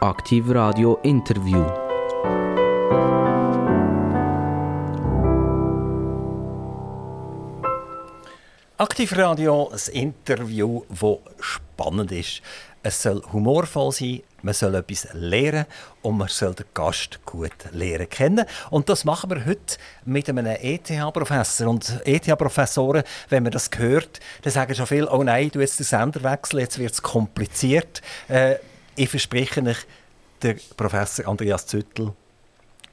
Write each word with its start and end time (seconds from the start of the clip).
Aktiv 0.00 0.44
Radio 0.50 0.96
Interview. 1.02 1.66
Aktivradio, 8.76 9.72
ein 9.72 9.92
Interview, 9.92 10.84
das 10.88 11.18
spannend 11.40 12.12
ist. 12.12 12.42
Es 12.84 13.02
soll 13.02 13.24
humorvoll 13.32 13.90
sein, 13.90 14.22
man 14.42 14.54
soll 14.54 14.76
etwas 14.76 15.08
lernen 15.14 15.66
und 16.02 16.16
man 16.16 16.28
soll 16.28 16.54
den 16.54 16.66
Gast 16.74 17.18
gut 17.24 17.50
lernen 17.72 18.08
kennen. 18.08 18.46
Und 18.70 18.88
das 18.88 19.04
machen 19.04 19.30
wir 19.30 19.44
heute 19.46 19.78
mit 20.04 20.28
einem 20.28 20.46
ETH-Professor. 20.46 21.66
Und 21.66 22.00
ETH-Professoren, 22.04 23.02
wenn 23.30 23.42
man 23.42 23.50
das 23.50 23.68
hört, 23.76 24.20
dann 24.42 24.52
sagen 24.52 24.76
schon 24.76 24.86
viel, 24.86 25.08
oh 25.08 25.24
nein, 25.24 25.50
du 25.50 25.58
jetzt 25.58 25.80
den 25.80 25.84
Senderwechsel, 25.84 26.60
jetzt 26.60 26.78
wird 26.78 26.92
es 26.92 27.02
kompliziert. 27.02 28.00
Äh, 28.28 28.58
ich 28.98 29.08
verspreche 29.08 29.62
euch, 29.62 29.86
der 30.42 30.56
Professor 30.76 31.26
Andreas 31.28 31.66
Züttel, 31.66 32.12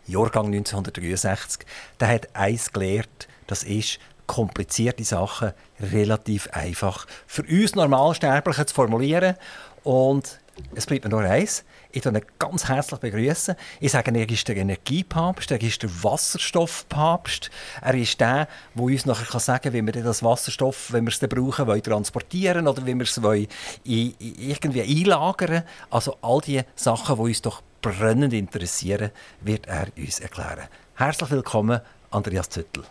Jahrgang 0.08 0.48
1963, 0.48 1.66
der 2.00 2.08
hat 2.08 2.36
eins 2.36 2.72
gelernt, 2.72 3.28
das 3.48 3.64
ist, 3.64 4.00
komplizierte 4.28 5.04
Sachen 5.04 5.54
relativ 5.80 6.48
einfach 6.50 7.06
für 7.28 7.44
uns 7.44 7.76
Normalsterbliche 7.76 8.66
zu 8.66 8.74
formulieren. 8.74 9.36
Und 9.84 10.40
es 10.74 10.86
bleibt 10.86 11.04
mir 11.04 11.10
nur 11.10 11.22
eins. 11.22 11.64
Ich 11.92 12.02
begrüße 12.02 12.18
ihn 12.18 12.26
ganz 12.40 12.68
herzlich. 12.68 13.00
begrüßen. 13.00 13.56
Ich 13.80 13.92
sage, 13.92 14.12
er 14.18 14.30
ist 14.30 14.48
der 14.48 14.58
Energiepapst, 14.58 15.52
er 15.52 15.62
ist 15.62 15.84
der 15.84 15.90
Wasserstoffpapst. 16.04 17.50
Er 17.82 17.94
ist 17.94 18.20
der, 18.20 18.48
der 18.74 18.84
uns 18.84 19.06
nachher 19.06 19.40
sagen 19.40 19.64
kann, 19.64 19.74
wie 19.74 19.86
wir 19.86 20.04
das 20.04 20.24
Wasserstoff, 20.24 20.92
wenn 20.92 21.06
wir 21.06 21.12
es 21.12 21.20
brauchen, 21.20 21.68
wollen, 21.68 21.84
transportieren 21.84 22.68
oder 22.68 22.86
wie 22.86 22.96
wir 22.96 23.04
es 23.04 23.22
wollen, 23.22 23.48
irgendwie 23.84 24.82
einlagern 24.82 25.64
Also 25.90 26.18
all 26.22 26.42
die 26.42 26.62
Sachen, 26.76 27.16
die 27.16 27.22
uns 27.22 27.42
doch 27.42 27.62
brennend 27.82 28.34
interessieren, 28.34 29.12
wird 29.42 29.68
er 29.68 29.88
uns 29.98 30.20
erklären. 30.20 30.68
Herzlich 30.96 31.32
willkommen, 31.32 31.82
Andreas 32.12 32.50
Züttel. 32.50 32.84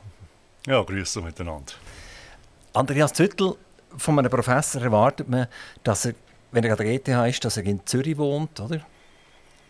Ja, 0.66 0.82
grüße 0.82 1.20
miteinander. 1.20 1.72
Andreas 2.74 3.12
Züttel, 3.12 3.56
von 3.96 4.18
einem 4.18 4.30
Professor 4.30 4.82
erwartet 4.82 5.28
man, 5.28 5.46
dass 5.82 6.06
er, 6.06 6.14
wenn 6.54 6.64
er 6.64 6.70
an 6.70 6.76
der 6.78 6.86
ETH 6.86 7.08
ist, 7.28 7.44
dass 7.44 7.56
er 7.56 7.64
in 7.64 7.84
Zürich 7.84 8.16
wohnt, 8.16 8.60
oder? 8.60 8.80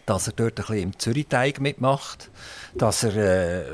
Dass 0.07 0.27
er 0.27 0.35
dort 0.35 0.53
ein 0.61 0.67
bisschen 0.67 0.83
im 0.83 0.99
Zürich-Teig 0.99 1.61
mitmacht, 1.61 2.31
dass 2.75 3.05
er 3.05 3.17
äh, 3.17 3.65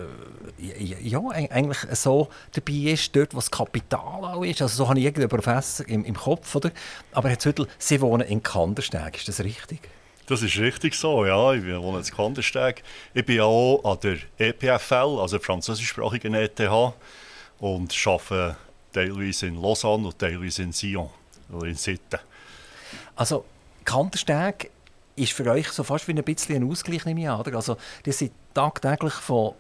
ja, 1.03 1.21
eigentlich 1.29 1.79
so 1.93 2.29
dabei 2.53 2.93
ist, 2.93 3.15
dort, 3.17 3.35
wo 3.35 3.39
das 3.39 3.51
Kapital 3.51 4.25
auch 4.25 4.45
ist. 4.45 4.63
Also 4.63 4.85
so 4.85 4.89
habe 4.89 5.01
ich 5.01 5.07
irgendeinen 5.07 5.29
Professor 5.29 5.89
im, 5.89 6.05
im 6.05 6.15
Kopf, 6.15 6.55
oder? 6.55 6.71
Aber 7.13 7.29
Herr 7.29 7.39
Züttel, 7.39 7.67
Sie 7.79 8.01
wohnen 8.01 8.29
in 8.29 8.45
Kandersteg, 8.45 9.17
ist 9.17 9.29
das 9.29 9.41
richtig? 9.41 9.81
Das 10.27 10.43
ist 10.43 10.57
richtig 10.59 10.95
so, 10.95 11.27
ja. 11.27 11.53
Ich 11.55 11.65
wohne 11.65 11.99
in 11.99 12.05
Kandersteg. 12.05 12.85
Ich 13.13 13.27
bin 13.27 13.41
auch 13.41 13.83
an 13.83 13.99
der 14.01 14.19
EPFL, 14.39 15.19
also 15.19 15.39
der 15.39 15.41
französischsprachigen 15.41 16.35
ETH, 16.35 16.61
und 17.59 18.07
arbeite 18.07 18.57
teilweise 18.93 19.49
in 19.49 19.61
Lausanne 19.61 20.07
und 20.07 20.19
teilweise 20.19 20.63
in 20.63 20.73
Sion 20.73 21.11
oder 21.51 21.67
in 21.67 21.75
Sitten. 21.75 22.21
Also 23.21 23.45
Kandersteg 23.85 24.71
ist 25.15 25.35
für 25.35 25.45
euch 25.51 25.69
so 25.69 25.85
fast 25.85 26.09
wie 26.09 26.13
ein 26.13 26.25
bisschen 26.25 26.57
ein 26.57 26.71
Ausgleich, 26.71 27.05
nehme 27.05 27.21
ich 27.21 27.29
an. 27.29 27.39
Oder? 27.39 27.55
Also, 27.55 27.77
die 28.07 28.13
sind 28.13 28.33
tagtäglich 28.55 29.13
von 29.13 29.53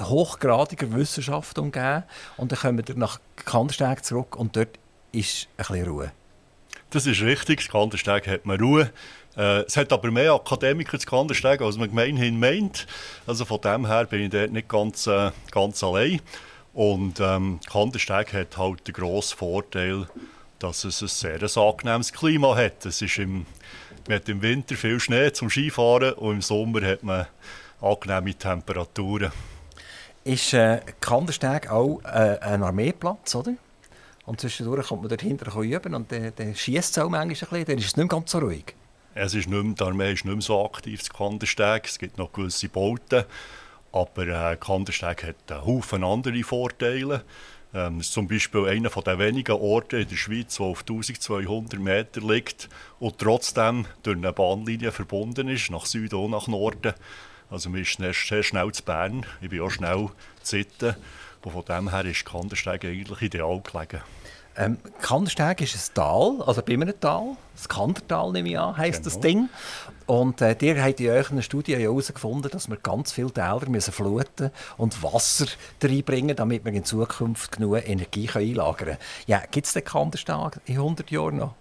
hochgradiger 0.00 0.90
Wissenschaft 0.94 1.58
umgeben 1.58 2.04
und 2.38 2.50
dann 2.50 2.58
kommen 2.58 2.88
wir 2.88 2.94
nach 2.94 3.20
Kandersteg 3.36 4.02
zurück 4.02 4.34
und 4.34 4.56
dort 4.56 4.78
ist 5.12 5.46
ein 5.58 5.66
bisschen 5.66 5.88
Ruhe. 5.88 6.12
Das 6.88 7.04
ist 7.04 7.20
richtig, 7.20 7.68
Kandersteg 7.68 8.26
hat 8.26 8.46
man 8.46 8.58
Ruhe. 8.58 8.90
Äh, 9.36 9.64
es 9.66 9.76
hat 9.76 9.92
aber 9.92 10.10
mehr 10.10 10.32
Akademiker 10.32 10.98
zu 10.98 11.06
Kandersteg, 11.06 11.60
als 11.60 11.76
man 11.76 11.90
gemeinhin 11.90 12.40
meint. 12.40 12.86
Also 13.26 13.44
von 13.44 13.60
dem 13.60 13.86
her 13.86 14.06
bin 14.06 14.22
ich 14.22 14.30
dort 14.30 14.52
nicht 14.52 14.70
ganz, 14.70 15.06
äh, 15.06 15.32
ganz 15.50 15.84
allein. 15.84 16.22
Und 16.72 17.20
ähm, 17.20 17.60
Kandersteg 17.70 18.32
hat 18.32 18.56
halt 18.56 18.86
den 18.86 18.94
grossen 18.94 19.36
Vorteil, 19.36 20.06
dass 20.62 20.84
es 20.84 21.02
ein 21.02 21.08
sehr 21.08 21.56
angenehmes 21.56 22.12
Klima 22.12 22.54
hat. 22.56 22.86
Es 22.86 23.02
ist 23.02 23.18
im, 23.18 23.46
man 24.06 24.16
hat 24.16 24.28
im 24.28 24.42
Winter 24.42 24.76
viel 24.76 25.00
Schnee 25.00 25.32
zum 25.32 25.50
Skifahren 25.50 26.14
und 26.14 26.36
im 26.36 26.42
Sommer 26.42 26.82
hat 26.82 27.02
man 27.02 27.26
angenehme 27.80 28.34
Temperaturen. 28.34 29.32
Ist 30.24 30.52
äh, 30.54 30.80
Kandersteg 31.00 31.68
auch 31.68 32.00
äh, 32.04 32.38
ein 32.40 32.62
Armeeplatz, 32.62 33.34
oder? 33.34 33.54
Und 34.24 34.40
zwischendurch 34.40 34.86
kommt 34.86 35.02
man 35.02 35.08
dort 35.08 35.22
hinten 35.22 35.62
üben 35.62 35.94
und 35.94 36.12
dann, 36.12 36.32
dann 36.36 36.54
schießt 36.54 36.96
es 36.96 36.98
auch 36.98 37.08
manchmal 37.08 37.26
ein 37.26 37.38
bisschen, 37.38 37.64
dann 37.64 37.78
ist 37.78 37.86
es 37.86 37.96
nicht 37.96 38.08
ganz 38.08 38.30
so 38.30 38.38
ruhig. 38.38 38.76
Es 39.14 39.34
ist 39.34 39.48
nicht 39.48 39.62
mehr, 39.62 39.74
die 39.74 39.82
Armee 39.82 40.12
ist 40.12 40.24
nicht 40.24 40.32
mehr 40.32 40.42
so 40.42 40.64
aktiv 40.64 41.02
zu 41.02 41.12
Kandersteg. 41.12 41.86
Es 41.86 41.98
gibt 41.98 42.18
noch 42.18 42.32
gewisse 42.32 42.68
Bauten. 42.68 43.24
Aber 43.90 44.26
äh, 44.26 44.56
Kandersteg 44.56 45.24
hat 45.24 45.36
einen 45.50 45.66
Haufen 45.66 46.02
andere 46.02 46.42
Vorteile. 46.44 47.24
Ähm, 47.74 48.00
ist 48.00 48.12
zum 48.12 48.28
Beispiel 48.28 48.66
einer 48.66 48.90
der 48.90 49.18
wenigen 49.18 49.52
Orte 49.52 49.98
in 50.00 50.08
der 50.08 50.16
Schweiz, 50.16 50.56
der 50.56 50.66
auf 50.66 50.80
1200 50.80 51.80
Meter 51.80 52.20
liegt 52.20 52.68
und 52.98 53.18
trotzdem 53.18 53.86
durch 54.02 54.16
eine 54.16 54.32
Bahnlinie 54.32 54.92
verbunden 54.92 55.48
ist, 55.48 55.70
nach 55.70 55.86
Süden 55.86 56.16
und 56.16 56.32
nach 56.32 56.48
Norden. 56.48 56.92
Also 57.50 57.70
man 57.70 57.80
ist 57.80 57.98
sehr 57.98 58.42
schnell 58.42 58.72
zu 58.72 58.82
Bern. 58.82 59.24
Ich 59.40 59.48
bin 59.48 59.60
auch 59.60 59.70
schnell 59.70 60.08
zu 60.42 60.56
Sitten. 60.56 60.96
Von 61.42 61.64
dem 61.64 61.90
her 61.90 62.04
ist 62.04 62.24
Kandersteg 62.24 62.84
eigentlich 62.84 63.22
ideal 63.22 63.60
gelegen. 63.60 64.02
Ähm, 64.56 64.78
Kandersteg 65.00 65.60
ist 65.62 65.74
ein 65.76 65.94
Tal, 65.94 66.42
also 66.42 66.62
bei 66.62 66.74
einem 66.74 66.92
Tal. 67.00 67.36
Das 67.54 67.68
Kandertal, 67.68 68.32
nehme 68.32 68.50
ich 68.50 68.58
an, 68.58 68.76
heisst 68.76 69.02
genau. 69.02 69.14
das 69.14 69.20
Ding. 69.20 69.48
Und 70.06 70.40
äh, 70.40 70.56
ihr 70.60 70.82
habt 70.82 71.00
in 71.00 71.10
euren 71.10 71.42
Studien 71.42 71.80
herausgefunden, 71.80 72.50
dass 72.50 72.68
wir 72.68 72.76
ganz 72.76 73.12
viele 73.12 73.30
Täler 73.30 73.68
müssen 73.68 73.92
fluten 73.92 74.50
und 74.76 75.02
Wasser 75.02 75.46
reinbringen, 75.82 76.36
damit 76.36 76.64
wir 76.64 76.72
in 76.72 76.84
Zukunft 76.84 77.52
genug 77.52 77.88
Energie 77.88 78.28
einlagern 78.32 78.76
können. 78.76 78.98
Ja, 79.26 79.42
gibt 79.50 79.66
es 79.66 79.72
den 79.72 79.84
Kandersteg 79.84 80.60
in 80.66 80.74
100 80.74 81.10
Jahren 81.10 81.36
noch? 81.36 81.54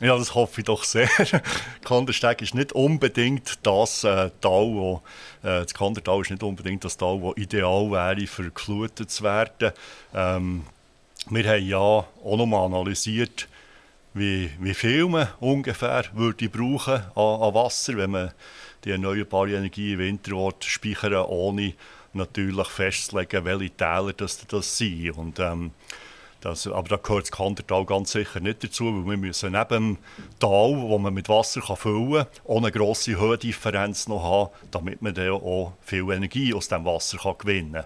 Ja, 0.00 0.18
das 0.18 0.34
hoffe 0.34 0.60
ich 0.60 0.64
doch 0.64 0.82
sehr. 0.82 1.08
Kandersteg 1.84 2.42
ist 2.42 2.54
nicht 2.54 2.72
unbedingt 2.72 3.64
das 3.64 4.02
äh, 4.02 4.30
Tal, 4.40 4.66
wo, 4.66 5.02
äh, 5.42 5.62
das 5.62 5.72
Kandertal 5.72 6.20
ist 6.20 6.30
nicht 6.30 6.42
unbedingt 6.42 6.84
das 6.84 6.96
Tal, 6.96 7.20
das 7.20 7.36
ideal 7.36 7.90
wäre, 7.90 8.26
für 8.26 8.50
geflutet 8.50 9.10
zu 9.10 9.22
werden. 9.22 9.72
Ähm, 10.12 10.64
wir 11.30 11.48
haben 11.48 11.66
ja 11.66 11.78
auch 11.78 12.06
noch 12.36 12.46
mal 12.46 12.66
analysiert, 12.66 13.48
wie, 14.12 14.50
wie 14.60 14.74
viel 14.74 15.06
man 15.06 15.28
ungefähr 15.40 16.04
würde 16.12 16.48
brauchen 16.48 17.02
an, 17.14 17.42
an 17.42 17.54
Wasser, 17.54 17.96
wenn 17.96 18.10
man 18.10 18.32
die 18.84 18.90
erneuerbare 18.90 19.54
Energie 19.54 19.94
im 19.94 19.98
Winter 19.98 20.50
speichern 20.60 21.24
ohne 21.24 21.74
natürlich 22.12 22.68
festzulegen, 22.68 23.44
welche 23.44 23.70
Täler 23.70 24.12
das, 24.12 24.46
das 24.46 24.78
sind. 24.78 25.12
Und, 25.12 25.40
ähm, 25.40 25.72
das, 26.40 26.66
aber 26.66 26.88
da 26.90 26.96
gehört 26.96 27.24
das 27.24 27.32
Kandertal 27.32 27.86
ganz 27.86 28.12
sicher 28.12 28.38
nicht 28.38 28.62
dazu, 28.62 28.84
weil 28.84 29.12
wir 29.12 29.16
müssen 29.16 29.52
neben 29.52 29.68
dem 29.68 29.98
Tal, 30.38 30.76
wo 30.76 30.98
man 30.98 31.14
mit 31.14 31.30
Wasser 31.30 31.62
kann 31.62 31.76
füllen 31.76 32.24
kann, 32.24 32.26
auch 32.46 32.58
eine 32.58 32.70
grosse 32.70 33.18
Höhendifferenz 33.18 34.08
noch 34.08 34.22
haben, 34.22 34.50
damit 34.70 35.00
man 35.00 35.14
dann 35.14 35.30
auch 35.30 35.72
viel 35.80 36.10
Energie 36.10 36.52
aus 36.52 36.68
dem 36.68 36.84
Wasser 36.84 37.16
kann 37.16 37.38
gewinnen 37.38 37.72
kann. 37.72 37.84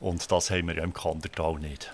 Und 0.00 0.30
das 0.30 0.50
haben 0.50 0.66
wir 0.66 0.78
im 0.78 0.92
Kandertal 0.92 1.54
nicht. 1.60 1.92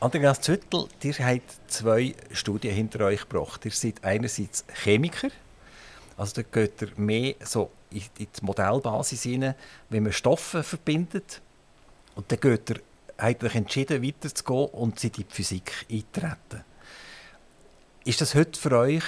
Andreas 0.00 0.40
Züttel, 0.40 0.86
ihr 1.02 1.26
habt 1.26 1.58
zwei 1.66 2.14
Studien 2.30 2.72
hinter 2.72 3.06
euch 3.06 3.28
gebracht. 3.28 3.64
Ihr 3.64 3.72
seid 3.72 4.04
einerseits 4.04 4.64
Chemiker, 4.84 5.30
also 6.16 6.40
da 6.40 6.42
geht 6.42 6.80
ihr 6.82 6.92
mehr 6.96 7.34
so 7.40 7.72
in 7.90 8.02
die 8.16 8.28
Modellbasis 8.42 9.24
hinein, 9.24 9.56
wenn 9.90 10.04
man 10.04 10.12
Stoffe 10.12 10.62
verbindet. 10.62 11.40
Und 12.14 12.30
dann 12.30 12.38
geht 12.38 12.70
ihr, 12.70 12.80
habt 13.18 13.42
euch 13.42 13.56
entschieden, 13.56 14.04
weiterzugehen 14.04 14.66
und 14.66 15.00
seid 15.00 15.18
in 15.18 15.24
die 15.28 15.34
Physik 15.34 15.72
eintreten. 15.90 16.64
Ist 18.04 18.20
das 18.20 18.36
heute 18.36 18.58
für 18.58 18.78
euch 18.78 19.02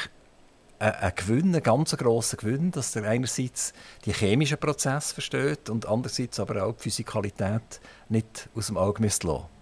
ein 0.80 1.12
Gewinn, 1.14 1.54
ein 1.54 1.62
ganz 1.62 1.96
grosser 1.96 2.36
Gewinn, 2.36 2.72
dass 2.72 2.96
ihr 2.96 3.04
einerseits 3.04 3.74
die 4.06 4.12
chemischen 4.12 4.58
Prozesse 4.58 5.14
versteht 5.14 5.70
und 5.70 5.86
andererseits 5.86 6.40
aber 6.40 6.64
auch 6.64 6.74
die 6.74 6.82
Physikalität 6.82 7.80
nicht 8.08 8.48
aus 8.56 8.66
dem 8.66 8.76
Auge 8.76 9.04
lassen 9.04 9.28
müsst? 9.28 9.59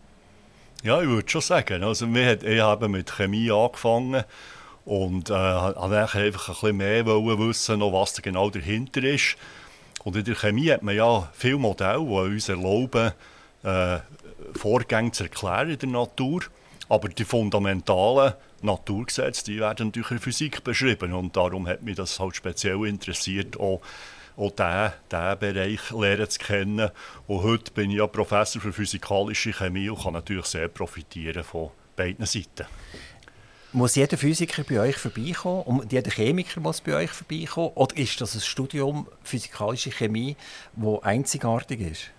Ja, 0.85 1.03
ich 1.03 1.09
würde 1.09 1.29
schon 1.29 1.41
sagen. 1.41 1.83
Also, 1.83 2.13
wir 2.15 2.43
ich 2.43 2.61
habe 2.61 2.89
mit 2.89 3.11
Chemie 3.11 3.51
angefangen 3.51 4.23
und 4.85 5.29
äh, 5.29 5.35
einfach 5.35 6.15
ein 6.15 6.33
bisschen 6.33 6.77
mehr 6.77 7.05
wissen, 7.05 7.81
noch, 7.81 7.93
was 7.93 8.13
da 8.13 8.23
genau 8.23 8.49
dahinter 8.49 9.03
ist. 9.03 9.37
Und 10.05 10.15
in 10.15 10.25
der 10.25 10.37
Chemie 10.37 10.71
hat 10.71 10.85
man 10.85 10.95
ja 10.95 11.29
viele 11.33 11.59
Modelle, 11.59 11.99
die 11.99 12.35
uns 12.35 12.49
erlauben, 12.49 13.11
äh, 13.65 13.99
Vorgänge 14.55 15.11
zu 15.11 15.25
erklären 15.25 15.71
in 15.71 15.79
der 15.79 15.89
Natur. 15.89 16.43
Aber 16.89 17.09
die 17.09 17.25
fundamentalen 17.25 18.35
Naturgesetze 18.63 19.45
die 19.45 19.59
werden 19.59 19.91
die 19.91 20.05
Physik 20.05 20.63
beschrieben. 20.63 21.13
Und 21.13 21.37
darum 21.37 21.67
hat 21.67 21.83
mich 21.83 21.97
das 21.97 22.21
halt 22.21 22.37
speziell 22.37 22.87
interessiert, 22.87 23.59
auch 23.59 23.81
auch 24.39 24.53
diesen, 24.53 24.93
diesen 25.11 25.39
Bereich 25.39 25.91
lernen 25.91 26.31
zu 26.31 26.39
kennen. 26.39 26.91
Und 27.27 27.43
heute 27.43 27.73
bin 27.73 27.91
ich 27.91 27.99
ja 27.99 28.07
Professor 28.07 28.63
für 28.63 28.73
physikalische 28.73 29.53
Chemie 29.53 29.91
und 29.91 30.03
kann 30.03 30.13
natürlich 30.13 30.47
sehr 30.47 30.69
profitieren 30.69 31.45
von 31.45 31.71
beiden 31.97 32.25
Seiten. 32.25 32.67
Muss 33.73 33.97
jeder 33.97 34.17
Physiker 34.17 34.65
bei 34.65 34.81
euch 34.81 34.97
vorbeikommen 34.97 35.63
und 35.63 35.93
jeder 35.93 36.11
Chemiker 36.11 36.61
muss 36.61 36.81
bei 36.81 36.95
euch 36.95 37.11
vorbeikommen? 37.11 37.73
Oder 37.75 37.99
ist 37.99 38.21
das 38.21 38.35
ein 38.35 38.41
Studium 38.41 39.09
physikalische 39.23 39.91
Chemie, 39.91 40.37
das 40.75 41.03
einzigartig 41.03 41.81
ist? 41.81 42.11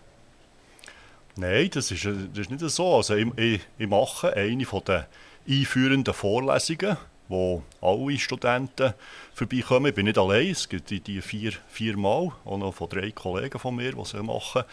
Nein, 1.36 1.70
das 1.74 1.90
ist, 1.90 2.06
das 2.06 2.14
ist 2.38 2.52
nicht 2.52 2.60
so. 2.70 2.98
Also 2.98 3.16
ich, 3.16 3.28
ich, 3.38 3.62
ich 3.78 3.88
mache 3.88 4.34
eine 4.34 4.64
der 4.64 5.08
einführenden 5.48 6.14
Vorlesungen, 6.14 6.98
wo 7.30 7.64
alle 7.80 8.18
Studenten 8.18 8.94
vorbeikommen. 9.34 9.86
Ich 9.88 9.96
bin 9.96 10.06
nicht 10.06 10.18
allein, 10.18 10.50
es 10.50 10.68
gibt 10.68 10.90
die, 10.90 11.00
die 11.00 11.22
vier, 11.22 11.54
vier 11.70 11.96
Mal, 11.96 12.32
auch 12.44 12.58
noch 12.58 12.74
von 12.74 12.90
drei 12.90 13.12
Kollegen 13.12 13.60
von 13.60 13.76
mir, 13.76 13.94
die 13.94 14.06
sie 14.06 14.22
machen. 14.22 14.64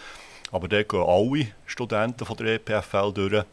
Aber 0.50 0.66
dort 0.66 0.88
gehen 0.88 1.02
alle 1.02 1.48
Studenten 1.66 2.24
von 2.24 2.36
der 2.36 2.54
EPFL 2.54 3.12
durch. 3.12 3.44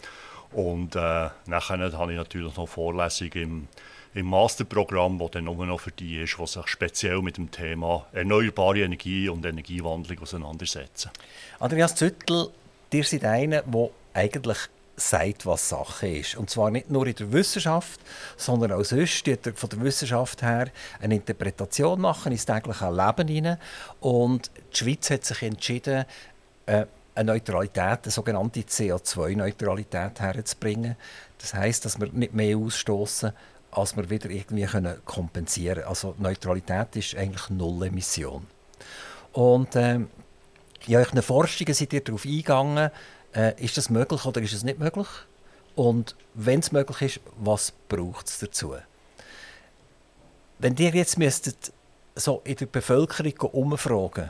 Und 0.53 0.95
äh, 0.95 1.29
nachher 1.45 1.91
habe 1.93 2.11
ich 2.11 2.17
natürlich 2.17 2.55
noch 2.55 2.67
Vorlesungen 2.67 3.31
im, 3.33 3.67
im 4.13 4.25
Masterprogramm, 4.27 5.19
das 5.19 5.31
dann 5.31 5.45
nur 5.45 5.65
noch 5.65 5.79
für 5.79 5.91
die 5.91 6.21
ist, 6.21 6.37
die 6.39 6.47
sich 6.47 6.67
speziell 6.67 7.21
mit 7.21 7.37
dem 7.37 7.51
Thema 7.51 8.05
erneuerbare 8.13 8.81
Energie 8.81 9.27
und 9.27 9.45
Energiewandlung 9.45 10.19
auseinandersetzen. 10.19 11.11
Andreas 11.59 11.95
Züttel, 11.95 12.49
ihr 12.91 13.03
seid 13.03 13.25
einer, 13.25 13.63
der 13.63 13.89
eigentlich 14.13 14.59
sagt, 15.09 15.45
was 15.45 15.69
Sache 15.69 16.07
ist. 16.07 16.35
Und 16.35 16.49
zwar 16.49 16.71
nicht 16.71 16.89
nur 16.89 17.05
in 17.07 17.15
der 17.15 17.31
Wissenschaft, 17.31 17.99
sondern 18.37 18.71
auch 18.73 18.83
sonst 18.83 19.23
von 19.55 19.69
der 19.69 19.81
Wissenschaft 19.81 20.41
her 20.41 20.69
eine 21.01 21.15
Interpretation 21.15 21.99
machen 21.99 22.31
ins 22.31 22.45
tägliche 22.45 22.89
Leben 22.89 23.27
hinein. 23.27 23.57
Und 23.99 24.51
die 24.73 24.77
Schweiz 24.77 25.09
hat 25.09 25.25
sich 25.25 25.41
entschieden, 25.43 26.05
äh, 26.65 26.85
eine 27.15 27.31
Neutralität, 27.31 27.99
eine 28.03 28.11
sogenannte 28.11 28.61
CO2-Neutralität 28.61 30.19
herzubringen. 30.19 30.95
Das 31.37 31.53
heißt, 31.53 31.85
dass 31.85 31.99
wir 31.99 32.07
nicht 32.11 32.33
mehr 32.33 32.57
ausstoßen, 32.57 33.31
als 33.71 33.95
wir 33.95 34.09
wieder 34.09 34.29
irgendwie 34.29 34.65
können 34.65 34.97
kompensieren 35.05 35.75
können. 35.75 35.87
Also 35.87 36.15
Neutralität 36.17 36.95
ist 36.95 37.15
eigentlich 37.15 37.49
Null 37.49 37.87
Emission. 37.87 38.47
Und 39.33 39.75
äh, 39.75 39.99
in 40.85 40.95
euren 40.95 41.21
Forschungen 41.21 41.73
seid 41.73 41.93
ihr 41.93 42.03
darauf 42.03 42.25
eingegangen, 42.25 42.91
äh, 43.35 43.61
ist 43.63 43.77
das 43.77 43.89
möglich 43.89 44.25
oder 44.25 44.41
ist 44.41 44.53
es 44.53 44.63
nicht 44.63 44.79
möglich? 44.79 45.07
Und 45.75 46.15
wenn 46.33 46.59
es 46.59 46.71
möglich 46.71 47.01
ist, 47.01 47.19
was 47.37 47.71
braucht 47.89 48.27
es 48.27 48.39
dazu? 48.39 48.75
Wenn 50.59 50.75
ihr 50.77 50.91
jetzt 50.91 51.17
müsstet 51.17 51.73
so 52.15 52.41
in 52.43 52.55
der 52.55 52.67
Bevölkerung 52.67 53.49
umfragen, 53.51 54.29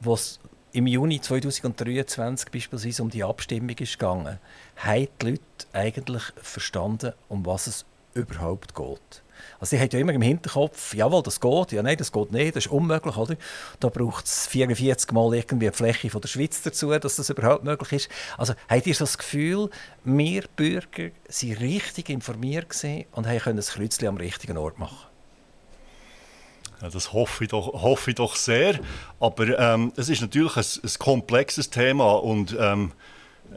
was 0.00 0.38
im 0.72 0.86
Juni 0.86 1.20
2023 1.20 2.50
beispielsweise 2.50 3.02
um 3.02 3.10
die 3.10 3.24
Abstimmung 3.24 3.76
ist 3.78 3.98
gegangen, 3.98 4.38
haben 4.76 5.08
die 5.20 5.30
Leute 5.30 5.42
eigentlich 5.72 6.22
verstanden, 6.36 7.14
um 7.28 7.46
was 7.46 7.66
es 7.66 7.84
überhaupt 8.16 8.74
geht. 8.74 9.22
Also 9.58 9.76
sie 9.76 9.80
haben 9.80 9.88
ja 9.92 9.98
immer 9.98 10.12
im 10.12 10.22
Hinterkopf, 10.22 10.94
jawohl, 10.94 11.22
das 11.22 11.40
geht, 11.40 11.72
ja 11.72 11.82
nein, 11.82 11.96
das 11.96 12.12
geht 12.12 12.32
nicht, 12.32 12.56
das 12.56 12.66
ist 12.66 12.72
unmöglich, 12.72 13.16
oder? 13.16 13.36
Da 13.80 13.88
braucht 13.88 14.26
es 14.26 14.46
44 14.48 15.12
Mal 15.12 15.34
irgendwie 15.34 15.66
eine 15.66 15.76
Fläche 15.76 16.10
von 16.10 16.20
der 16.20 16.28
Schweiz 16.28 16.62
dazu, 16.62 16.90
dass 16.98 17.16
das 17.16 17.30
überhaupt 17.30 17.64
möglich 17.64 17.92
ist. 17.92 18.10
Also 18.36 18.54
habt 18.68 18.86
ihr 18.86 18.94
so 18.94 19.04
das 19.04 19.18
Gefühl, 19.18 19.70
wir 20.04 20.44
Bürger 20.56 21.10
sind 21.28 21.60
richtig 21.60 22.10
informiert 22.10 22.66
und 23.12 23.26
haben 23.26 23.40
ein 23.46 23.60
Kreuzchen 23.60 24.08
am 24.08 24.16
richtigen 24.16 24.58
Ort 24.58 24.78
machen 24.78 25.06
ja, 26.82 26.90
das 26.90 27.12
hoffe 27.12 27.44
ich, 27.44 27.50
doch, 27.50 27.72
hoffe 27.82 28.10
ich 28.10 28.16
doch 28.16 28.36
sehr. 28.36 28.78
Aber 29.20 29.58
ähm, 29.58 29.92
es 29.96 30.08
ist 30.08 30.20
natürlich 30.20 30.56
ein, 30.56 30.64
ein 30.82 30.98
komplexes 30.98 31.70
Thema 31.70 32.14
und 32.14 32.56
ähm, 32.58 32.92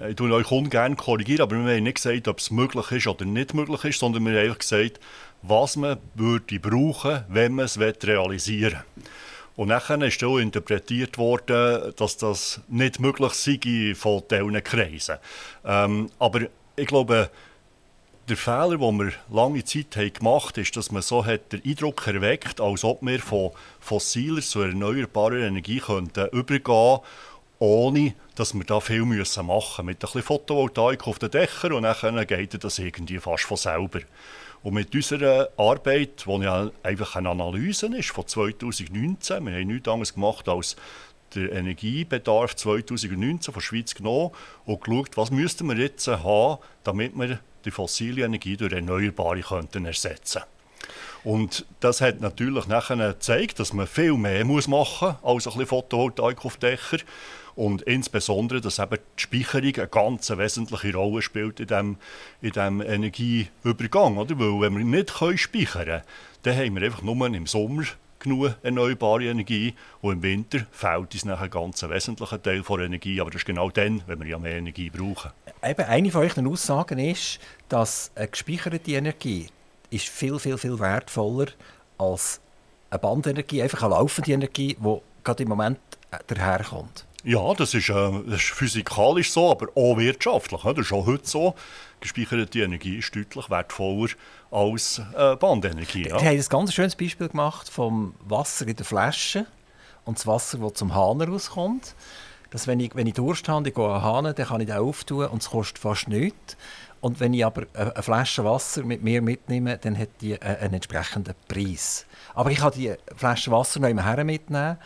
ich 0.09 0.15
tue 0.15 0.31
euch 0.31 0.51
ungern 0.51 0.95
korrigieren, 0.95 1.41
aber 1.41 1.56
wir 1.57 1.75
haben 1.75 1.83
nicht 1.83 1.95
gesagt, 1.95 2.27
ob 2.27 2.39
es 2.39 2.51
möglich 2.51 2.91
ist 2.91 3.07
oder 3.07 3.25
nicht 3.25 3.53
möglich 3.53 3.83
ist, 3.86 4.00
sondern 4.00 4.25
wir 4.25 4.33
haben 4.33 4.45
einfach 4.45 4.59
gesagt, 4.59 5.00
was 5.41 5.75
man 5.75 5.97
würde 6.15 6.59
brauchen, 6.59 7.24
wenn 7.30 7.56
man 7.56 7.65
es 7.65 7.80
realisieren 7.80 8.83
will. 8.95 9.03
Und 9.56 9.68
nachher 9.68 10.01
ist 10.03 10.24
auch 10.24 10.38
interpretiert 10.38 11.18
worden, 11.18 11.94
dass 11.97 12.15
das 12.15 12.62
nicht 12.69 13.01
möglich 13.01 13.33
sei 13.33 13.94
von 13.94 14.24
diesen 14.31 14.63
Kreisen. 14.63 15.18
Ähm, 15.65 16.09
aber 16.18 16.44
ich 16.77 16.88
glaube, 16.88 17.30
der 18.30 18.38
Fehler, 18.38 18.77
den 18.77 19.00
wir 19.00 19.12
lange 19.30 19.63
Zeit 19.65 19.97
haben 19.97 20.13
gemacht 20.13 20.56
haben, 20.56 20.62
ist, 20.62 20.77
dass 20.77 20.92
man 20.92 21.01
so 21.01 21.25
hat 21.25 21.51
den 21.51 21.62
Eindruck 21.65 22.07
erweckt, 22.07 22.62
als 22.62 22.85
ob 22.85 23.01
wir 23.01 23.19
von 23.19 23.51
fossiler 23.81 24.42
zu 24.42 24.62
erneuerbarer 24.62 25.39
Energie 25.39 25.80
könnten 25.80 26.30
übergehen 26.30 27.00
ohne 27.59 28.13
dass 28.39 28.53
wir 28.53 28.63
da 28.63 28.80
viel 28.80 29.03
müssen 29.03 29.45
machen 29.45 29.86
müssen. 29.86 29.86
Mit 29.86 29.97
ein 29.97 30.00
bisschen 30.00 30.24
Photovoltaik 30.24 31.07
auf 31.07 31.19
den 31.19 31.31
Dächern 31.31 31.74
und 31.74 31.83
dann 31.83 32.27
geht 32.27 32.63
das 32.63 32.80
irgendwie 32.80 33.19
fast 33.19 33.44
von 33.44 33.57
selber. 33.57 34.00
Und 34.63 34.74
mit 34.74 34.95
unserer 34.95 35.50
Arbeit, 35.57 36.25
die 36.25 36.44
ja 36.44 36.71
einfach 36.83 37.15
eine 37.18 37.30
Analyse 37.30 37.88
ist 37.95 38.12
von 38.12 38.25
2019, 38.25 39.45
wir 39.45 39.53
haben 39.53 39.68
nichts 39.68 39.88
anderes 39.88 40.13
gemacht 40.13 40.47
als 40.47 40.77
den 41.36 41.50
Energiebedarf 41.50 42.56
2019 42.56 43.53
von 43.53 43.53
der 43.53 43.62
Schweiz 43.62 43.94
genommen 43.94 44.31
und 44.65 44.83
geschaut, 44.83 45.15
was 45.15 45.31
müssten 45.31 45.68
wir 45.68 45.77
jetzt 45.77 46.07
haben, 46.07 46.59
damit 46.83 47.18
wir 47.18 47.39
die 47.65 47.71
fossile 47.71 48.24
Energie 48.24 48.57
durch 48.57 48.74
erneuerbare 48.74 49.42
könnten 49.42 49.85
ersetzen 49.85 50.42
und 51.24 51.65
das 51.80 52.01
hat 52.01 52.21
natürlich 52.21 52.68
nachher 52.68 52.95
gezeigt, 52.95 53.59
dass 53.59 53.74
man 53.74 53.88
viel 53.88 54.13
mehr 54.13 54.45
machen 54.45 54.71
muss 54.71 55.01
als 55.01 55.13
ein 55.24 55.53
bisschen 55.53 55.65
Photovoltaik 55.68 56.45
auf 56.45 56.57
Dächer. 56.57 57.00
Und 57.59 57.81
insbesondere, 57.81 58.61
dass 58.61 58.79
eben 58.79 59.00
die 59.17 59.21
Speicherung 59.21 59.75
eine 59.75 59.88
ganz 59.89 60.29
wesentliche 60.29 60.95
Rolle 60.95 61.21
spielt 61.21 61.59
in 61.59 61.67
diesem 61.67 61.97
in 62.41 62.51
dem 62.51 62.79
Energieübergang. 62.79 64.15
Oder? 64.15 64.39
Weil 64.39 64.61
wenn 64.61 64.77
wir 64.77 64.85
nicht 64.85 65.09
speichern 65.09 65.65
können, 65.65 66.01
dann 66.44 66.56
haben 66.56 66.75
wir 66.75 66.83
einfach 66.83 67.01
nur 67.01 67.27
im 67.27 67.45
Sommer 67.47 67.83
genug 68.19 68.56
erneuerbare 68.63 69.25
Energie 69.25 69.73
und 70.00 70.13
im 70.13 70.23
Winter 70.23 70.59
fehlt 70.71 71.13
uns 71.13 71.25
nachher 71.25 71.44
ein 71.44 71.50
ganz 71.50 71.83
wesentlicher 71.83 72.41
Teil 72.41 72.61
der 72.61 72.79
Energie. 72.79 73.19
Aber 73.19 73.29
das 73.29 73.41
ist 73.41 73.45
genau 73.45 73.69
dann, 73.69 74.03
wenn 74.07 74.21
wir 74.21 74.27
ja 74.27 74.39
mehr 74.39 74.56
Energie 74.56 74.89
brauchen. 74.89 75.31
Eben, 75.61 75.83
eine 75.83 76.11
von 76.11 76.21
euren 76.21 76.47
Aussagen 76.47 76.97
ist, 76.97 77.39
dass 77.67 78.09
eine 78.15 78.29
gespeicherte 78.29 78.91
Energie 78.91 79.47
ist 79.89 80.07
viel, 80.07 80.39
viel, 80.39 80.57
viel 80.57 80.79
wertvoller 80.79 81.47
als 81.97 82.39
eine 82.89 83.00
Bandenergie, 83.00 83.61
einfach 83.61 83.83
eine 83.83 83.95
laufende 83.95 84.31
Energie, 84.31 84.77
die 84.79 84.97
gerade 85.25 85.44
im 85.44 85.50
Moment 85.50 85.79
daherkommt. 86.27 87.06
Ja, 87.24 87.54
das 87.54 87.74
ist, 87.74 87.89
äh, 87.89 87.94
das 88.27 88.36
ist 88.36 88.51
physikalisch 88.51 89.31
so, 89.31 89.51
aber 89.51 89.68
auch 89.75 89.98
wirtschaftlich. 89.98 90.62
Das 90.62 90.77
ist 90.77 90.94
auch 90.94 91.06
heute 91.06 91.27
so. 91.27 91.56
Gespeicherte 92.00 92.60
Energie 92.60 92.98
ist 92.98 93.13
deutlich 93.13 93.50
wertvoller 93.50 94.10
als 94.51 95.01
äh, 95.16 95.36
Bandenergie. 95.36 96.07
Ja. 96.07 96.21
Wir 96.21 96.30
haben 96.30 96.38
ein 96.38 96.45
ganz 96.48 96.74
schönes 96.74 96.95
Beispiel 96.95 97.27
gemacht 97.27 97.69
vom 97.69 98.16
Wasser 98.25 98.68
in 98.68 98.75
der 98.75 98.86
Flasche 98.86 99.45
und 100.06 100.18
das 100.18 100.28
Wasser, 100.28 100.59
das 100.59 100.76
zum 100.76 100.95
Hahn 100.95 101.21
rauskommt. 101.21 101.94
Dass 102.52 102.66
wenn, 102.68 102.80
ich, 102.80 102.95
wenn 102.95 103.06
ich 103.06 103.14
Durst 103.14 103.47
habe, 103.49 103.68
ich 103.68 103.76
gehe 103.76 103.85
an 103.85 104.02
Hahn, 104.02 104.23
dann 104.23 104.35
kann 104.35 104.61
ich 104.61 104.68
den 104.68 104.78
auftun 104.78 105.26
und 105.26 105.42
es 105.42 105.49
kostet 105.49 105.78
fast 105.78 106.07
nichts. 106.07 106.57
Und 107.02 107.19
wenn 107.19 107.33
ich 107.33 107.45
aber 107.45 107.66
eine 107.73 108.02
Flasche 108.02 108.44
Wasser 108.44 108.83
mit 108.83 109.04
mir 109.04 109.21
mitnehme, 109.21 109.78
dann 109.78 109.97
hat 109.97 110.09
die 110.21 110.33
äh, 110.33 110.40
einen 110.40 110.76
entsprechenden 110.76 111.35
Preis. 111.47 112.06
Aber 112.33 112.49
ich 112.49 112.59
kann 112.59 112.71
die 112.71 112.94
Flasche 113.16 113.52
Wasser 113.52 113.81
noch 113.81 113.90
immer 113.90 114.06
her 114.06 114.23
mitnehmen 114.23 114.78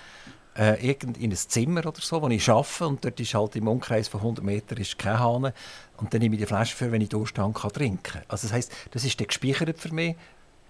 äh, 0.57 0.91
in 0.91 1.31
ein 1.31 1.36
Zimmer 1.36 1.86
oder 1.86 2.01
so, 2.01 2.22
wo 2.22 2.29
ich 2.29 2.50
arbeite 2.50 2.88
und 2.88 3.03
dort 3.03 3.19
ist 3.19 3.33
halt 3.33 3.55
im 3.55 3.67
Umkreis 3.67 4.07
von 4.07 4.19
100 4.22 4.45
Metern 4.45 4.77
ist 4.77 4.98
kein 5.00 5.19
Hahn 5.19 5.51
und 5.98 6.13
dann 6.13 6.22
nehme 6.22 6.36
ich 6.36 6.41
die 6.41 6.48
Flasche 6.48 6.75
für, 6.75 6.91
wenn 6.91 7.01
ich 7.01 7.10
Durchstand 7.10 7.55
kann 7.55 7.72
trinken. 7.72 8.22
Also 8.27 8.48
das 8.48 8.53
heißt, 8.53 8.72
das 8.91 9.03
ist 9.03 9.19
dann 9.19 9.27
gespeichert 9.27 9.79
für 9.79 9.93
mich. 9.93 10.15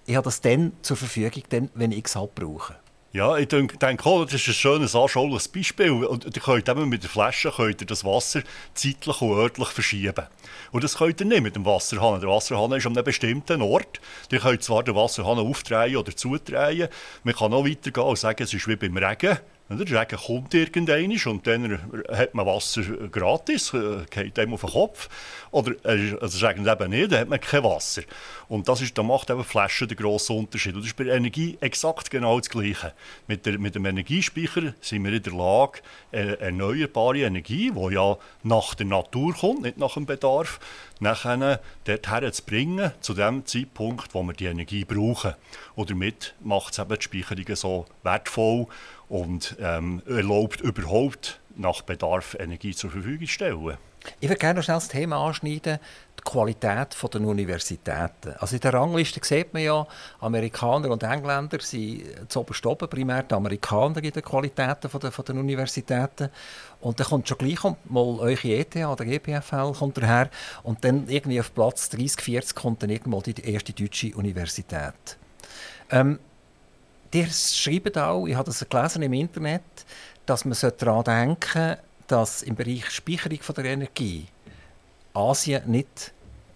Ich 0.06 0.16
habe 0.16 0.26
das 0.26 0.42
dann 0.42 0.74
zur 0.82 0.98
Verfügung, 0.98 1.44
dann, 1.50 1.70
wenn 1.74 1.92
ich 1.92 2.06
es 2.06 2.16
halt 2.16 2.36
brauche. 2.36 2.76
Ja, 3.14 3.38
ich 3.38 3.48
denke, 3.48 3.78
auch, 4.06 4.26
das 4.26 4.34
ist 4.34 4.48
ein 4.48 4.54
schönes, 4.56 4.96
anschauliches 4.96 5.48
Beispiel. 5.48 5.92
Und 5.92 6.26
ihr 6.26 6.42
könnt 6.42 6.68
eben 6.68 6.90
mit 6.90 7.04
der 7.04 7.12
Flasche 7.12 7.52
könnt 7.52 7.80
ihr 7.80 7.86
das 7.86 8.04
Wasser 8.04 8.42
zeitlich 8.74 9.22
und 9.22 9.38
örtlich 9.38 9.68
verschieben. 9.68 10.26
Und 10.72 10.84
das 10.84 10.98
könnt 10.98 11.22
ihr 11.22 11.28
nicht 11.28 11.44
mit 11.44 11.56
dem 11.56 11.64
Wasserhahn. 11.64 12.22
Der 12.22 12.30
Wasserhahn 12.30 12.72
ist 12.72 12.88
an 12.88 12.94
einem 12.94 13.06
bestimmten 13.06 13.62
Ort. 13.62 14.02
Ihr 14.32 14.40
könnt 14.40 14.64
zwar 14.64 14.82
den 14.82 14.96
Wasserhahn 14.96 15.38
aufdrehen 15.38 15.96
oder 15.96 16.16
zudrehen. 16.16 16.90
Man 17.24 17.36
kann 17.36 17.54
auch 17.54 17.68
weitergehen 17.68 18.04
und 18.04 18.18
sagen, 18.18 18.42
es 18.42 18.52
ist 18.52 18.68
wie 18.68 18.78
beim 18.78 18.98
Regen. 18.98 19.38
Der 19.70 20.02
Regen 20.02 20.18
kommt 20.18 20.54
irgendwann 20.54 21.34
und 21.34 21.48
dann 21.48 21.80
hat 22.12 22.36
man 22.36 22.46
Wasser 22.46 22.82
gratis, 23.10 23.74
äh, 23.74 24.04
geht 24.10 24.38
einem 24.38 24.56
auf 24.56 24.62
den 24.62 24.72
Kopf. 24.72 25.10
Oder 25.52 25.72
äh, 25.86 26.18
also 26.20 26.46
regnet 26.46 26.68
eben 26.68 26.90
nicht, 26.92 27.12
dann 27.12 27.22
hat 27.22 27.30
man 27.30 27.40
kein 27.40 27.64
Wasser. 27.64 28.02
Und 28.50 28.68
das 28.68 28.82
ist, 28.82 28.98
da 28.98 29.04
macht 29.04 29.30
eben 29.30 29.44
Flaschen 29.44 29.88
den 29.88 29.96
grossen 29.96 30.38
Unterschied. 30.38 30.76
Und 30.76 30.82
das 30.82 30.88
ist 30.88 30.98
bei 30.98 31.06
Energie 31.06 31.58
exakt 31.62 32.12
genau 32.12 32.40
das 32.40 32.50
Gleiche. 32.50 32.94
Mit, 33.28 33.46
der, 33.46 33.58
mit 33.58 33.74
dem 33.76 33.86
Energiespeicher 33.86 34.74
sind 34.82 35.06
wir 35.06 35.14
in 35.14 35.24
der 35.24 35.34
Lage, 35.34 35.80
äh, 36.12 36.34
erneuerbare 36.40 37.22
Energie, 37.22 37.72
die 37.72 37.94
ja 37.94 38.18
nach 38.44 38.76
der 38.76 38.86
Natur 38.86 39.34
kommt, 39.34 39.62
nicht 39.62 39.78
nach 39.78 39.94
dem 39.94 40.06
Bedarf, 40.06 40.60
nachher 41.00 41.62
dorthin 41.86 42.34
zu 42.34 42.44
bringen, 42.44 42.92
zu 43.00 43.14
dem 43.14 43.46
Zeitpunkt, 43.46 44.14
wo 44.14 44.24
wir 44.24 44.34
die 44.34 44.46
Energie 44.46 44.84
brauchen. 44.84 45.36
Und 45.76 45.90
damit 45.90 46.36
macht 46.42 46.74
es 46.74 46.80
eben 46.80 46.96
die 46.96 47.02
Speicherung 47.02 47.56
so 47.56 47.86
wertvoll 48.04 48.68
und 49.10 49.56
ähm, 49.60 50.02
erlaubt 50.08 50.62
überhaupt 50.62 51.40
nach 51.56 51.82
Bedarf 51.82 52.36
Energie 52.40 52.74
zur 52.74 52.92
Verfügung 52.92 53.28
zu 53.28 53.34
stellen. 53.34 53.78
Ich 54.20 54.28
würde 54.28 54.40
gerne 54.40 54.60
noch 54.60 54.64
schnell 54.64 54.78
das 54.78 54.88
Thema 54.90 55.18
anschneiden, 55.26 55.80
die 56.20 56.24
Qualität 56.24 56.96
der 57.02 57.22
Universitäten. 57.22 58.34
Also 58.38 58.56
in 58.56 58.62
der 58.62 58.74
Rangliste 58.74 59.22
sieht 59.24 59.54
man 59.54 59.64
ja, 59.64 59.88
Amerikaner 60.20 60.90
und 60.90 61.04
Engländer 61.04 61.60
sind 61.62 62.04
zu 62.28 62.46
oben, 62.66 62.90
primär 62.90 63.24
die 63.24 63.34
Amerikaner 63.34 64.04
in 64.04 64.12
den 64.12 64.24
Qualitäten 64.24 64.90
der, 64.92 65.12
den 65.12 65.38
Universitäten. 65.38 66.30
Und 66.82 67.00
dann 67.00 67.08
kommt 67.08 67.28
schon 67.30 67.38
gleich 67.38 67.64
mal 67.64 68.20
eure 68.20 68.48
ETH 68.48 68.76
oder 68.76 69.06
EPFL 69.06 69.74
kommt 69.74 69.98
daher 69.98 70.30
und 70.64 70.84
dann 70.84 71.08
irgendwie 71.08 71.40
auf 71.40 71.54
Platz 71.54 71.90
30, 71.90 72.22
40 72.22 72.56
kommt 72.56 72.84
dann 72.84 72.90
irgendwann 72.90 73.24
die 73.24 73.42
erste 73.42 73.72
deutsche 73.72 74.14
Universität. 74.16 75.18
Ähm, 75.90 76.20
die 77.14 77.28
schreiben 77.32 77.96
auch, 77.96 78.26
ich 78.26 78.36
habe 78.36 78.46
das 78.46 78.66
gelesen 78.68 79.04
im 79.04 79.14
Internet, 79.14 79.62
dass 80.26 80.46
man 80.46 80.58
daran 80.78 81.04
denken 81.04 81.38
sollte, 81.54 81.80
dass 82.08 82.42
im 82.44 82.56
Bereich 82.56 82.90
Speicherung 82.90 83.40
der 83.56 83.66
Energie 83.66 84.26
Asien 85.14 85.70
nicht, 85.70 86.12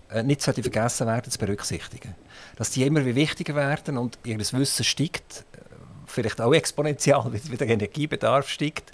äh, 0.10 0.24
nicht 0.24 0.42
sollte 0.42 0.62
vergessen 0.62 1.08
werden 1.08 1.32
zu 1.32 1.38
berücksichtigen. 1.38 2.16
Dass 2.56 2.72
die 2.72 2.84
immer 2.84 3.06
wichtiger 3.06 3.56
werden 3.56 3.98
und 3.98 4.18
ihr 4.24 4.38
Wissen 4.40 4.84
steigt, 4.84 5.46
äh, 5.54 5.60
vielleicht 6.06 6.42
auch 6.42 6.54
exponentiell, 6.54 7.24
wie 7.32 7.58
der 7.58 7.68
Energiebedarf 7.68 8.50
steigt, 8.50 8.92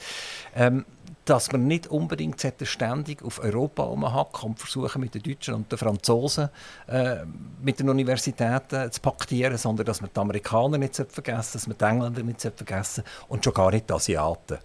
ähm, 0.56 0.86
dass 1.26 1.52
man 1.52 1.68
nicht 1.68 1.88
unbedingt 1.88 2.46
ständig 2.64 3.24
auf 3.24 3.40
Europa 3.40 3.84
umhacken 3.84 4.50
und 4.50 4.60
versuchen 4.60 5.02
mit 5.02 5.16
den 5.16 5.24
Deutschen 5.24 5.54
und 5.54 5.72
den 5.72 5.78
Franzosen 5.78 6.50
äh, 6.88 7.18
mit 7.62 7.80
den 7.80 7.90
Universitäten 7.90 8.92
zu 8.92 9.02
paktieren, 9.02 9.58
sondern 9.58 9.86
dass 9.86 10.02
man 10.02 10.10
die 10.14 10.20
Amerikaner 10.20 10.78
nicht 10.78 10.96
vergessen 10.96 11.54
dass 11.54 11.68
man 11.68 11.78
die 11.78 11.86
Engländer 11.86 12.24
nicht 12.24 12.42
vergessen 12.42 13.04
und 13.28 13.44
schon 13.44 13.54
gar 13.54 13.72
nicht 13.72 13.90
die 13.90 13.94
Asiaten. 13.94 14.58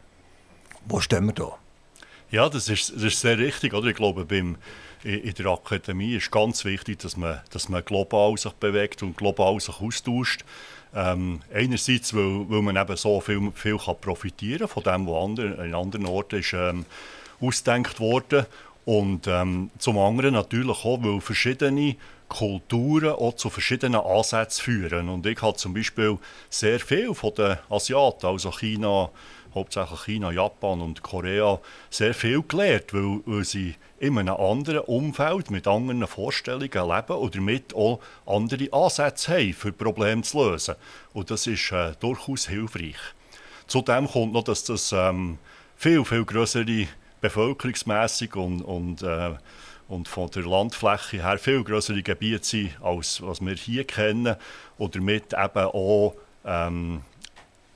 Wo 0.87 1.01
stehen 1.01 1.27
wir 1.27 1.33
da? 1.33 1.59
Ja, 2.31 2.49
das 2.49 2.69
ist, 2.69 2.95
das 2.95 3.03
ist 3.03 3.21
sehr 3.21 3.39
richtig. 3.39 3.73
Oder? 3.73 3.89
Ich 3.89 3.97
glaube, 3.97 4.25
beim, 4.25 4.57
in 5.03 5.35
der 5.35 5.47
Akademie 5.47 6.17
ist 6.17 6.31
ganz 6.31 6.65
wichtig, 6.65 6.99
dass 6.99 7.17
man, 7.17 7.41
dass 7.51 7.69
man 7.69 7.85
global 7.85 8.37
sich 8.37 8.53
bewegt 8.53 9.03
und 9.03 9.17
global 9.17 9.61
sich 9.61 9.81
austauscht. 9.81 10.45
Ähm, 10.95 11.41
einerseits, 11.53 12.15
weil, 12.15 12.49
weil 12.49 12.63
man 12.63 12.77
eben 12.77 12.97
so 12.97 13.21
viel, 13.21 13.53
viel 13.55 13.79
kann 13.79 14.01
profitieren 14.01 14.69
von 14.69 14.83
dem, 14.83 15.07
was 15.07 15.25
andere, 15.25 15.67
in 15.67 15.75
anderen 15.75 16.07
Orten 16.07 16.41
ist, 16.41 16.53
ähm, 16.55 16.85
ausgedacht 17.41 18.01
wurde. 18.01 18.47
Und 18.85 19.27
ähm, 19.27 19.71
zum 19.79 19.99
anderen 19.99 20.33
natürlich 20.33 20.85
auch, 20.85 21.03
weil 21.03 21.21
verschiedene 21.21 21.97
Kulturen 22.29 23.11
auch 23.11 23.37
zu 23.37 23.51
verschiedenen 23.51 24.01
Ansätzen 24.01 24.63
führen. 24.63 25.09
Und 25.09 25.27
ich 25.27 25.41
habe 25.43 25.57
zum 25.57 25.75
Beispiel 25.75 26.19
sehr 26.51 26.81
viel 26.81 27.15
von 27.15 27.35
den 27.35 27.57
Asiaten, 27.69 28.27
also 28.27 28.51
China, 28.51 29.11
hauptsächlich 29.55 30.01
China, 30.05 30.31
Japan 30.31 30.81
und 30.81 31.03
Korea, 31.03 31.61
sehr 31.91 32.15
viel 32.15 32.43
gelernt, 32.43 32.93
weil, 32.93 33.21
weil 33.27 33.45
sie 33.45 33.75
in 33.99 34.19
einem 34.19 34.35
anderen 34.37 34.81
Umfeld 34.81 35.51
mit 35.51 35.67
anderen 35.67 36.07
Vorstellungen 36.07 36.71
leben 36.71 37.19
und 37.19 37.35
damit 37.35 37.75
auch 37.75 38.01
andere 38.27 38.73
Ansätze 38.73 39.33
haben, 39.33 39.53
für 39.53 39.73
Probleme 39.73 40.23
zu 40.23 40.43
lösen. 40.43 40.77
Und 41.13 41.31
das 41.31 41.47
ist 41.47 41.73
äh, 41.73 41.93
durchaus 41.99 42.49
hilfreich. 42.49 42.97
Zudem 43.67 44.09
kommt 44.09 44.33
noch, 44.33 44.45
dass 44.45 44.65
das 44.65 44.93
ähm, 44.93 45.39
viel, 45.77 46.05
viel 46.05 46.25
größere 46.25 46.87
bevölkerungsmässig 47.21 48.37
und, 48.37 48.63
und, 48.63 49.03
äh, 49.03 49.35
und 49.89 50.09
von 50.09 50.31
der 50.31 50.45
Landfläche 50.45 51.23
her 51.23 51.39
viel 51.39 51.65
größere 51.65 52.03
Gebiete 52.03 52.45
sind, 52.45 52.71
als 52.83 53.21
was 53.21 53.41
wir 53.41 53.55
hier 53.55 53.85
kennen. 53.85 54.37
Und 54.79 54.95
damit 54.95 55.33
eben 55.35 55.67
auch 55.67 56.15
ähm, 56.45 57.03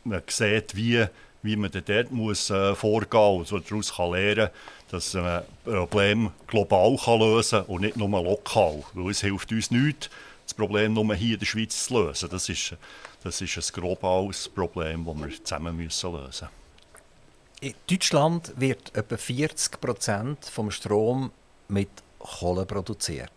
man 0.04 0.22
sieht, 0.28 0.74
wie 0.76 1.04
wie 1.42 1.56
man 1.56 1.70
dort 1.70 2.12
muss, 2.12 2.50
äh, 2.50 2.74
vorgehen 2.74 3.38
muss 3.38 3.52
und 3.52 3.70
daraus 3.70 3.94
kann 3.94 4.12
lernen 4.12 4.50
dass 4.92 5.14
man 5.14 5.24
ein 5.24 5.44
Problem 5.64 6.30
global 6.46 6.96
kann 7.02 7.18
lösen 7.18 7.60
kann 7.60 7.66
und 7.66 7.80
nicht 7.80 7.96
nur 7.96 8.08
lokal. 8.22 8.84
Weil 8.92 9.10
es 9.10 9.22
hilft 9.22 9.50
uns 9.50 9.70
nichts, 9.70 10.10
das 10.44 10.54
Problem 10.54 10.92
nur 10.92 11.14
hier 11.14 11.34
in 11.34 11.40
der 11.40 11.46
Schweiz 11.46 11.86
zu 11.86 11.94
lösen. 11.94 12.28
Das 12.30 12.48
ist, 12.50 12.74
das 13.24 13.40
ist 13.40 13.56
ein 13.56 13.80
globales 13.80 14.50
Problem, 14.50 15.06
das 15.06 15.16
wir 15.16 15.44
zusammen 15.44 15.76
müssen 15.76 16.12
lösen 16.12 16.48
In 17.62 17.74
Deutschland 17.88 18.52
wird 18.56 18.94
etwa 18.94 19.16
40 19.16 19.80
Prozent 19.80 20.44
vom 20.44 20.70
Strom 20.70 21.32
mit 21.68 21.88
Kohle 22.18 22.66
produziert. 22.66 23.32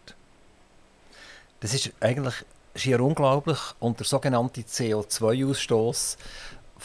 Das 1.62 1.74
ist 1.74 1.94
eigentlich 2.02 2.36
schier 2.76 3.00
unglaublich 3.00 3.60
und 3.80 3.98
der 3.98 4.06
sogenannte 4.06 4.62
CO2-Ausstoß 4.62 6.18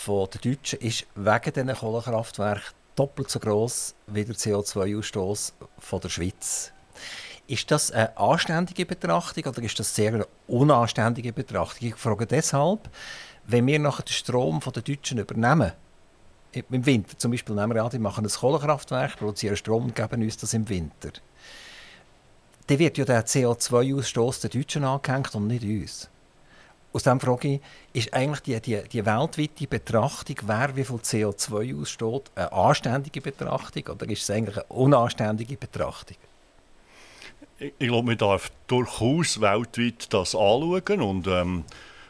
der 0.06 0.40
Deutschen 0.40 0.78
ist 0.80 1.06
wegen 1.14 1.52
diesen 1.52 1.74
Kohlekraftwerken 1.74 2.74
doppelt 2.96 3.30
so 3.30 3.40
groß 3.40 3.94
wie 4.08 4.24
der 4.24 4.34
CO2-Ausstoß 4.34 5.52
der 6.02 6.08
Schweiz. 6.08 6.72
Ist 7.46 7.70
das 7.70 7.90
eine 7.90 8.16
anständige 8.16 8.86
Betrachtung 8.86 9.46
oder 9.46 9.62
ist 9.62 9.78
das 9.78 9.94
sehr 9.94 10.14
eine 10.14 10.26
unanständige 10.46 11.32
Betrachtung? 11.32 11.88
Ich 11.88 11.96
frage 11.96 12.26
deshalb, 12.26 12.88
wenn 13.46 13.66
wir 13.66 13.78
nachher 13.78 14.02
den 14.04 14.12
Strom 14.12 14.60
der 14.60 14.82
Deutschen 14.82 15.18
übernehmen, 15.18 15.72
im 16.52 16.84
Winter 16.84 17.16
zum 17.16 17.30
Beispiel 17.30 17.54
nehmen 17.54 17.74
wir 17.74 17.82
an, 17.82 17.90
die 17.90 17.98
machen 17.98 18.26
ein 18.26 18.30
Kohlekraftwerk, 18.30 19.16
produzieren 19.16 19.56
Strom 19.56 19.84
und 19.84 19.94
geben 19.94 20.22
uns 20.22 20.36
das 20.36 20.52
im 20.52 20.68
Winter. 20.68 21.10
Dann 22.66 22.78
wird 22.78 22.98
ja 22.98 23.04
der 23.04 23.26
CO2-Ausstoß 23.26 24.42
den 24.42 24.60
Deutschen 24.60 24.84
angehängt 24.84 25.34
und 25.34 25.46
nicht 25.46 25.62
uns 25.62 26.09
aus 26.92 27.02
dieser 27.04 27.20
Frage 27.20 27.60
ist 27.92 28.12
eigentlich 28.12 28.40
die, 28.40 28.60
die, 28.60 28.88
die 28.88 29.06
weltweite 29.06 29.66
Betrachtung, 29.66 30.36
wer 30.42 30.74
wie 30.74 30.84
viel 30.84 30.96
CO2 30.96 31.80
aussteht, 31.80 32.30
eine 32.34 32.52
anständige 32.52 33.20
Betrachtung 33.20 33.86
oder 33.88 34.08
ist 34.08 34.22
es 34.22 34.30
eigentlich 34.30 34.56
eine 34.56 34.64
unanständige 34.64 35.56
Betrachtung? 35.56 36.16
Ich, 37.58 37.72
ich 37.78 37.88
glaube, 37.88 38.08
man 38.08 38.18
darf 38.18 38.50
durchaus 38.66 39.40
weltweit 39.40 40.12
das 40.12 40.34
anschauen 40.34 41.00
und, 41.00 41.26
ähm, 41.28 41.64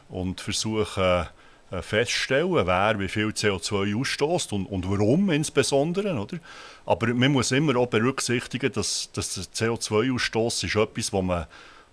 und 0.09 0.41
versuchen 0.41 1.27
äh, 1.71 1.83
festzustellen, 1.83 2.67
wer 2.67 2.99
wie 2.99 3.09
viel 3.09 3.29
CO2 3.29 4.01
ausstößt 4.01 4.53
und, 4.53 4.67
und 4.67 4.91
warum 4.91 5.31
insbesondere. 5.31 6.15
Oder? 6.19 6.39
Aber 6.87 7.09
man 7.15 7.33
muss 7.33 7.53
immer 7.53 7.77
auch 7.77 7.87
berücksichtigen, 7.87 8.73
dass, 8.73 9.11
dass 9.13 9.35
der 9.35 9.45
CO2-Ausstoß 9.45 10.65
ist 10.65 10.77
etwas, 10.77 11.13
man 11.13 11.47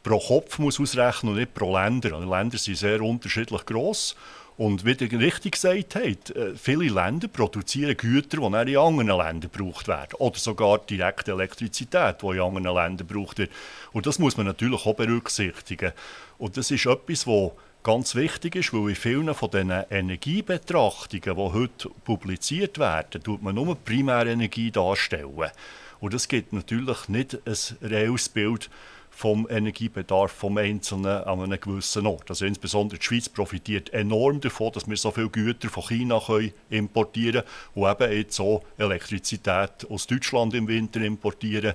pro 0.04 0.20
Kopf 0.20 0.60
muss 0.60 0.80
ausrechnen 0.80 1.32
und 1.32 1.40
nicht 1.40 1.54
pro 1.54 1.74
Länder. 1.74 2.20
Die 2.20 2.30
Länder 2.30 2.58
sind 2.58 2.78
sehr 2.78 3.02
unterschiedlich 3.02 3.66
gross. 3.66 4.16
Und 4.58 4.86
wie 4.86 4.94
ihr 4.94 5.20
richtig 5.20 5.54
gesagt 5.54 5.96
habt, 5.96 6.32
äh, 6.32 6.56
viele 6.56 6.92
Länder 6.92 7.28
produzieren 7.28 7.96
Güter, 7.96 8.38
die 8.38 8.72
in 8.72 8.78
anderen 8.78 9.08
Ländern 9.08 9.40
gebraucht 9.42 9.88
werden. 9.88 10.16
Oder 10.18 10.40
sogar 10.40 10.80
direkte 10.80 11.32
Elektrizität, 11.32 12.24
die 12.24 12.26
in 12.26 12.42
anderen 12.42 12.76
Ländern 12.76 13.08
gebraucht 13.08 13.38
wird. 13.38 13.52
Und 13.92 14.08
das 14.08 14.18
muss 14.18 14.36
man 14.36 14.48
natürlich 14.48 14.84
auch 14.86 14.96
berücksichtigen. 14.96 15.92
Und 16.40 16.58
das 16.58 16.72
ist 16.72 16.88
etwas, 16.88 17.28
was 17.28 17.52
ganz 17.84 18.16
wichtig 18.16 18.56
ist, 18.56 18.74
weil 18.74 18.90
in 18.90 18.96
vielen 18.96 19.34
von 19.36 19.52
diesen 19.52 19.72
Energiebetrachtungen, 19.92 21.22
die 21.24 21.54
heute 21.54 21.90
publiziert 22.04 22.80
werden, 22.80 23.22
tut 23.22 23.44
man 23.44 23.54
nur 23.54 23.76
Primärenergie 23.76 24.72
darstellen. 24.72 25.52
Und 26.00 26.14
das 26.14 26.28
gibt 26.28 26.52
natürlich 26.52 27.08
nicht 27.10 27.38
ein 27.46 27.56
reelles 27.88 28.30
Bild 28.30 28.70
vom 29.18 29.48
Energiebedarf 29.50 30.32
vom 30.32 30.60
Einzelnen 30.60 31.24
an 31.24 31.42
einem 31.42 31.60
gewissen 31.60 32.06
Ort. 32.06 32.30
Also 32.30 32.46
insbesondere 32.46 33.00
die 33.00 33.06
Schweiz 33.06 33.28
profitiert 33.28 33.92
enorm 33.92 34.42
davon, 34.42 34.72
dass 34.74 34.88
wir 34.88 34.96
so 34.96 35.10
viele 35.10 35.30
Güter 35.30 35.70
von 35.70 35.88
China 35.88 36.22
können 36.24 36.54
importieren 36.70 37.42
können 37.42 37.88
und 37.88 38.02
eben 38.02 38.16
jetzt 38.16 38.40
auch 38.40 38.62
Elektrizität 38.78 39.90
aus 39.90 40.06
Deutschland 40.06 40.54
im 40.54 40.68
Winter 40.68 41.02
importieren. 41.02 41.74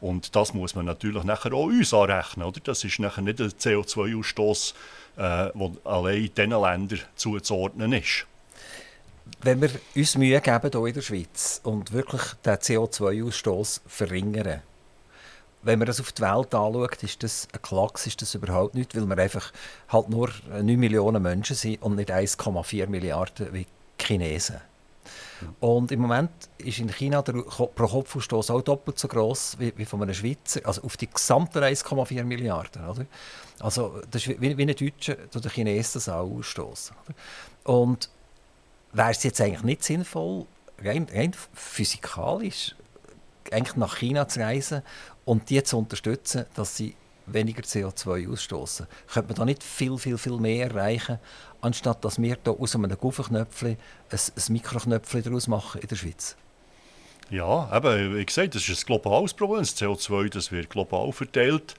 Und 0.00 0.34
das 0.34 0.52
muss 0.52 0.74
man 0.74 0.86
natürlich 0.86 1.22
nachher 1.22 1.52
auch 1.52 1.66
uns 1.66 1.94
anrechnen. 1.94 2.44
Oder? 2.44 2.58
Das 2.64 2.82
ist 2.82 2.98
nachher 2.98 3.22
nicht 3.22 3.40
ein 3.40 3.50
CO2-Ausstoß, 3.50 4.74
äh, 5.16 5.50
der 5.54 5.70
allein 5.84 6.34
diesen 6.36 6.50
Ländern 6.50 7.00
zuzuordnen 7.14 7.92
ist. 7.92 8.26
Wenn 9.42 9.60
wir 9.60 9.70
uns 9.94 10.18
Mühe 10.18 10.40
geben 10.40 10.70
hier 10.72 10.86
in 10.86 10.94
der 10.94 11.02
Schweiz 11.02 11.60
und 11.62 11.92
wirklich 11.92 12.22
den 12.44 12.54
CO2-Ausstoß 12.54 13.82
verringern, 13.86 14.62
wenn 15.62 15.78
man 15.78 15.86
das 15.86 16.00
auf 16.00 16.12
die 16.12 16.22
Welt 16.22 16.54
anschaut, 16.54 17.02
ist 17.02 17.22
das 17.22 17.48
ein 17.52 17.60
Klacks, 17.62 18.06
ist 18.06 18.22
das 18.22 18.34
überhaupt 18.34 18.74
nicht, 18.74 18.96
weil 18.96 19.06
wir 19.06 19.18
einfach 19.18 19.52
halt 19.88 20.08
nur 20.08 20.30
9 20.50 20.64
Millionen 20.78 21.22
Menschen 21.22 21.56
sind 21.56 21.82
und 21.82 21.96
nicht 21.96 22.10
1,4 22.10 22.86
Milliarden 22.86 23.52
wie 23.52 23.66
Chinesen. 24.00 24.60
Und 25.60 25.90
im 25.90 26.00
Moment 26.00 26.30
ist 26.58 26.78
in 26.78 26.90
China 26.90 27.22
der 27.22 27.32
Pro-Kopf-Ausstoß 27.32 28.50
auch 28.50 28.60
doppelt 28.62 28.98
so 28.98 29.08
groß 29.08 29.56
wie, 29.58 29.72
wie 29.76 29.84
von 29.84 30.02
einem 30.02 30.14
Schweizer, 30.14 30.60
also 30.64 30.82
auf 30.82 30.96
die 30.96 31.08
gesamten 31.08 31.62
1,4 31.62 32.24
Milliarden. 32.24 32.86
Oder? 32.86 33.06
Also 33.58 34.02
das 34.10 34.26
ist 34.26 34.40
wie, 34.40 34.56
wie 34.56 34.62
ein 34.62 34.74
Deutscher 34.74 35.30
zu 35.30 35.40
den 35.40 35.50
Chinesen 35.50 35.94
das 35.94 36.08
auch 36.08 36.30
ausstoßen. 36.30 36.94
Und 37.64 38.10
wäre 38.92 39.10
es 39.10 39.22
jetzt 39.22 39.40
eigentlich 39.40 39.62
nicht 39.62 39.84
sinnvoll, 39.84 40.46
rein, 40.82 41.06
rein 41.12 41.32
physikalisch, 41.54 42.74
eigentlich 43.50 43.76
nach 43.76 43.96
China 43.98 44.28
zu 44.28 44.40
reisen 44.40 44.82
und 45.24 45.50
die 45.50 45.62
zu 45.62 45.78
unterstützen, 45.78 46.46
dass 46.54 46.76
sie 46.76 46.94
weniger 47.26 47.62
CO2 47.62 48.30
ausstoßen. 48.30 48.86
Könnte 49.12 49.28
man 49.28 49.36
da 49.36 49.44
nicht 49.44 49.62
viel, 49.62 49.96
viel, 49.98 50.18
viel 50.18 50.38
mehr 50.38 50.66
erreichen, 50.68 51.18
anstatt 51.60 52.04
dass 52.04 52.20
wir 52.20 52.36
da 52.42 52.50
aus 52.52 52.74
einem 52.74 52.90
Guffenknöpfchen 52.96 53.76
ein, 54.10 54.18
ein 54.18 54.52
Mikroknöpfchen 54.52 55.22
daraus 55.22 55.46
machen 55.46 55.80
in 55.80 55.88
der 55.88 55.96
Schweiz? 55.96 56.36
Ja, 57.30 57.70
eben, 57.76 58.16
wie 58.16 58.26
gesagt, 58.26 58.56
das 58.56 58.68
ist 58.68 58.82
ein 58.82 58.86
globales 58.86 59.32
Problem. 59.34 59.60
Das 59.60 59.76
CO2 59.76 60.30
das 60.30 60.50
wird 60.50 60.68
global 60.68 61.12
verteilt 61.12 61.74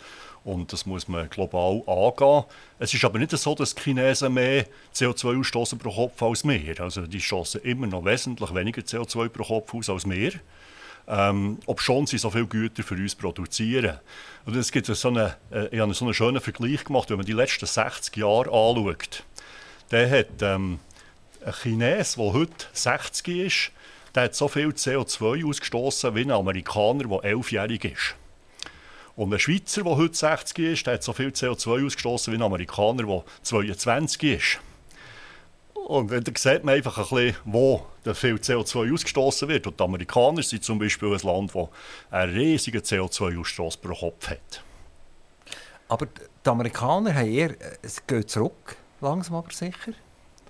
und 0.45 0.71
das 0.71 0.85
muss 0.85 1.09
man 1.09 1.29
global 1.29 1.83
angehen. 1.87 2.45
Es 2.79 2.93
ist 2.93 3.03
aber 3.03 3.19
nicht 3.19 3.31
so, 3.31 3.53
dass 3.53 3.75
die 3.75 3.81
Chinesen 3.81 4.33
mehr 4.33 4.65
CO2 4.95 5.39
ausstoßen 5.39 5.77
pro 5.77 5.91
Kopf 5.91 6.23
als 6.23 6.45
wir. 6.45 6.79
Also 6.79 7.05
die 7.05 7.19
stoßen 7.19 7.61
immer 7.61 7.87
noch 7.87 8.05
wesentlich 8.05 8.53
weniger 8.53 8.81
CO2 8.81 9.27
pro 9.27 9.43
Kopf 9.43 9.73
aus 9.73 9.89
als 9.89 10.09
wir. 10.09 10.31
Ähm, 11.08 11.58
ob 11.65 11.81
schon 11.81 12.05
sie 12.05 12.17
so 12.17 12.29
viele 12.29 12.46
Güter 12.46 12.84
für 12.84 12.96
uns 12.96 13.15
produzieren. 13.15 14.00
Und 14.46 14.55
es 14.55 14.72
gibt 14.72 14.88
so 14.88 15.08
eine, 15.08 15.36
äh, 15.51 15.67
ich 15.67 15.79
habe 15.79 15.93
so 15.93 16.05
einen 16.05 16.13
schönen 16.13 16.41
Vergleich 16.41 16.84
gemacht, 16.84 17.10
wenn 17.10 17.17
man 17.17 17.25
die 17.25 17.34
letzten 17.34 17.65
60 17.65 18.15
Jahre 18.17 18.50
anschaut. 18.51 19.24
Der 19.91 20.10
hat 20.10 20.41
ähm, 20.41 20.79
ein 21.46 21.53
Chines, 21.53 22.15
der 22.15 22.34
heute 22.34 22.65
60 22.74 23.27
ist, 23.27 23.72
der 24.15 24.24
hat 24.24 24.36
so 24.36 24.48
viel 24.48 24.70
CO2 24.70 25.48
ausgestoßen 25.48 26.15
wie 26.15 26.22
ein 26.22 26.31
Amerikaner, 26.31 27.05
der 27.05 27.24
elfjährig 27.24 27.86
ist. 27.86 28.15
Und 29.15 29.34
ein 29.34 29.39
Schweizer, 29.39 29.84
der 29.84 29.98
heute 29.98 30.15
60 30.15 30.60
ist, 30.60 30.88
der 30.88 30.96
hat 30.96 31.03
so 31.03 31.13
viel 31.13 31.29
CO2 31.29 31.86
ausgestoßen 31.86 32.34
wie 32.34 32.38
ein 32.38 32.43
Amerikaner, 32.43 33.03
der 33.03 33.24
22 33.43 34.24
ist. 34.24 34.60
Und 35.88 36.11
dann 36.11 36.35
sieht 36.35 36.63
man 36.63 36.75
einfach 36.75 36.97
ein 36.97 37.03
bisschen, 37.03 37.35
wo 37.45 37.85
der 38.05 38.15
viel 38.15 38.35
CO2 38.35 38.93
ausgestoßen 38.93 39.47
wird. 39.47 39.67
Und 39.67 39.79
die 39.79 39.83
Amerikaner 39.83 40.43
sind 40.43 40.63
zum 40.63 40.79
Beispiel 40.79 41.13
ein 41.13 41.19
Land, 41.19 41.53
das 41.53 41.67
einen 42.09 42.33
riesigen 42.33 42.81
CO2-Ausstoß 42.81 43.79
pro 43.79 43.93
Kopf 43.93 44.29
hat. 44.29 44.63
Aber 45.89 46.07
die 46.45 46.50
Amerikaner 46.50 47.13
haben 47.13 47.27
eher, 47.27 47.55
es 47.81 48.05
geht 48.07 48.29
zurück, 48.29 48.77
langsam 49.01 49.35
aber 49.35 49.51
sicher. 49.51 49.91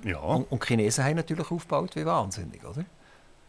Ja. 0.04 0.20
Und, 0.20 0.52
und 0.52 0.64
die 0.64 0.68
Chinesen 0.68 1.04
haben 1.04 1.16
natürlich 1.16 1.50
aufgebaut 1.50 1.96
wie 1.96 2.06
wahnsinnig, 2.06 2.64
oder? 2.64 2.86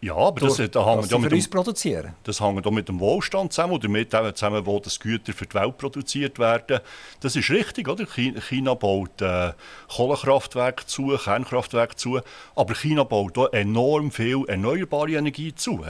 Ja, 0.05 0.17
aber 0.17 0.41
das, 0.41 0.57
Durch, 0.57 0.69
da 0.69 0.85
hängt 0.85 1.09
ja 1.13 1.17
mit 1.17 1.31
dem, 1.31 1.45
produzieren. 1.49 2.15
das 2.25 2.41
hängt 2.41 2.67
auch 2.67 2.73
mit 2.73 2.89
dem 2.89 2.99
Wohlstand 2.99 3.53
zusammen 3.53 3.75
oder 3.75 3.89
mit 3.89 4.13
dem 4.13 4.35
zusammen, 4.35 4.67
wo 4.67 4.81
das 4.81 4.99
Güter 4.99 5.33
für 5.33 5.47
die 5.47 5.55
Welt 5.55 5.79
produziert 5.79 6.41
werden. 6.41 6.81
Das 7.21 7.37
ist 7.37 7.49
richtig, 7.51 7.87
oder? 7.87 8.05
Chi- 8.05 8.35
China 8.49 8.75
baut 8.75 9.23
äh, 9.23 9.53
Kohlekraftwerke 9.89 10.87
zu, 10.87 11.17
Kernkraftwerke 11.17 11.95
zu, 11.95 12.21
aber 12.57 12.75
China 12.75 13.05
baut 13.05 13.39
auch 13.39 13.53
enorm 13.53 14.11
viel 14.11 14.45
erneuerbare 14.49 15.13
Energie 15.13 15.55
zu. 15.55 15.85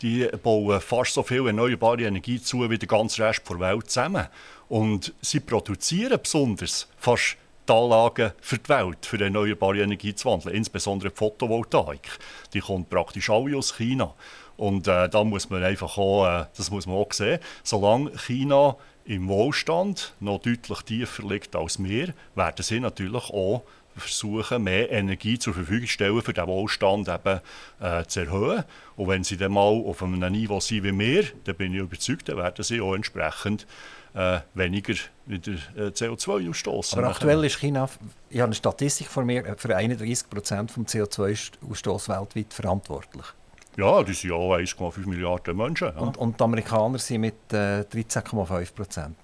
Die 0.00 0.26
bauen 0.42 0.80
fast 0.80 1.12
so 1.12 1.22
viel 1.22 1.46
erneuerbare 1.46 2.04
Energie 2.04 2.40
zu 2.40 2.70
wie 2.70 2.78
der 2.78 2.88
ganze 2.88 3.22
Rest 3.22 3.42
der 3.46 3.60
Welt 3.60 3.90
zusammen. 3.90 4.26
Und 4.70 5.12
sie 5.20 5.40
produzieren 5.40 6.18
besonders 6.22 6.88
fast 6.96 7.36
die 7.70 7.74
Anlagen 7.74 8.32
für 8.40 8.58
die 8.58 8.68
Welt, 8.68 9.06
für 9.06 9.22
erneuerbare 9.22 9.80
Energie 9.80 10.14
zu 10.14 10.28
wandeln, 10.28 10.54
insbesondere 10.54 11.10
die 11.10 11.16
Photovoltaik. 11.16 12.18
Die 12.52 12.60
kommt 12.60 12.90
praktisch 12.90 13.30
alle 13.30 13.56
aus 13.56 13.76
China. 13.76 14.14
Und 14.56 14.88
äh, 14.88 15.08
da 15.08 15.24
muss 15.24 15.48
man 15.48 15.62
einfach 15.62 15.96
auch, 15.96 16.26
äh, 16.26 16.46
das 16.56 16.70
muss 16.70 16.86
man 16.86 16.96
auch 16.96 17.12
sehen, 17.12 17.38
solange 17.62 18.10
China 18.18 18.76
im 19.04 19.28
Wohlstand 19.28 20.14
noch 20.20 20.40
deutlich 20.40 20.82
tiefer 20.82 21.22
liegt 21.26 21.56
als 21.56 21.82
wir, 21.82 22.12
werden 22.34 22.62
sie 22.62 22.80
natürlich 22.80 23.30
auch 23.30 23.62
versuchen, 23.96 24.62
mehr 24.64 24.90
Energie 24.90 25.38
zur 25.38 25.54
Verfügung 25.54 25.86
zu 25.86 25.92
stellen, 25.92 26.22
für 26.22 26.32
den 26.32 26.46
Wohlstand 26.46 27.08
eben, 27.08 27.40
äh, 27.80 28.04
zu 28.06 28.20
erhöhen. 28.20 28.64
Und 28.96 29.08
wenn 29.08 29.24
sie 29.24 29.36
dann 29.36 29.52
mal 29.52 29.60
auf 29.60 30.02
einem 30.02 30.20
Niveau 30.32 30.60
sind 30.60 30.84
wie 30.84 30.98
wir, 30.98 31.24
dann 31.44 31.56
bin 31.56 31.74
ich 31.74 31.80
überzeugt, 31.80 32.28
dann 32.28 32.36
werden 32.36 32.62
sie 32.64 32.80
auch 32.80 32.94
entsprechend 32.94 33.66
äh, 34.14 34.40
weniger 34.54 34.94
wieder 35.26 35.52
äh, 35.76 35.88
CO2 35.88 36.50
ausstoßen. 36.50 36.98
Aber 36.98 37.10
aktuell 37.10 37.44
ist 37.44 37.58
China, 37.58 37.88
ich 38.28 38.38
habe 38.38 38.46
eine 38.46 38.54
Statistik 38.54 39.08
von 39.08 39.26
mir, 39.26 39.54
für 39.56 39.76
31 39.76 40.28
Prozent 40.28 40.76
des 40.76 40.94
CO2-Ausstoßes 40.94 42.08
weltweit 42.08 42.52
verantwortlich. 42.52 43.26
Ja, 43.76 44.02
das 44.02 44.20
sind 44.20 44.30
ja 44.30 44.36
auch 44.36 44.54
1,5 44.54 45.08
Milliarden 45.08 45.56
Menschen. 45.56 45.88
Ja, 45.94 46.00
Und, 46.00 46.16
und 46.16 46.38
die 46.40 46.44
Amerikaner 46.44 46.98
sind 46.98 47.20
mit 47.20 47.52
äh, 47.52 47.82
13,5 47.82 48.74
Prozent. 48.74 49.16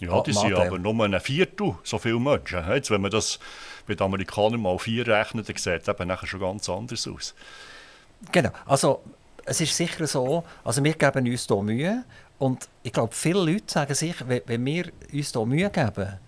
ja 0.00 0.20
die 0.22 0.32
sind 0.32 0.54
aber 0.54 0.78
nur 0.78 1.04
ein 1.04 1.18
Viertel 1.20 1.76
so 1.84 1.98
viele 1.98 2.18
Menschen. 2.18 2.64
Jetzt, 2.68 2.90
wenn 2.90 3.00
man 3.00 3.12
das 3.12 3.38
mit 3.88 4.00
den 4.00 4.04
Amerikanern 4.04 4.60
mal 4.60 4.78
vier 4.78 5.06
rechnet, 5.06 5.48
dann 5.48 5.56
sieht 5.56 5.88
es 5.88 5.98
nachher 5.98 6.26
schon 6.26 6.40
ganz 6.40 6.68
anders 6.68 7.06
aus. 7.06 7.34
Genau, 8.32 8.50
also 8.64 9.02
es 9.44 9.60
ist 9.60 9.76
sicher 9.76 10.06
so, 10.06 10.44
also 10.64 10.82
wir 10.82 10.94
geben 10.94 11.26
uns 11.26 11.46
hier 11.46 11.62
Mühe 11.62 12.04
und 12.38 12.68
ich 12.82 12.92
glaube, 12.92 13.14
viele 13.14 13.40
Leute 13.40 13.64
sagen 13.72 13.94
sich, 13.94 14.16
wenn, 14.26 14.42
wenn 14.46 14.64
wir 14.64 14.92
uns 15.12 15.32
hier 15.32 15.46
Mühe 15.46 15.70
geben, 15.70 16.18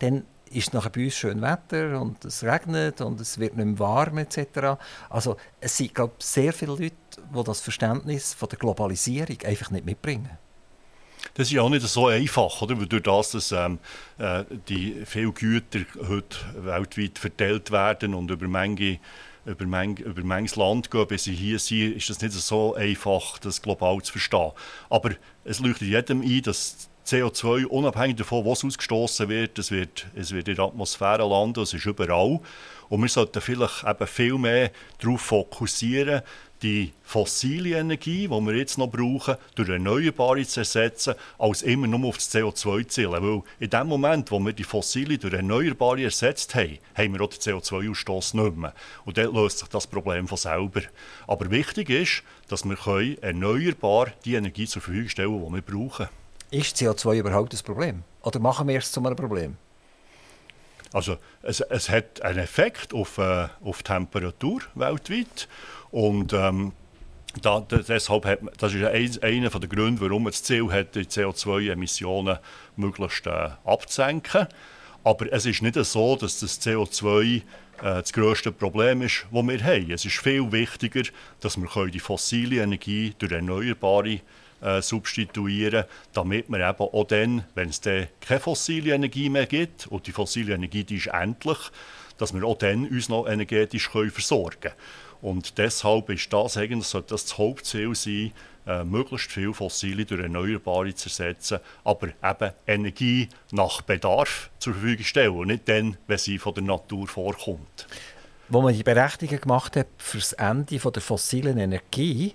dann 0.00 0.24
ist 0.50 0.74
nachher 0.74 0.90
bei 0.90 1.04
uns 1.04 1.14
schön 1.14 1.42
Wetter 1.42 2.00
und 2.00 2.24
es 2.24 2.42
regnet 2.42 3.00
und 3.00 3.20
es 3.20 3.38
wird 3.38 3.56
nicht 3.56 3.66
mehr 3.66 3.78
warm 3.78 4.18
etc. 4.18 4.78
Also 5.08 5.36
es 5.60 5.76
sind, 5.76 5.94
glaube 5.94 6.14
sehr 6.18 6.52
viele 6.52 6.72
Leute, 6.72 6.94
die 7.16 7.44
das 7.44 7.60
Verständnis 7.60 8.34
von 8.34 8.48
der 8.48 8.58
Globalisierung 8.58 9.38
einfach 9.44 9.70
nicht 9.70 9.84
mitbringen. 9.84 10.38
Das 11.36 11.52
ist 11.52 11.58
auch 11.58 11.68
nicht 11.68 11.86
so 11.86 12.06
einfach, 12.06 12.62
oder? 12.62 12.78
Weil 12.78 12.86
durch 12.86 13.02
das, 13.02 13.32
dass 13.32 13.52
ähm, 13.52 13.78
äh, 14.18 14.44
die 14.68 15.02
viele 15.04 15.32
Güter 15.32 15.80
heute 16.08 16.38
weltweit 16.58 17.18
verteilt 17.18 17.70
werden 17.70 18.14
und 18.14 18.30
über 18.30 18.48
Menge 18.48 18.98
über, 19.44 19.64
Menge, 19.64 20.00
über 20.00 20.24
manches 20.24 20.56
Land 20.56 20.90
gehen, 20.90 21.06
bis 21.06 21.24
sie 21.24 21.34
hier 21.34 21.58
sind, 21.58 21.96
ist 21.96 22.10
das 22.10 22.20
nicht 22.20 22.32
so 22.32 22.74
einfach, 22.74 23.38
das 23.38 23.62
global 23.62 24.02
zu 24.02 24.12
verstehen. 24.12 24.50
Aber 24.90 25.10
es 25.44 25.60
leuchtet 25.60 25.88
jedem 25.88 26.20
ein, 26.20 26.42
dass 26.42 26.88
CO2, 27.06 27.66
unabhängig 27.66 28.16
davon, 28.16 28.44
was 28.44 28.64
ausgestoßen 28.64 29.28
wird, 29.28 29.58
es 29.60 29.70
wird, 29.70 30.06
es 30.16 30.32
wird 30.32 30.48
in 30.48 30.56
der 30.56 30.64
Atmosphäre 30.64 31.28
landen, 31.28 31.60
es 31.60 31.72
ist 31.72 31.86
überall. 31.86 32.40
Und 32.88 33.02
wir 33.02 33.08
sollten 33.08 33.40
vielleicht 33.40 33.84
eben 33.84 34.06
viel 34.08 34.38
mehr 34.38 34.70
darauf 34.98 35.20
fokussieren, 35.20 36.22
die 36.62 36.92
fossile 37.02 37.78
Energie, 37.78 38.28
die 38.28 38.30
wir 38.30 38.54
jetzt 38.54 38.78
noch 38.78 38.88
brauchen, 38.88 39.36
durch 39.54 39.68
Erneuerbare 39.68 40.46
zu 40.46 40.60
ersetzen, 40.60 41.14
als 41.38 41.62
immer 41.62 41.86
nur 41.86 42.08
auf 42.08 42.16
das 42.16 42.32
CO2 42.32 42.82
zu 42.82 42.88
zielen. 42.88 43.12
Weil 43.12 43.42
in 43.60 43.70
dem 43.70 43.86
Moment, 43.86 44.30
wo 44.30 44.38
wir 44.40 44.52
die 44.52 44.64
fossile 44.64 45.18
durch 45.18 45.34
Erneuerbare 45.34 46.04
ersetzt 46.04 46.54
haben, 46.54 46.78
haben 46.94 47.12
wir 47.12 47.20
auch 47.20 47.30
den 47.30 47.40
CO2-Ausstoß 47.40 48.36
nicht 48.42 48.56
mehr. 48.56 48.74
Und 49.04 49.18
dann 49.18 49.32
löst 49.34 49.58
sich 49.58 49.68
das 49.68 49.86
Problem 49.86 50.28
von 50.28 50.38
selber. 50.38 50.82
Aber 51.26 51.50
wichtig 51.50 51.90
ist, 51.90 52.22
dass 52.48 52.64
wir 52.64 52.76
können 52.76 53.18
erneuerbar 53.22 54.12
die 54.24 54.34
Energie 54.34 54.66
zur 54.66 54.82
Verfügung 54.82 55.08
stellen 55.08 55.46
die 55.46 55.54
wir 55.54 55.62
brauchen. 55.62 56.08
Ist 56.50 56.76
CO2 56.76 57.18
überhaupt 57.18 57.52
ein 57.52 57.64
Problem? 57.64 58.02
Oder 58.22 58.38
machen 58.38 58.68
wir 58.68 58.78
es 58.78 58.92
zu 58.92 59.04
einem 59.04 59.16
Problem? 59.16 59.56
Also 60.92 61.18
es, 61.42 61.60
es 61.60 61.88
hat 61.88 62.22
einen 62.22 62.38
Effekt 62.38 62.94
auf, 62.94 63.18
äh, 63.18 63.48
auf 63.62 63.78
die 63.78 63.84
Temperatur 63.84 64.62
weltweit 64.74 65.48
und 65.96 66.34
ähm, 66.34 66.72
da, 67.40 67.60
deshalb 67.60 68.26
hat 68.26 68.40
das 68.58 68.74
ist 68.74 68.84
ein, 68.84 69.22
einer 69.22 69.48
der 69.48 69.68
Gründe, 69.68 70.02
warum 70.02 70.24
man 70.24 70.30
das 70.30 70.42
Ziel 70.42 70.70
hat, 70.70 70.94
die 70.94 71.04
CO2-Emissionen 71.04 72.38
möglichst 72.76 73.26
äh, 73.26 73.48
abzusenken. 73.64 74.46
Aber 75.04 75.32
es 75.32 75.46
ist 75.46 75.62
nicht 75.62 75.82
so, 75.82 76.16
dass 76.16 76.40
das 76.40 76.60
CO2 76.60 77.36
äh, 77.36 77.40
das 77.80 78.12
grösste 78.12 78.52
Problem 78.52 79.00
ist, 79.00 79.24
das 79.32 79.46
wir 79.46 79.64
haben. 79.64 79.90
Es 79.90 80.04
ist 80.04 80.18
viel 80.18 80.52
wichtiger, 80.52 81.04
dass 81.40 81.56
wir 81.56 81.86
die 81.86 81.98
fossile 81.98 82.62
Energie 82.62 83.14
durch 83.18 83.32
erneuerbare 83.32 84.20
äh, 84.60 84.82
substituieren, 84.82 85.84
damit 86.12 86.50
wir 86.50 86.58
eben 86.58 86.78
auch 86.78 87.06
dann, 87.06 87.44
wenn 87.54 87.70
es 87.70 87.80
dann 87.80 88.08
keine 88.20 88.40
fossile 88.40 88.92
Energie 88.92 89.30
mehr 89.30 89.46
gibt, 89.46 89.86
und 89.86 90.06
die 90.06 90.12
fossile 90.12 90.52
Energie 90.52 90.84
die 90.84 90.96
ist 90.96 91.06
endlich, 91.06 91.58
dass 92.18 92.34
wir 92.34 92.44
auch 92.44 92.58
dann 92.58 92.86
uns 92.86 93.08
noch 93.08 93.26
energetisch 93.26 93.90
können 93.90 94.10
versorgen 94.10 94.60
können. 94.60 94.74
Und 95.22 95.58
deshalb 95.58 96.10
ist 96.10 96.32
das 96.32 96.56
eigentlich 96.56 96.86
sollte 96.86 97.10
das, 97.10 97.24
das 97.24 97.38
Hauptziel 97.38 97.94
sein, 97.94 98.32
äh, 98.66 98.84
möglichst 98.84 99.30
viel 99.30 99.52
Fossile 99.52 100.04
durch 100.04 100.20
Erneuerbare 100.20 100.94
zu 100.94 101.08
ersetzen, 101.08 101.60
aber 101.84 102.08
eben 102.08 102.52
Energie 102.66 103.28
nach 103.52 103.82
Bedarf 103.82 104.50
zur 104.58 104.74
Verfügung 104.74 105.04
stellen 105.04 105.36
und 105.36 105.48
nicht 105.48 105.68
dann, 105.68 105.96
wenn 106.06 106.18
sie 106.18 106.38
von 106.38 106.54
der 106.54 106.64
Natur 106.64 107.06
vorkommt. 107.06 107.86
Wo 108.48 108.62
man 108.62 108.74
die 108.74 108.82
Berechnungen 108.82 109.40
gemacht 109.40 109.76
hat 109.76 109.88
für 109.98 110.18
das 110.18 110.32
Ende 110.32 110.78
der 110.78 111.02
fossilen 111.02 111.58
Energie, 111.58 112.34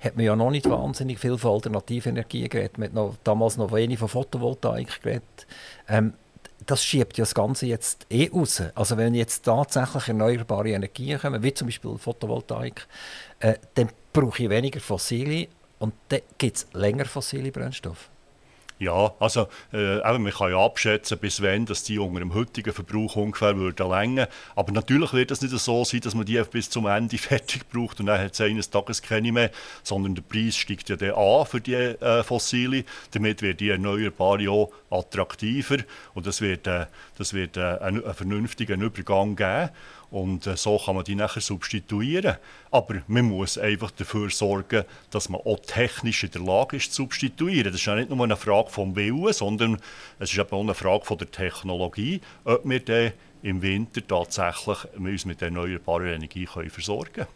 hat 0.00 0.16
man 0.16 0.24
ja 0.24 0.36
noch 0.36 0.50
nicht 0.50 0.68
wahnsinnig 0.68 1.18
viel 1.18 1.36
von 1.36 1.52
Alternativenergien 1.52 2.48
geredet. 2.48 2.78
Man 2.78 2.88
hat 2.88 2.94
noch, 2.94 3.16
damals 3.24 3.56
noch 3.56 3.72
wenig 3.72 3.98
von 3.98 4.08
Photovoltaik 4.08 5.02
geredet. 5.02 5.46
Ähm, 5.88 6.14
das 6.68 6.84
schiebt 6.84 7.16
ja 7.16 7.22
das 7.22 7.34
Ganze 7.34 7.66
jetzt 7.66 8.06
eh 8.10 8.28
raus. 8.28 8.62
Also 8.74 8.96
wenn 8.96 9.14
jetzt 9.14 9.44
tatsächlich 9.44 10.08
erneuerbare 10.08 10.70
Energien 10.70 11.18
kommen, 11.18 11.42
wie 11.42 11.54
zum 11.54 11.68
Beispiel 11.68 11.96
Photovoltaik, 11.96 12.86
äh, 13.40 13.54
dann 13.74 13.88
brauche 14.12 14.42
ich 14.42 14.50
weniger 14.50 14.80
fossile 14.80 15.48
und 15.78 15.94
dann 16.08 16.20
gibt 16.36 16.56
es 16.58 16.66
länger 16.74 17.06
fossile 17.06 17.50
Brennstoffe. 17.50 18.10
Ja, 18.80 19.12
also 19.18 19.48
äh, 19.72 19.98
man 20.18 20.30
kann 20.30 20.52
ja 20.52 20.64
abschätzen, 20.64 21.18
bis 21.18 21.42
wann 21.42 21.66
dass 21.66 21.82
die 21.82 21.98
unter 21.98 22.20
dem 22.20 22.32
heutigen 22.32 22.72
Verbrauch 22.72 23.16
ungefähr 23.16 23.56
würden 23.56 23.90
länger. 23.90 24.28
Aber 24.54 24.72
natürlich 24.72 25.12
wird 25.12 25.32
es 25.32 25.42
nicht 25.42 25.56
so 25.58 25.84
sein, 25.84 26.00
dass 26.00 26.14
man 26.14 26.24
die 26.24 26.40
bis 26.50 26.70
zum 26.70 26.86
Ende 26.86 27.18
fertig 27.18 27.68
braucht 27.68 27.98
und 27.98 28.06
dann 28.06 28.20
hat 28.20 28.34
es 28.34 28.40
eines 28.40 28.70
Tages 28.70 29.02
keine 29.02 29.32
mehr, 29.32 29.50
sondern 29.82 30.14
der 30.14 30.22
Preis 30.22 30.56
steigt 30.56 30.88
ja 30.90 30.96
dann 30.96 31.10
an 31.10 31.46
für 31.46 31.60
die 31.60 31.74
äh, 31.74 32.22
Fossile. 32.22 32.84
Damit 33.10 33.42
wird 33.42 33.58
die 33.58 33.70
Erneuerbare 33.70 34.48
auch 34.48 34.70
attraktiver 34.90 35.78
und 36.14 36.26
das 36.26 36.40
wird, 36.40 36.68
äh, 36.68 36.86
das 37.16 37.34
wird 37.34 37.56
äh, 37.56 37.78
einen, 37.80 38.04
einen 38.04 38.14
vernünftigen 38.14 38.80
Übergang 38.80 39.34
geben. 39.34 39.70
Und 40.10 40.46
äh, 40.46 40.56
so 40.56 40.78
kann 40.78 40.94
man 40.94 41.04
die 41.04 41.14
nachher 41.14 41.40
substituieren. 41.40 42.36
Aber 42.70 42.96
man 43.06 43.26
muss 43.26 43.58
einfach 43.58 43.90
dafür 43.90 44.30
sorgen, 44.30 44.84
dass 45.10 45.28
man 45.28 45.40
auch 45.42 45.60
technisch 45.60 46.24
in 46.24 46.30
der 46.30 46.42
Lage 46.42 46.76
ist, 46.76 46.94
zu 46.94 47.02
substituieren. 47.02 47.72
Das 47.72 47.80
ist 47.80 47.86
ja 47.86 47.94
nicht 47.94 48.10
nur 48.10 48.22
eine 48.24 48.36
Frage 48.36 48.70
vom 48.70 48.96
Willen, 48.96 49.32
sondern 49.32 49.78
es 50.18 50.32
ist 50.32 50.38
eben 50.38 50.50
auch 50.50 50.62
eine 50.62 50.74
Frage 50.74 51.04
von 51.04 51.18
der 51.18 51.30
Technologie, 51.30 52.20
ob 52.44 52.64
wir 52.64 52.80
dann 52.80 53.12
im 53.42 53.62
Winter 53.62 54.04
tatsächlich 54.06 54.78
uns 54.96 55.24
mit 55.24 55.42
erneuerbarer 55.42 56.06
Energie 56.06 56.46
können 56.46 56.70
versorgen 56.70 57.12
können. 57.12 57.28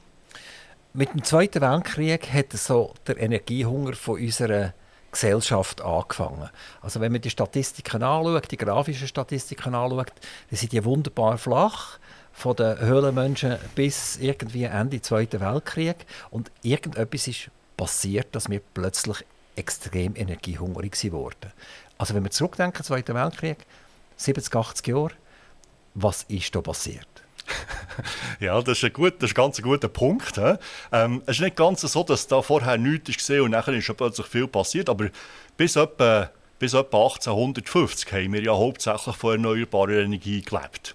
Mit 0.95 1.15
dem 1.15 1.25
Zweiten 1.25 1.63
Weltkrieg 1.63 2.33
hat 2.33 2.53
so 2.53 2.95
der 3.07 3.19
Energiehunger 3.19 3.95
von 3.95 4.21
unserer 4.21 4.75
Gesellschaft 5.11 5.81
angefangen. 5.81 6.51
Also 6.81 7.01
wenn 7.01 7.13
man 7.13 7.21
die 7.21 7.31
Statistiken 7.31 8.03
anschaut, 8.03 8.51
die 8.51 8.57
grafischen 8.57 9.07
Statistiken 9.07 9.75
anschaut, 9.75 10.13
dann 10.51 10.59
sind 10.59 10.73
die 10.73 10.85
wunderbar 10.85 11.39
flach 11.39 11.99
von 12.33 12.57
den 12.57 12.79
Höhlenmenschen 12.81 13.59
bis 13.75 14.17
irgendwie 14.17 14.65
Ende 14.65 15.01
Zweiten 15.01 15.41
Weltkrieg 15.41 15.97
und 16.31 16.51
irgendetwas 16.63 17.29
ist 17.29 17.51
passiert, 17.77 18.35
dass 18.35 18.49
wir 18.49 18.61
plötzlich 18.75 19.25
extrem 19.57 20.17
energiehungrig 20.17 21.13
wurden. 21.13 21.53
Also 21.99 22.15
wenn 22.15 22.25
wir 22.25 22.31
zurückdenken, 22.31 22.85
Zweiten 22.85 23.15
Weltkrieg, 23.15 23.59
70, 24.17 24.55
80 24.55 24.87
Jahre, 24.87 25.13
was 25.95 26.25
ist 26.25 26.55
da 26.55 26.61
passiert? 26.61 27.07
ja, 28.41 28.61
das 28.63 28.79
ist, 28.79 28.85
ein 28.85 28.93
gut, 28.93 29.15
das 29.19 29.31
ist 29.31 29.37
ein 29.37 29.43
ganz 29.43 29.61
guter 29.61 29.89
Punkt. 29.89 30.41
Ähm, 30.93 31.23
es 31.27 31.37
ist 31.37 31.43
nicht 31.43 31.57
ganz 31.57 31.81
so, 31.81 32.03
dass 32.03 32.27
da 32.27 32.41
vorher 32.41 32.79
nichts 32.79 33.29
war 33.29 33.43
und 33.43 33.51
nachher 33.51 33.75
ist 33.75 33.97
plötzlich 33.97 34.27
viel 34.27 34.47
passiert, 34.47 34.89
aber 34.89 35.09
bis 35.57 35.77
etwa, 35.77 36.31
bis 36.59 36.75
etwa 36.75 37.03
1850 37.05 38.13
haben 38.13 38.33
wir 38.33 38.43
ja 38.43 38.53
hauptsächlich 38.53 39.17
von 39.17 39.33
erneuerbarer 39.33 40.01
Energie 40.01 40.41
gelebt. 40.41 40.95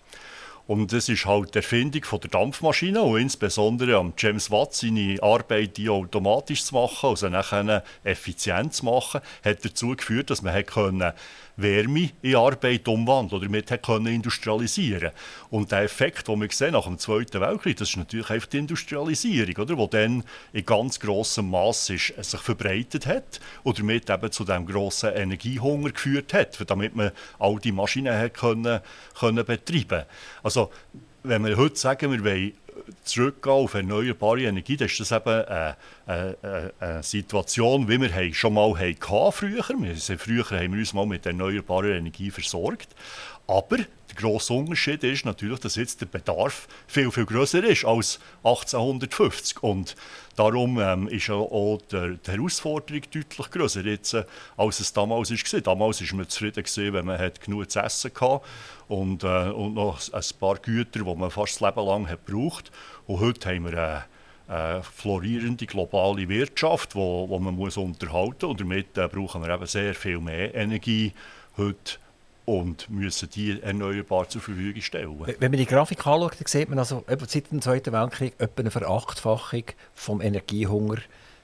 Und 0.67 0.91
das 0.91 1.07
ist 1.07 1.25
halt 1.25 1.53
die 1.53 1.59
Erfindung 1.59 2.03
von 2.03 2.19
der 2.19 2.29
Dampfmaschine 2.29 3.01
und 3.01 3.21
insbesondere 3.21 3.95
am 3.95 4.13
James 4.17 4.51
Watt 4.51 4.73
seine 4.73 5.17
Arbeit, 5.23 5.77
die 5.77 5.89
automatisch 5.89 6.65
zu 6.65 6.75
machen, 6.75 7.09
also 7.09 7.29
nachher 7.29 7.83
effizient 8.03 8.73
zu 8.73 8.85
machen, 8.85 9.21
hat 9.45 9.63
dazu 9.63 9.95
geführt, 9.95 10.29
dass 10.29 10.41
man 10.41 10.65
können 10.65 11.13
Wärme 11.57 12.11
in 12.21 12.35
Arbeit 12.35 12.87
umwandeln 12.87 13.41
oder 13.41 13.47
damit 13.47 13.83
können 13.83 14.07
industrialisieren. 14.07 15.11
Und 15.49 15.71
der 15.71 15.81
Effekt, 15.81 16.27
den 16.27 16.39
wir 16.39 16.49
sehen 16.51 16.73
nach 16.73 16.85
dem 16.85 16.99
Zweiten 16.99 17.41
Weltkrieg, 17.41 17.77
das 17.77 17.89
ist 17.89 17.97
natürlich 17.97 18.29
einfach 18.29 18.47
die 18.47 18.59
Industrialisierung, 18.59 19.55
oder, 19.57 19.75
die 19.75 19.89
dann 19.89 20.23
in 20.53 20.65
ganz 20.65 20.99
grossem 20.99 21.49
Maß 21.49 21.87
sich 21.87 22.13
verbreitet 22.13 23.07
hat 23.07 23.39
und 23.63 23.79
damit 23.79 24.09
eben 24.09 24.31
zu 24.31 24.45
dem 24.45 24.65
grossen 24.65 25.13
Energiehunger 25.13 25.91
geführt 25.91 26.33
hat, 26.33 26.57
damit 26.69 26.95
man 26.95 27.11
all 27.39 27.57
die 27.57 27.71
Maschinen 27.71 28.17
hat 28.17 28.35
können, 28.35 28.79
können 29.19 29.45
betreiben. 29.45 30.05
Also, 30.43 30.71
wenn 31.23 31.43
wir 31.43 31.57
heute 31.57 31.75
sagen, 31.75 32.11
wir 32.11 32.23
wollen 32.23 32.53
zurückgehen 33.03 33.53
auf 33.53 33.73
erneuerbare 33.73 34.43
Energie, 34.43 34.77
dann 34.77 34.87
ist 34.87 34.99
das 34.99 35.11
eben 35.11 35.27
eine, 35.27 35.75
eine, 36.05 36.73
eine 36.79 37.03
Situation, 37.03 37.87
wie 37.87 38.01
wir 38.01 38.33
schon 38.33 38.53
mal 38.53 38.77
hatten 38.77 39.31
früher. 39.31 39.63
Früher 39.63 40.45
haben 40.45 40.73
wir 40.73 40.79
uns 40.79 40.93
mal 40.93 41.05
mit 41.05 41.25
erneuerbarer 41.25 41.95
Energie 41.95 42.31
versorgt. 42.31 42.89
Aber 43.47 43.77
der 43.77 44.15
grosse 44.15 44.53
Unterschied 44.53 45.03
ist 45.03 45.25
natürlich, 45.25 45.59
dass 45.59 45.75
jetzt 45.75 46.01
der 46.01 46.05
Bedarf 46.05 46.67
viel, 46.85 47.09
viel 47.11 47.25
größer 47.25 47.63
ist 47.63 47.85
als 47.85 48.19
1850. 48.43 49.63
Und 49.63 49.95
darum 50.35 50.79
ähm, 50.79 51.07
ist 51.07 51.29
auch 51.29 51.79
der, 51.89 52.09
die 52.09 52.31
Herausforderung 52.31 53.03
deutlich 53.03 53.51
größer 53.51 53.85
jetzt, 53.85 54.13
äh, 54.13 54.25
als 54.57 54.81
es 54.81 54.91
damals 54.91 55.31
war. 55.31 55.61
Damals 55.61 56.01
war 56.01 56.17
man 56.17 56.29
zufrieden, 56.29 56.93
wenn 56.93 57.05
man 57.05 57.31
genug 57.41 57.71
zu 57.71 57.79
essen 57.79 58.11
hatte 58.19 58.41
und, 58.87 59.23
äh, 59.23 59.49
und 59.49 59.73
noch 59.73 59.99
ein 60.11 60.23
paar 60.39 60.55
Güter, 60.57 61.03
die 61.03 61.15
man 61.15 61.31
fast 61.31 61.61
das 61.61 61.69
Leben 61.69 61.85
lang 61.85 62.09
hat 62.09 62.25
braucht. 62.25 62.71
Und 63.05 63.19
heute 63.19 63.49
haben 63.49 63.65
wir 63.65 63.77
eine, 63.77 64.03
eine 64.47 64.83
florierende 64.83 65.65
globale 65.65 66.27
Wirtschaft, 66.29 66.93
die 66.93 66.97
wo, 66.97 67.27
wo 67.29 67.39
man 67.39 67.55
muss 67.55 67.77
unterhalten 67.77 68.45
muss. 68.47 68.51
Und 68.51 68.61
damit 68.61 68.97
äh, 68.97 69.07
brauchen 69.07 69.43
wir 69.43 69.53
eben 69.53 69.65
sehr 69.65 69.93
viel 69.93 70.19
mehr 70.19 70.55
Energie 70.55 71.13
heute 71.57 71.97
und 72.45 72.89
müssen 72.89 73.29
die 73.29 73.61
erneuerbar 73.61 74.29
zur 74.29 74.41
Verfügung 74.41 74.81
stellen. 74.81 75.19
Wenn 75.39 75.51
man 75.51 75.59
die 75.59 75.65
Grafik 75.65 76.07
anschaut, 76.07 76.39
dann 76.39 76.47
sieht 76.47 76.69
man 76.69 76.79
also 76.79 77.03
seit 77.27 77.51
dem 77.51 77.61
Zweiten 77.61 77.91
Weltkrieg 77.91 78.35
etwa 78.37 78.61
eine 78.61 78.71
Verachtfachung 78.71 79.63
vom 79.93 80.21
Energiehunger 80.21 80.99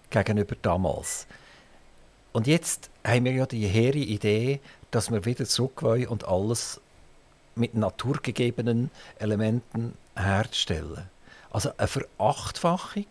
gegenüber 0.09 0.55
damals. 0.61 1.27
Und 2.31 2.47
jetzt 2.47 2.89
haben 3.05 3.25
wir 3.25 3.33
ja 3.33 3.45
die 3.45 3.67
hehre 3.67 3.97
Idee, 3.97 4.61
dass 4.91 5.11
wir 5.11 5.25
wieder 5.25 5.45
zurück 5.45 5.83
wollen 5.83 6.07
und 6.07 6.25
alles 6.25 6.79
mit 7.55 7.75
naturgegebenen 7.75 8.91
Elementen 9.19 9.93
herzustellen. 10.15 11.09
Also 11.51 11.71
eine 11.77 11.87
Verachtfachung. 11.87 13.05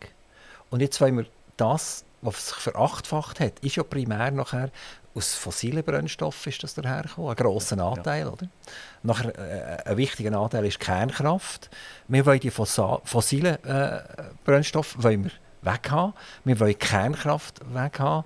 Und 0.71 0.81
jetzt 0.81 1.01
wollen 1.01 1.19
wir 1.19 1.27
das, 1.57 2.05
was 2.23 2.49
sich 2.49 2.57
verachtfacht 2.57 3.41
hat, 3.41 3.59
ist 3.61 3.77
ja 3.77 3.83
primär 3.83 4.31
nachher 4.31 4.71
aus 5.15 5.35
fossilen 5.35 5.85
Brennstoffen 5.85 6.51
ist 6.51 6.63
das 6.63 6.75
dahergekommen, 6.75 7.31
ein 7.31 7.37
grosser 7.37 7.79
Anteil. 7.79 8.27
Ja. 8.27 8.33
Oder? 8.33 8.49
Nachher, 9.03 9.39
äh, 9.39 9.91
ein 9.91 9.97
wichtiger 9.97 10.39
Anteil 10.39 10.65
ist 10.65 10.81
Kernkraft. 10.81 11.69
Wir 12.09 12.25
wollen 12.25 12.41
die 12.41 12.51
fossilen 12.51 13.63
äh, 13.65 14.01
Brennstoffe 14.45 15.03
wollen 15.03 15.25
wir 15.25 15.31
weghaben. 15.63 16.15
Wir 16.45 16.59
wollen 16.61 16.79
Kernkraft 16.79 17.61
weghaben. 17.75 18.25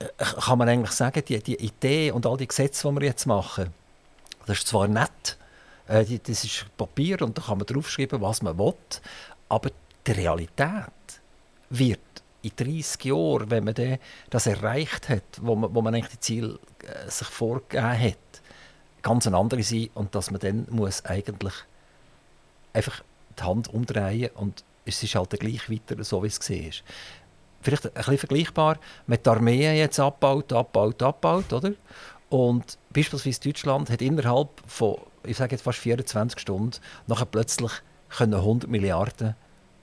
Äh, 0.00 0.06
kann 0.18 0.58
man 0.58 0.68
eigentlich 0.68 0.92
sagen, 0.92 1.22
die, 1.26 1.40
die 1.40 1.64
Idee 1.64 2.10
und 2.10 2.26
all 2.26 2.36
die 2.36 2.48
Gesetze, 2.48 2.88
die 2.88 2.94
wir 2.96 3.06
jetzt 3.06 3.26
machen, 3.26 3.72
das 4.46 4.58
ist 4.58 4.68
zwar 4.68 4.88
nett, 4.88 5.38
äh, 5.88 6.04
das 6.04 6.44
ist 6.44 6.66
Papier 6.76 7.22
und 7.22 7.36
da 7.38 7.42
kann 7.42 7.58
man 7.58 7.66
draufschreiben, 7.66 8.20
was 8.20 8.42
man 8.42 8.58
will, 8.58 8.74
aber 9.48 9.70
die 10.06 10.12
Realität 10.12 10.92
wird 11.70 12.00
in 12.42 12.50
30 12.56 13.04
Jahren, 13.04 13.50
wenn 13.50 13.64
man 13.64 13.98
das 14.30 14.46
erreicht 14.46 15.08
hat, 15.08 15.22
wo 15.40 15.54
man, 15.54 15.74
wo 15.74 15.80
man 15.80 15.94
eigentlich 15.94 16.12
die 16.12 16.20
Ziele 16.20 16.58
äh, 16.82 17.08
sich 17.08 17.28
vorgegeben 17.28 17.98
hat, 17.98 18.42
ganz 19.02 19.26
eine 19.26 19.36
andere 19.36 19.62
sein 19.62 19.90
und 19.94 20.14
dass 20.14 20.30
man 20.30 20.40
dann 20.40 20.66
muss 20.70 21.04
eigentlich 21.04 21.54
einfach 22.72 23.02
die 23.38 23.42
Hand 23.42 23.68
umdrehen 23.68 24.30
und 24.34 24.64
es 24.84 25.02
ist 25.02 25.14
halt 25.14 25.30
gleich 25.30 25.70
weiter, 25.70 26.02
so 26.02 26.22
wie 26.22 26.28
es 26.28 26.40
war. 26.40 26.70
Vielleicht 27.60 27.86
ein 27.86 27.92
bisschen 27.92 28.18
vergleichbar 28.18 28.78
mit 29.06 29.24
der 29.24 29.34
Armee 29.34 29.78
jetzt 29.78 30.00
abbaut, 30.00 30.52
abbaut, 30.52 31.00
abbaut, 31.02 31.52
oder? 31.52 31.72
Und 32.32 32.78
beispielsweise 32.88 33.40
Deutschland 33.40 33.90
hat 33.90 34.00
innerhalb 34.00 34.48
von, 34.66 34.96
ich 35.22 35.36
sage 35.36 35.52
jetzt 35.52 35.64
fast 35.64 35.78
24 35.80 36.40
Stunden, 36.40 36.78
nachher 37.06 37.26
plötzlich 37.26 37.70
können 38.08 38.32
100 38.32 38.70
Milliarden 38.70 39.34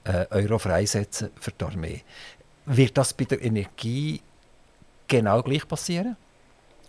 äh, 0.03 0.25
Euro 0.31 0.57
freisetzen 0.57 1.29
für 1.39 1.51
die 1.51 1.63
Armee. 1.63 2.01
Wird 2.65 2.97
das 2.97 3.13
bei 3.13 3.25
der 3.25 3.43
Energie 3.43 4.21
genau 5.07 5.43
gleich 5.43 5.67
passieren? 5.67 6.17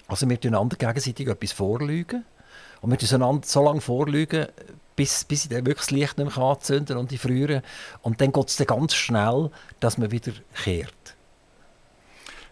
Also 0.08 0.26
wir 0.30 0.40
tun 0.40 0.54
einander 0.54 0.78
gegenseitig 0.78 1.28
etwas 1.28 1.52
vorlügen 1.52 2.24
und 2.80 2.90
wir 2.90 2.96
tun 2.96 3.22
einander 3.22 3.46
so 3.46 3.62
lange 3.62 3.82
vorlügen, 3.82 4.46
bis, 4.96 5.24
bis 5.24 5.44
ich 5.44 5.50
dann 5.50 5.66
wirklich 5.66 5.88
das 5.88 5.90
Licht 5.90 6.16
nicht 6.16 6.36
mehr 6.36 6.42
anzünden 6.42 6.96
und 6.96 7.10
die 7.10 7.18
frieren. 7.18 7.60
Und 8.00 8.22
dann 8.22 8.32
geht 8.32 8.48
es 8.48 8.56
dann 8.56 8.66
ganz 8.66 8.94
schnell, 8.94 9.50
dass 9.78 9.98
man 9.98 10.10
wieder 10.10 10.32
kehrt. 10.54 10.94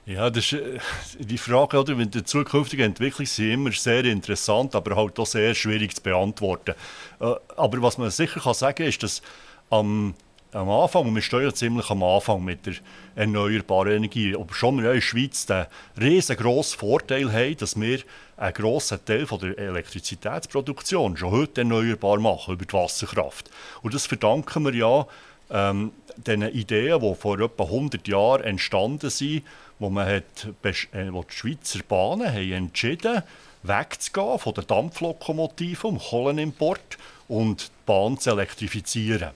Ja, 0.09 0.31
das 0.31 0.53
ist, 0.53 0.55
äh, 0.55 0.79
die 1.19 1.37
Frage, 1.37 1.79
oder, 1.79 1.95
die 1.95 2.25
zukünftige 2.25 2.83
Entwicklung 2.83 3.27
sind 3.27 3.53
immer 3.53 3.73
sehr 3.73 4.07
interessant, 4.07 4.75
aber 4.75 4.97
halt 4.97 5.19
auch 5.19 5.27
sehr 5.27 5.55
schwierig 5.55 5.95
zu 5.95 6.03
beantworten. 6.03 6.75
Äh, 7.21 7.35
aber 7.57 7.83
was 7.83 7.99
man 7.99 8.11
sicher 8.11 8.41
kann 8.41 8.55
sagen 8.55 8.87
ist, 8.87 9.03
dass 9.03 9.21
am, 9.69 10.15
am 10.53 10.71
Anfang, 10.71 11.09
und 11.09 11.15
wir 11.15 11.21
stehen 11.21 11.43
ja 11.43 11.53
ziemlich 11.53 11.91
am 11.91 12.03
Anfang 12.03 12.43
mit 12.43 12.65
der 12.65 12.77
erneuerbaren 13.17 13.97
Energie, 13.97 14.35
ob 14.35 14.55
schon 14.55 14.79
wir 14.79 14.85
ja 14.85 14.91
in 14.93 14.97
der 14.97 15.03
Schweiz 15.03 15.45
den 15.45 15.67
riesengroßen 16.01 16.79
Vorteil 16.79 17.31
haben, 17.31 17.59
dass 17.59 17.79
wir 17.79 17.99
einen 18.39 18.55
grossen 18.55 19.05
Teil 19.05 19.27
von 19.27 19.41
der 19.41 19.59
Elektrizitätsproduktion 19.59 21.19
schon 21.19 21.33
heute 21.33 21.61
erneuerbar 21.61 22.19
machen, 22.19 22.55
über 22.55 22.65
die 22.65 22.73
Wasserkraft. 22.73 23.51
Und 23.83 23.93
das 23.93 24.07
verdanken 24.07 24.65
wir 24.65 24.75
ja 24.75 25.07
ähm, 25.51 25.93
den 26.17 26.43
Ideen, 26.43 27.01
die 27.01 27.15
vor 27.15 27.39
etwa 27.41 27.65
100 27.65 28.09
Jahren 28.09 28.43
entstanden 28.43 29.11
sind, 29.11 29.43
wo, 29.79 29.91
man 29.91 30.07
hat, 30.07 30.49
äh, 30.63 31.13
wo 31.13 31.23
die 31.23 31.35
Schweizer 31.35 31.81
Bahnen 31.89 32.33
haben 32.33 32.53
entschieden 32.53 33.23
wegzugehen 33.63 34.39
von 34.39 34.55
den 34.55 34.67
Dampflokomotiven, 34.67 35.91
um 35.91 35.99
Kohlenimport 35.99 36.99
und 37.27 37.69
die 37.69 37.73
Bahn 37.87 38.19
zu 38.19 38.31
elektrifizieren. 38.31 39.31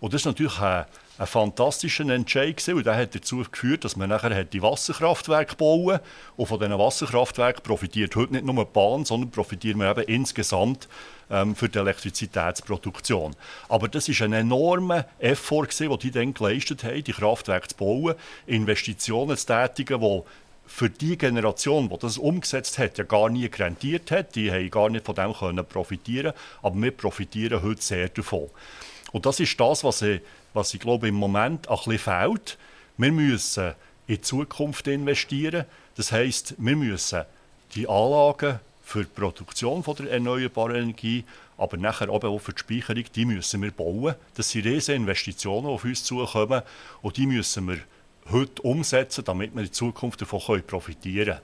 Und 0.00 0.12
das 0.12 0.22
ist 0.22 0.26
natürlich 0.26 0.58
ein, 0.60 0.84
ein 1.22 1.26
fantastischer 1.28 2.08
Entscheid 2.08 2.56
gewesen, 2.56 2.74
und 2.74 2.86
der 2.86 2.96
hat 2.96 3.14
dazu 3.14 3.44
geführt, 3.50 3.84
dass 3.84 3.96
man 3.96 4.08
nachher 4.08 4.44
die 4.44 4.60
Wasserkraftwerke 4.60 5.54
bauen 5.54 6.00
und 6.36 6.46
von 6.46 6.58
diesen 6.58 6.78
Wasserkraftwerken 6.78 7.62
profitiert 7.62 8.16
heute 8.16 8.32
nicht 8.32 8.44
nur 8.44 8.64
die 8.64 8.70
Bahn, 8.72 9.04
sondern 9.04 9.30
profitiert 9.30 9.76
man 9.76 9.90
eben 9.90 10.02
insgesamt 10.08 10.88
ähm, 11.30 11.54
für 11.54 11.68
die 11.68 11.78
Elektrizitätsproduktion. 11.78 13.36
Aber 13.68 13.88
das 13.88 14.08
ist 14.08 14.20
ein 14.20 14.32
enormer 14.32 15.06
Effort, 15.20 15.68
gewesen, 15.68 15.90
den 15.90 15.98
die 16.00 16.10
dann 16.10 16.34
geleistet 16.34 16.82
haben, 16.82 17.04
die 17.04 17.12
Kraftwerke 17.12 17.68
zu 17.68 17.76
bauen, 17.76 18.14
Investitionen 18.46 19.36
zu 19.36 19.46
tätigen, 19.46 20.00
die 20.00 20.22
für 20.66 20.90
die 20.90 21.16
Generation, 21.16 21.88
die 21.88 21.98
das 21.98 22.18
umgesetzt 22.18 22.78
hat, 22.78 22.98
ja 22.98 23.04
gar 23.04 23.28
nie 23.28 23.46
rentiert 23.46 24.10
hat. 24.10 24.34
Die 24.34 24.50
haben 24.50 24.70
gar 24.70 24.90
nicht 24.90 25.04
von 25.04 25.14
dem 25.14 25.34
können 25.34 25.64
profitieren 25.66 26.32
Aber 26.62 26.80
wir 26.80 26.90
profitieren 26.90 27.62
heute 27.62 27.82
sehr 27.82 28.08
davon. 28.08 28.48
Und 29.12 29.26
das 29.26 29.38
ist 29.38 29.60
das, 29.60 29.84
was 29.84 30.00
ich, 30.02 30.22
was 30.54 30.74
ich 30.74 30.80
glaube, 30.80 31.08
im 31.08 31.14
Moment 31.14 31.68
ein 31.68 31.76
bisschen 31.76 31.98
fehlt. 31.98 32.58
Wir 32.96 33.12
müssen 33.12 33.74
in 34.06 34.16
die 34.16 34.20
Zukunft 34.20 34.86
investieren. 34.86 35.64
Das 35.96 36.12
heißt, 36.12 36.54
wir 36.58 36.76
müssen 36.76 37.22
die 37.74 37.88
Anlagen 37.88 38.60
für 38.82 39.04
die 39.04 39.10
Produktion 39.10 39.82
von 39.82 39.96
der 39.96 40.10
erneuerbaren 40.10 40.76
Energie, 40.76 41.24
aber 41.56 41.76
nachher 41.76 42.10
auch 42.10 42.38
für 42.38 42.52
die 42.52 42.58
Speicherung, 42.58 43.04
die 43.14 43.24
müssen 43.24 43.62
wir 43.62 43.70
bauen. 43.70 44.14
Das 44.34 44.50
sind 44.50 44.66
riesige 44.66 44.96
Investitionen, 44.96 45.66
die 45.66 45.72
auf 45.72 45.84
uns 45.84 46.04
zukommen 46.04 46.62
und 47.00 47.16
die 47.16 47.26
müssen 47.26 47.68
wir 47.68 47.78
heute 48.30 48.62
umsetzen, 48.62 49.24
damit 49.24 49.54
wir 49.54 49.62
in 49.62 49.72
Zukunft 49.72 50.20
davon 50.20 50.62
profitieren 50.66 51.26
können. 51.26 51.40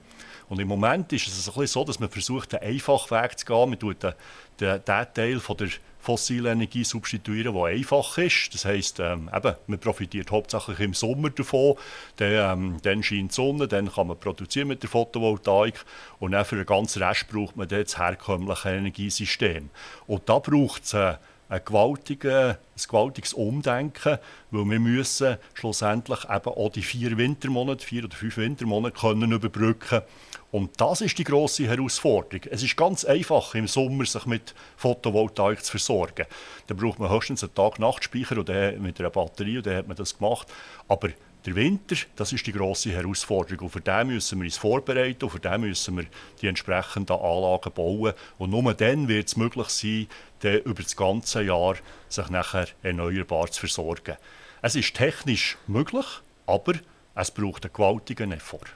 Und 0.49 0.61
im 0.61 0.69
Moment 0.69 1.13
ist 1.13 1.29
es 1.29 1.49
ein 1.49 1.55
bisschen 1.55 1.67
so, 1.67 1.85
dass 1.85 2.01
man 2.01 2.09
versucht, 2.09 2.55
einen 2.55 2.73
einfachen 2.73 3.11
Weg 3.11 3.39
zu 3.39 3.47
gehen. 3.47 3.71
Man 3.71 3.79
tut 3.79 4.03
den, 4.03 4.15
den, 4.61 4.83
den 4.85 5.07
Teil 5.15 5.41
von 5.41 5.57
der 5.57 5.69
fossile 6.09 6.53
Energie 6.53 6.85
substituieren, 6.85 7.55
die 7.55 7.61
einfach 7.61 8.17
ist. 8.17 8.55
Das 8.55 8.65
heisst, 8.65 8.99
ähm, 8.99 9.29
eben, 9.35 9.55
man 9.67 9.79
profitiert 9.79 10.31
hauptsächlich 10.31 10.81
im 10.81 10.95
Sommer 10.95 11.29
davon. 11.29 11.75
Dann, 12.17 12.33
ähm, 12.33 12.77
dann 12.83 13.03
scheint 13.03 13.33
die 13.33 13.35
Sonne, 13.35 13.69
dann 13.69 13.93
kann 13.93 14.07
man 14.07 14.19
produzieren 14.19 14.69
mit 14.69 14.83
der 14.83 14.89
Photovoltaik 14.89 15.85
und 16.19 16.33
dann 16.33 16.47
für 16.47 16.57
den 16.57 16.65
ganzen 16.65 17.03
Rest 17.03 17.29
braucht 17.29 17.59
man 17.59 17.69
das 17.69 17.99
herkömmliche 17.99 18.71
Energiesystem. 18.71 19.69
Und 20.07 20.27
da 20.31 20.39
braucht 20.39 20.85
es 20.85 20.95
äh, 20.95 21.17
ein, 21.51 21.61
gewaltige, 21.63 22.57
ein 22.59 22.83
gewaltiges 22.89 23.35
Umdenken, 23.35 24.17
weil 24.51 24.65
wir 24.65 24.81
müssen 24.81 25.37
schlussendlich 25.53 26.25
eben 26.25 26.49
auch 26.49 26.73
die 26.73 26.81
vier 26.81 27.19
Wintermonate, 27.19 27.85
vier 27.85 28.05
oder 28.05 28.17
fünf 28.17 28.39
Wintermonate 28.39 28.99
können 28.99 29.31
überbrücken 29.31 30.01
und 30.51 30.81
das 30.81 31.03
ist 31.03 31.19
die 31.19 31.25
große 31.25 31.67
Herausforderung. 31.67 32.41
Es 32.51 32.63
ist 32.63 32.77
ganz 32.77 33.05
einfach, 33.05 33.55
im 33.55 33.69
Sommer 33.69 34.07
sich 34.07 34.25
mit 34.25 34.55
Photovoltaik 34.79 35.63
zu 35.63 35.73
versorgen. 35.73 36.25
Da 36.67 36.75
braucht 36.75 36.99
man 36.99 37.11
höchstens 37.11 37.45
einen 37.45 37.55
Tag-Nacht-Speicher 37.55 38.37
mit 38.79 38.99
einer 38.99 39.11
Batterie 39.11 39.59
und 39.59 39.67
dann 39.67 39.77
hat 39.77 39.89
man 39.89 39.97
das 39.97 40.17
gemacht. 40.17 40.49
Aber 40.89 41.11
der 41.45 41.55
Winter, 41.55 41.97
das 42.17 42.33
ist 42.33 42.47
die 42.47 42.53
große 42.53 42.91
Herausforderung. 42.91 43.67
Und 43.67 43.71
für 43.71 43.81
den 43.83 44.09
müssen 44.09 44.39
wir 44.39 44.47
uns 44.47 44.57
vorbereiten 44.57 45.25
und 45.25 45.31
für 45.31 45.39
den 45.39 45.61
müssen 45.61 45.97
wir 45.99 46.07
die 46.41 46.47
entsprechenden 46.47 47.17
Anlagen 47.17 47.73
bauen. 47.75 48.15
Und 48.39 48.51
nur 48.51 48.73
dann 48.73 49.07
wird 49.07 49.29
es 49.29 49.37
möglich 49.37 49.69
sein, 49.69 50.07
dann 50.41 50.61
über 50.61 50.83
das 50.83 50.97
ganze 50.97 51.43
Jahr 51.43 51.77
sich 52.09 52.31
nachher 52.31 52.69
erneuerbar 52.83 53.51
zu 53.51 53.61
versorgen. 53.61 54.17
Es 54.63 54.75
ist 54.75 54.95
technisch 54.95 55.59
möglich, 55.67 56.07
aber 56.47 56.73
es 57.15 57.31
braucht 57.31 57.65
einen 57.65 57.73
gewaltigen 57.73 58.33
Effort. 58.33 58.67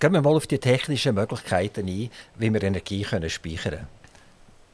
Gehen 0.00 0.12
wir 0.12 0.22
mal 0.22 0.36
auf 0.36 0.46
die 0.46 0.58
technischen 0.58 1.16
Möglichkeiten 1.16 1.88
ein, 1.88 2.10
wie 2.36 2.54
wir 2.54 2.62
Energie 2.62 3.02
können 3.02 3.28
speichern 3.28 3.72
können. 3.72 3.98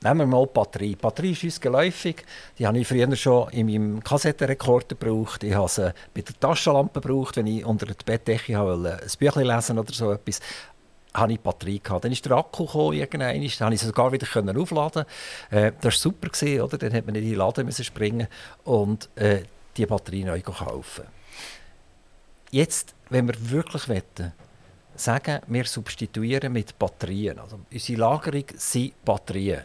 Nehmen 0.03 0.21
wir 0.21 0.27
mal 0.27 0.45
die 0.45 0.53
Batterie. 0.53 0.89
Die 0.91 0.97
Batterie 0.97 1.33
ist 1.33 1.45
uns 1.45 1.61
geläufig. 1.63 2.27
Die 2.59 2.67
habe 2.67 2.79
ich 2.79 2.87
früher 2.87 3.17
schon 3.17 3.49
in 3.53 3.67
meinem 3.67 4.05
Kassettenrekorder 4.05 4.97
gebraucht. 4.97 5.43
Ich 5.45 5.55
habe 5.55 5.69
sie 5.69 5.95
bei 6.13 6.21
der 6.21 6.39
Taschenlampe 6.39 7.01
gebraucht, 7.01 7.37
wenn 7.37 7.47
ich 7.47 7.65
unter 7.65 7.87
der 7.87 7.95
Bettdecke 8.05 8.59
ein 8.59 9.01
Büchlein 9.19 9.47
lesen 9.47 9.79
oder 9.79 9.95
so 9.95 10.13
etwas 10.13 10.41
habe 11.15 11.33
ich 11.33 11.39
die 11.39 11.45
Batterie 11.45 11.79
gehabt. 11.79 12.05
Dann 12.05 12.13
ist 12.13 12.27
der 12.27 12.33
Akku 12.33 12.67
gekommen, 12.67 12.99
dann 12.99 13.11
konnte 13.11 13.45
ich 13.45 13.81
sie 13.81 13.87
sogar 13.87 14.13
wieder 14.13 14.27
aufladen. 14.61 15.05
Äh, 15.51 15.73
das 15.81 15.85
war 15.85 15.93
super, 15.93 16.29
oder? 16.65 16.77
dann 16.77 16.93
hat 16.93 17.07
man 17.07 17.15
in 17.15 17.25
den 17.25 17.37
Laden 17.37 17.73
springen 17.73 18.27
und 18.65 19.09
äh, 19.15 19.45
die 19.77 19.87
Batterie 19.87 20.25
neu 20.25 20.43
kaufen. 20.43 21.05
Jetzt, 22.51 22.95
wenn 23.09 23.27
wir 23.27 23.51
wirklich 23.51 23.89
wetten, 23.89 24.33
sagen, 24.97 25.41
wir 25.47 25.65
substituieren 25.65 26.53
mit 26.53 26.79
Batterien. 26.79 27.39
Also 27.39 27.61
unsere 27.71 27.99
Lagerung 27.99 28.45
sind 28.57 29.05
Batterien. 29.05 29.63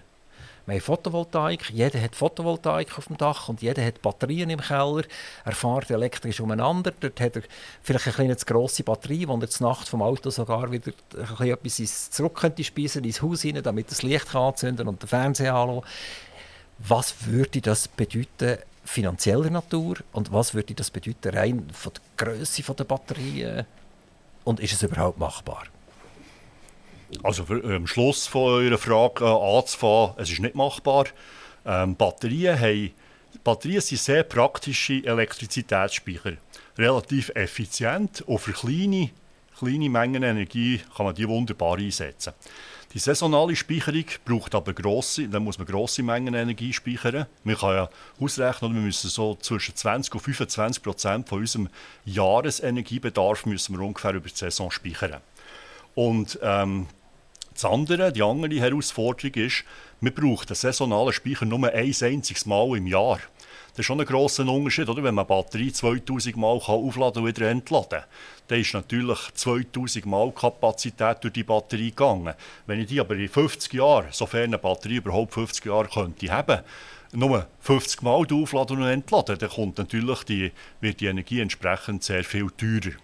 Wir 0.70 0.76
haben 0.76 0.82
Photovoltaik, 0.82 1.72
jeder 1.72 2.00
hat 2.00 2.16
Photovoltaik 2.16 2.96
auf 2.96 3.08
dem 3.08 3.18
Dach 3.18 3.50
und 3.50 3.64
jeder 3.64 3.84
hat 3.84 4.04
Batterien 4.04 4.52
im 4.52 4.62
Keller. 4.62 5.02
Er 5.44 5.52
fährt 5.54 5.90
elektrisch 5.90 6.40
umeinander. 6.40 6.94
Dort 7.00 7.20
hat 7.20 7.38
er 7.38 7.42
vielleicht 7.82 8.06
eine 8.06 8.14
kleine 8.14 8.38
zu 8.38 8.46
grosse 8.46 8.84
Batterie, 8.84 9.28
wo 9.28 9.36
er 9.38 9.50
zur 9.50 9.68
Nacht 9.68 9.90
vom 9.90 10.04
Auto 10.04 10.30
sogar 10.30 10.72
wieder 10.72 10.92
etwas 11.40 12.12
zurück 12.12 12.36
könnte 12.36 12.64
speisen 12.64 13.04
ins 13.04 13.20
Haus 13.20 13.42
hinein, 13.42 13.64
damit 13.64 13.90
das 13.90 14.04
Licht 14.04 14.30
kann 14.30 14.44
anzünden 14.44 14.88
und 14.88 15.02
den 15.02 15.08
Fernseher 15.08 15.56
anlassen. 15.56 15.90
Was 16.78 17.26
würde 17.26 17.62
das 17.62 17.88
bedeuten 17.88 18.60
finanzieller 18.86 19.50
Natur 19.50 19.98
und 20.12 20.32
was 20.32 20.54
würde 20.54 20.76
das 20.76 20.92
bedeuten 20.92 21.36
rein 21.36 21.68
von 21.74 21.94
der 21.94 22.26
Größe 22.28 22.62
der 22.62 22.84
Batterien? 22.84 23.66
Und 24.44 24.60
ist 24.60 24.74
es 24.74 24.84
überhaupt 24.84 25.20
machbar? 25.20 25.64
Also 27.24 27.46
für, 27.46 27.64
am 27.64 27.88
Schluss 27.88 28.28
von 28.28 28.54
eurer 28.54 28.78
Frage 28.78 29.26
äh, 29.26 29.58
anzufangen, 29.58 30.14
es 30.18 30.32
ist 30.32 30.40
nicht 30.40 30.56
machbar. 30.56 31.06
Ähm, 31.66 31.96
Batterien, 31.96 32.60
haben, 32.60 32.92
Batterien 33.44 33.82
sind 33.82 34.00
sehr 34.00 34.24
praktische 34.24 35.04
Elektrizitätsspeicher. 35.04 36.34
Relativ 36.78 37.30
effizient 37.36 38.22
und 38.22 38.40
für 38.40 38.54
kleine, 38.54 39.10
kleine 39.58 39.90
Mengen 39.90 40.24
Energie 40.24 40.82
kann 40.96 41.08
man 41.08 41.16
die 41.16 41.28
wunderbar 41.28 41.78
einsetzen. 41.78 42.34
Die 42.94 43.00
saisonale 43.00 43.56
Speicherung 43.56 44.06
braucht 44.26 44.56
aber 44.56 44.74
grosse, 44.74 45.28
dann 45.28 45.44
muss 45.44 45.60
man 45.60 45.68
grosse 45.68 46.02
Mengen 46.02 46.34
Energie 46.34 46.74
speichern. 46.74 47.28
Man 47.44 47.56
kann 47.56 47.76
ja 47.76 47.90
ausrechnen, 48.20 48.74
wir 48.74 48.82
müssen 48.82 49.12
so 49.12 49.36
zwischen 49.36 49.76
20 49.76 50.16
und 50.16 50.22
25 50.22 50.82
Prozent 50.82 51.30
von 51.30 51.40
unserem 51.40 51.70
Jahresenergiebedarf 52.06 53.46
müssen 53.46 53.78
wir 53.78 53.86
ungefähr 53.86 54.16
über 54.16 54.28
die 54.28 54.36
Saison 54.36 54.72
speichern. 54.72 55.22
Und 55.94 56.40
ähm, 56.42 56.88
das 57.54 57.66
andere, 57.66 58.12
die 58.12 58.24
andere 58.24 58.56
Herausforderung 58.56 59.34
ist, 59.36 59.66
wir 60.02 60.16
brauchen 60.16 60.48
einen 60.48 60.56
saisonalen 60.56 61.14
Speicher 61.14 61.46
nur 61.46 61.72
ein 61.72 61.94
einziges 62.02 62.48
Mal 62.48 62.76
im 62.76 62.88
Jahr. 62.88 63.20
Das 63.72 63.80
ist 63.80 63.86
schon 63.86 64.00
ein 64.00 64.06
grosser 64.06 64.48
Unterschied, 64.48 64.90
oder? 64.90 65.04
wenn 65.04 65.16
man 65.16 65.26
eine 65.26 65.42
Batterie 65.42 65.72
2000 65.72 66.36
Mal 66.38 66.48
aufladen 66.48 67.24
und 67.24 67.28
wieder 67.28 67.50
entladen 67.50 68.00
kann. 68.00 68.04
Dann 68.48 68.60
ist 68.60 68.74
natürlich 68.74 69.20
2000 69.34 70.06
Mal 70.06 70.32
Kapazität 70.32 71.18
durch 71.22 71.34
die 71.34 71.44
Batterie 71.44 71.92
gegangen. 71.92 72.34
Wenn 72.66 72.80
ich 72.80 72.88
die 72.88 73.00
aber 73.00 73.16
in 73.16 73.30
50 73.30 73.74
Jahren, 73.74 74.08
sofern 74.12 74.46
eine 74.46 74.58
Batterie 74.58 74.98
überhaupt 74.98 75.34
50 75.34 75.66
Jahre 75.66 75.88
könnte 75.88 76.32
haben, 76.32 76.62
nur 77.12 77.48
50 77.62 78.02
Mal 78.02 78.26
aufladen 78.32 78.82
und 78.82 78.88
entladen, 78.88 79.38
dann 79.38 79.50
kommt 79.50 79.78
natürlich 79.78 80.24
die, 80.24 80.52
wird 80.82 81.00
die 81.00 81.08
Energie 81.08 81.40
entsprechend 81.40 82.04
sehr 82.04 82.24
viel 82.24 82.50
teurer. 82.52 82.96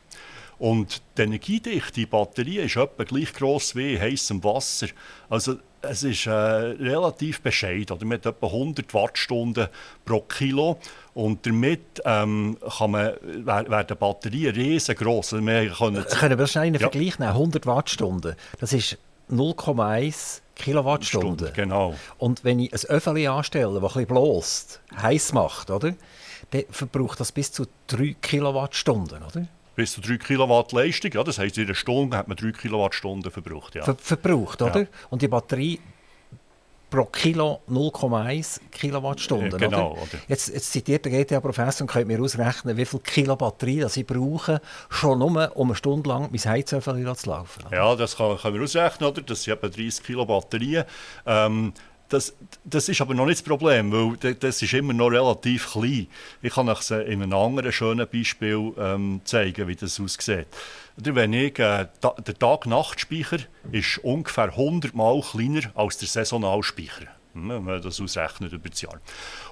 Und 0.57 1.01
die 1.17 1.23
energiedichte 1.23 2.07
Batterie 2.07 2.59
ist 2.59 2.77
etwa 2.77 3.03
gleich 3.03 3.33
gross 3.33 3.75
wie 3.75 3.99
heißem 3.99 4.43
Wasser. 4.43 4.87
Also 5.29 5.57
es 5.89 6.03
ist 6.03 6.25
äh, 6.27 6.31
relativ 6.31 7.41
bescheiden. 7.41 7.95
Oder? 7.95 8.05
Man 8.05 8.17
hat 8.17 8.25
etwa 8.25 8.47
100 8.47 8.93
Wattstunden 8.93 9.67
pro 10.03 10.21
Kilo. 10.21 10.79
Und 11.13 11.45
damit 11.45 12.01
ähm, 12.03 12.57
kann 12.77 12.91
man, 12.91 13.13
werden 13.23 13.97
Batterien 13.97 14.53
riesengroß. 14.55 15.33
Also 15.33 15.45
wir 15.45 15.69
können, 15.69 16.03
können 16.05 16.39
wir 16.39 16.47
schnell 16.47 16.65
einen 16.65 16.75
ja. 16.75 16.81
Vergleich 16.81 17.19
nehmen? 17.19 17.31
100 17.31 17.65
Wattstunden, 17.65 18.35
das 18.59 18.73
ist 18.73 18.97
0,1 19.31 20.41
Kilowattstunden. 20.55 21.51
genau. 21.53 21.95
Und 22.17 22.43
wenn 22.43 22.59
ich 22.59 22.73
ein 22.73 22.89
Öffeli 22.89 23.27
anstelle, 23.27 23.79
das 23.79 23.95
ein 23.95 24.05
bläst, 24.05 24.81
heiß 25.01 25.33
macht, 25.33 25.71
oder? 25.71 25.93
dann 26.51 26.63
verbraucht 26.69 27.19
das 27.19 27.31
bis 27.31 27.51
zu 27.51 27.65
3 27.87 28.15
Kilowattstunden, 28.21 29.23
oder? 29.23 29.47
Bis 29.75 29.93
zu 29.93 30.01
3 30.01 30.17
Kilowatt 30.17 30.71
Leistung. 30.71 31.11
Ja, 31.13 31.23
das 31.23 31.37
heisst, 31.37 31.57
in 31.57 31.65
einer 31.65 31.75
Stunde 31.75 32.17
hat 32.17 32.27
man 32.27 32.37
3 32.37 32.51
Kilowattstunden 32.51 33.31
verbraucht. 33.31 33.75
Ja. 33.75 33.83
Ver 33.83 33.95
verbraucht, 33.95 34.61
oder? 34.61 34.81
Ja. 34.81 34.87
Und 35.09 35.21
die 35.21 35.27
Batterie 35.27 35.79
pro 36.89 37.05
Kilo 37.05 37.61
0,1 37.69 38.61
Kilowattstunden. 38.71 39.59
Genau. 39.59 39.91
Oder? 39.91 40.01
Oder? 40.01 40.21
Jetzt, 40.27 40.49
jetzt 40.49 40.71
zitiert 40.71 41.05
der 41.05 41.11
GTA-Professor 41.11 41.85
und 41.85 41.91
könnt 41.91 42.07
mir 42.07 42.21
ausrechnen, 42.21 42.77
wie 42.77 42.85
viel 42.85 42.99
Kilo 43.01 43.35
Batterie 43.35 43.81
das 43.81 43.97
ich 43.97 44.05
brauche, 44.05 44.61
schon 44.89 45.19
nur, 45.19 45.51
um 45.55 45.69
eine 45.69 45.75
Stunde 45.75 46.09
lang 46.09 46.29
mein 46.31 46.39
Heizöffel 46.39 47.15
zu 47.15 47.29
laufen. 47.29 47.65
Oder? 47.67 47.75
Ja, 47.75 47.95
das 47.95 48.15
kann, 48.15 48.37
kann 48.37 48.53
man 48.53 48.63
ausrechnen. 48.63 49.09
Oder? 49.09 49.21
Das 49.21 49.43
sind 49.43 49.53
etwa 49.53 49.67
30 49.67 50.03
Kilo 50.03 50.25
Batterien. 50.25 50.85
Ähm, 51.25 51.73
das, 52.09 52.35
das 52.63 52.89
ist 52.89 53.01
aber 53.01 53.13
noch 53.13 53.25
nicht 53.25 53.39
das 53.39 53.47
Problem, 53.47 53.91
weil 53.91 54.35
das 54.35 54.61
ist 54.61 54.73
immer 54.73 54.93
noch 54.93 55.09
relativ 55.09 55.71
klein. 55.71 56.07
Ich 56.41 56.53
kann 56.53 56.69
euch 56.69 56.89
in 56.91 57.21
einem 57.21 57.33
anderen 57.33 57.71
schönen 57.71 58.07
Beispiel 58.07 58.73
ähm, 58.77 59.21
zeigen, 59.25 59.67
wie 59.67 59.75
das 59.75 59.99
aussieht. 59.99 60.47
Oder 60.97 61.15
wenn 61.15 61.33
ich, 61.33 61.59
äh, 61.59 61.87
der 62.01 62.39
Tag-Nacht-Speicher 62.39 63.39
ist 63.71 63.97
ungefähr 63.99 64.45
100 64.45 64.93
Mal 64.93 65.21
kleiner 65.21 65.71
als 65.75 65.97
der 65.97 66.07
Saisonalspeicher. 66.07 67.07
wenn 67.33 67.63
man 67.63 67.81
das 67.81 67.99
ausrechnet 67.99 68.53
über 68.53 68.69
das 68.69 68.81
Jahr. 68.81 68.99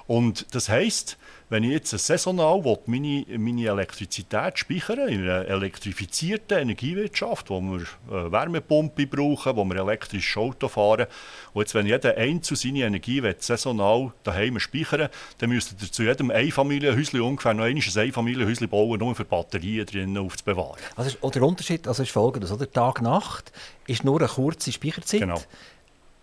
Und 0.06 0.54
das 0.54 0.68
heisst, 0.68 1.18
wenn 1.50 1.64
ich 1.64 1.70
jetzt 1.70 1.90
saisonal 1.90 2.64
will, 2.64 2.78
meine, 2.86 3.24
meine 3.38 3.66
Elektrizität 3.66 4.58
speichern 4.58 5.08
in 5.08 5.22
einer 5.22 5.46
elektrifizierten 5.46 6.58
Energiewirtschaft, 6.58 7.50
wo 7.50 7.60
wir 7.60 7.80
äh, 8.10 8.32
Wärmepumpe 8.32 9.06
brauchen, 9.06 9.56
wo 9.56 9.64
wir 9.64 9.76
elektrisches 9.76 10.36
Auto 10.36 10.68
fahren, 10.68 11.06
und 11.52 11.62
jetzt, 11.62 11.74
wenn 11.74 11.86
jeder 11.86 12.16
einzelne 12.16 12.56
seine 12.56 12.84
Energie 12.84 13.22
will, 13.22 13.36
saisonal 13.38 14.12
daheim 14.22 14.58
speichern 14.58 15.08
dann 15.38 15.50
müsste 15.50 15.74
ihr 15.80 15.92
zu 15.92 16.02
jedem 16.02 16.30
Einfamilienhäuschen 16.30 17.20
ungefähr 17.20 17.54
noch 17.54 17.64
ein 17.64 17.76
Einfamilienhäuschen 17.76 18.68
bauen, 18.68 18.98
nur 18.98 19.14
für 19.14 19.24
Batterien 19.24 19.86
drinnen 19.86 20.18
aufzubewahren. 20.18 20.78
Also, 20.96 21.16
der 21.30 21.42
Unterschied 21.42 21.86
also 21.86 22.02
ist 22.02 22.12
folgendes, 22.12 22.50
oder? 22.52 22.70
Tag-Nacht 22.70 23.52
ist 23.86 24.04
nur 24.04 24.20
eine 24.20 24.28
kurze 24.28 24.72
Speicherzeit. 24.72 25.20
Genau. 25.20 25.40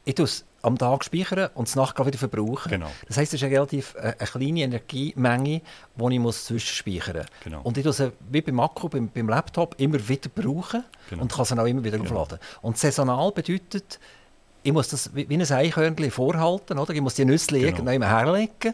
Ich 0.05 0.15
tue 0.15 0.25
es 0.25 0.45
am 0.63 0.77
Tag 0.77 1.03
speichern 1.03 1.49
und 1.55 1.67
es 1.67 1.75
Nacht 1.75 1.97
wieder 2.05 2.17
verbrauchen. 2.17 2.69
Genau. 2.69 2.89
Das 3.07 3.17
heisst, 3.17 3.33
es 3.33 3.41
ist 3.41 3.45
eine 3.45 3.55
relativ 3.55 3.95
äh, 3.95 4.13
eine 4.17 4.27
kleine 4.27 4.61
Energiemenge, 4.61 5.61
die 5.95 6.13
ich 6.13 6.19
muss 6.19 6.45
zwischenspeichern 6.45 7.17
muss. 7.17 7.25
Genau. 7.43 7.61
Und 7.63 7.77
ich 7.77 7.83
tue 7.83 7.93
sie 7.93 8.11
wie 8.29 8.41
beim 8.41 8.59
Akku, 8.59 8.89
beim, 8.89 9.09
beim 9.09 9.29
Laptop, 9.29 9.75
immer 9.79 10.07
wieder 10.07 10.29
brauchen 10.33 10.83
Genau. 11.09 11.23
und 11.23 11.31
kann 11.31 11.45
sie 11.45 11.59
auch 11.59 11.65
immer 11.65 11.83
wieder 11.83 11.97
Genau. 11.97 12.09
aufladen. 12.21 12.39
Und 12.61 12.77
saisonal 12.77 13.31
bedeutet, 13.31 13.99
ich 14.63 14.71
muss 14.71 14.89
das 14.89 15.15
wie 15.15 15.27
wie 15.27 15.35
ein 15.37 15.41
Eichhörnchen 15.51 16.11
vorhalten, 16.11 16.77
oder? 16.77 16.93
Ich 16.93 17.01
muss 17.01 17.15
die 17.15 17.25
Nüsse 17.25 17.47
Genau. 17.59 17.65
irgendwann 17.65 18.03
herlegen 18.07 18.73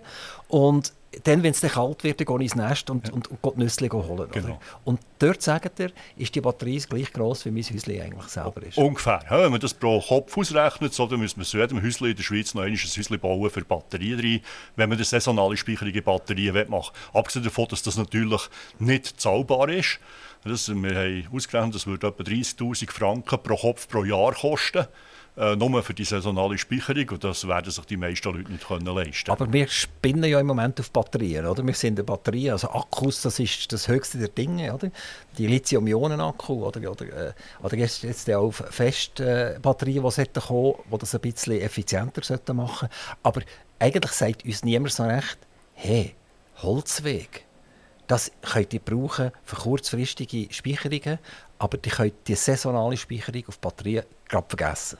und 0.50 0.94
dann, 1.24 1.44
wenn 1.44 1.52
es 1.52 1.62
dann 1.62 1.72
kalt 1.72 2.04
wird, 2.04 2.20
dann 2.20 2.26
gehe 2.26 2.36
ich 2.38 2.42
ins 2.44 2.56
Nest 2.56 2.90
und, 2.90 3.12
und, 3.12 3.28
und 3.28 3.42
gehe 3.42 3.52
die 3.56 3.60
Nüsse 3.60 3.90
holen. 3.90 4.28
Genau. 4.32 4.60
Und 4.84 5.00
dort, 5.20 5.42
sagt 5.42 5.80
er, 5.80 5.92
ist 6.18 6.36
die 6.36 6.42
Batterie 6.42 6.80
gleich 6.80 7.12
gross, 7.14 7.46
wie 7.46 7.52
mein 7.52 7.64
Häuschen 7.64 8.02
eigentlich 8.02 8.28
selber 8.28 8.64
ist. 8.64 8.78
Ungefähr. 8.78 9.22
Ja, 9.30 9.44
wenn 9.44 9.52
man 9.52 9.60
das 9.60 9.74
pro 9.74 10.00
Kopf 10.00 10.38
ausrechnet, 10.38 10.94
so, 10.94 11.08
dann 11.08 11.20
müsste 11.20 11.40
man 11.40 11.46
zu 11.46 11.58
jedem 11.58 11.82
Häuschen 11.82 12.08
in 12.08 12.16
der 12.16 12.24
Schweiz 12.24 12.54
noch 12.54 12.64
ein 12.64 12.74
Häuschen 12.74 13.20
bauen 13.20 13.50
für 13.50 13.66
Batterien 13.66 14.20
rein, 14.20 14.42
wenn 14.76 14.90
man 14.90 14.98
eine 14.98 15.06
saisonale 15.06 15.58
Speicherung 15.58 15.94
in 15.94 16.04
Batterien 16.04 16.70
machen 16.70 16.94
will. 16.94 17.20
Abgesehen 17.20 17.46
davon, 17.46 17.68
dass 17.70 17.84
das 17.84 17.98
natürlich 17.98 18.42
nicht 18.80 19.20
zahlbar 19.20 19.70
ist. 19.70 20.00
Das, 20.44 20.70
wir 20.70 20.96
haben 20.96 21.28
ausgerechnet, 21.34 21.76
das 21.76 21.88
würde 21.88 22.08
etwa 22.08 22.24
30'000 22.24 22.92
Franken 22.92 23.40
pro 23.42 23.56
Kopf 23.56 23.88
pro 23.88 24.04
Jahr 24.04 24.34
kosten. 24.34 24.86
Äh, 25.38 25.56
nur 25.56 25.84
für 25.84 25.94
die 25.94 26.04
saisonale 26.04 26.58
Speicherung. 26.58 27.10
Und 27.12 27.24
das 27.24 27.48
werden 27.48 27.70
sich 27.70 27.86
die 27.86 27.96
meisten 27.96 28.34
Leute 28.34 28.52
nicht 28.52 28.68
können 28.68 28.88
leisten 28.88 29.30
Aber 29.30 29.54
wir 29.54 29.68
spinnen 29.68 30.24
ja 30.24 30.40
im 30.40 30.48
Moment 30.48 30.80
auf 30.80 30.90
Batterien, 30.90 31.46
oder? 31.46 31.66
Wir 31.66 31.76
sind 31.76 32.00
eine 32.00 32.04
Batterie, 32.04 32.50
also 32.50 32.70
Akkus, 32.72 33.22
das 33.22 33.38
ist 33.38 33.72
das 33.72 33.88
höchste 33.88 34.18
der 34.18 34.30
Dinge, 34.30 34.74
oder? 34.74 34.90
Die 35.38 35.46
Lithium-Ionen-Akku, 35.46 36.66
oder, 36.66 36.90
oder, 36.90 37.06
äh, 37.06 37.34
oder 37.62 37.78
jetzt, 37.78 38.02
jetzt 38.02 38.28
auch 38.32 38.52
Festbatterien, 38.52 40.04
äh, 40.04 40.08
die 40.08 40.12
sollten 40.12 40.42
kommen, 40.42 40.74
die 40.92 40.98
das 40.98 41.14
ein 41.14 41.22
bisschen 41.22 41.62
effizienter 41.62 42.24
sollten 42.24 42.56
machen. 42.56 42.90
Aber 43.22 43.42
eigentlich 43.78 44.14
sagt 44.14 44.44
uns 44.44 44.64
niemand 44.64 44.92
so 44.92 45.04
recht, 45.04 45.38
hey, 45.76 46.16
Holzweg, 46.64 47.46
das 48.08 48.32
könnt 48.42 48.74
ihr 48.74 48.80
brauchen 48.80 49.32
für 49.44 49.56
kurzfristige 49.56 50.52
Speicherungen, 50.52 51.20
aber 51.60 51.78
ihr 51.86 51.92
könnt 51.92 52.28
die 52.28 52.34
saisonale 52.34 52.98
Speicherung 52.98 53.44
auf 53.48 53.60
Batterien 53.60 54.04
gerade 54.28 54.48
vergessen. 54.50 54.98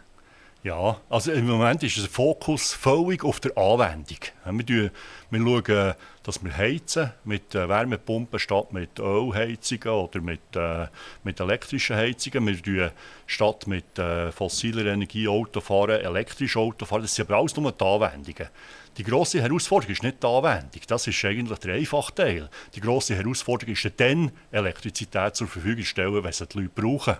Ja, 0.64 1.00
also 1.10 1.32
im 1.32 1.48
Moment 1.48 1.84
ist 1.84 1.98
der 1.98 2.10
Fokus 2.10 2.74
völlig 2.74 3.24
auf 3.24 3.40
der 3.40 3.56
Anwendung. 3.58 4.18
Wir, 4.44 4.92
wir 5.30 5.40
schauen, 5.40 5.94
dass 6.24 6.44
wir 6.44 6.58
heizen 6.58 7.12
mit 7.24 7.54
äh, 7.54 7.70
Wärmepumpen 7.70 8.40
statt 8.40 8.74
mit 8.74 9.00
Ölheizungen 9.00 9.88
oder 9.88 10.20
mit, 10.20 10.42
äh, 10.56 10.88
mit 11.24 11.40
elektrischen 11.40 11.96
Heizungen. 11.96 12.48
Wir 12.48 12.62
tun 12.62 12.92
statt 13.28 13.68
mit 13.68 13.98
äh, 14.00 14.32
fossiler 14.32 14.92
Energie 14.92 15.28
Auto 15.28 15.62
fahren, 15.62 16.02
elektrisch 16.02 16.58
Auto 16.58 16.86
fahren. 16.86 17.04
Das 17.04 17.16
sind 17.16 17.30
aber 17.30 17.40
alles 17.40 17.56
nur 17.56 17.72
die 17.72 17.86
Anwendungen. 17.86 18.50
Die 18.98 19.04
grosse 19.04 19.42
Herausforderung 19.42 19.94
ist 19.94 20.02
nicht 20.02 20.24
die 20.24 20.28
Anwendung, 20.28 20.82
das 20.88 21.06
ist 21.06 21.24
eigentlich 21.24 21.60
der 21.60 21.76
einfache 21.76 22.16
Teil. 22.16 22.50
Die 22.74 22.82
grosse 22.82 23.16
Herausforderung 23.16 23.74
ist 23.76 23.92
dann, 23.98 24.32
Elektrizität 24.52 25.36
zur 25.36 25.48
Verfügung 25.48 25.84
zu 25.84 25.90
stellen, 25.90 26.24
wenn 26.24 26.34
sie 26.34 26.48
die 26.48 26.58
Leute 26.58 26.72
brauchen. 26.74 27.18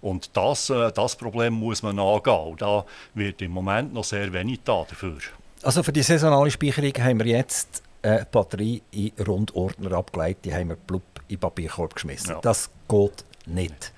Und 0.00 0.36
das, 0.36 0.70
äh, 0.70 0.92
das 0.92 1.16
Problem 1.16 1.54
muss 1.54 1.82
man 1.82 1.98
angehen. 1.98 2.34
Und 2.34 2.62
da 2.62 2.84
wird 3.14 3.42
im 3.42 3.52
Moment 3.52 3.92
noch 3.94 4.04
sehr 4.04 4.32
wenig 4.32 4.60
da 4.64 4.84
dafür. 4.88 5.18
Also 5.62 5.82
für 5.82 5.92
die 5.92 6.02
saisonale 6.02 6.50
Speicherung 6.50 6.92
haben 6.98 7.18
wir 7.18 7.26
jetzt 7.26 7.82
äh, 8.02 8.20
die 8.20 8.26
Batterie 8.30 8.82
in 8.92 9.12
Rundordner 9.26 9.92
abgelegt, 9.92 10.44
die 10.44 10.54
haben 10.54 10.68
wir 10.68 10.76
blub 10.76 11.02
in 11.28 11.36
den 11.36 11.40
Papierkorb 11.40 11.94
geschmissen. 11.94 12.30
Ja. 12.30 12.40
Das 12.40 12.70
geht 12.88 13.24
nicht. 13.46 13.92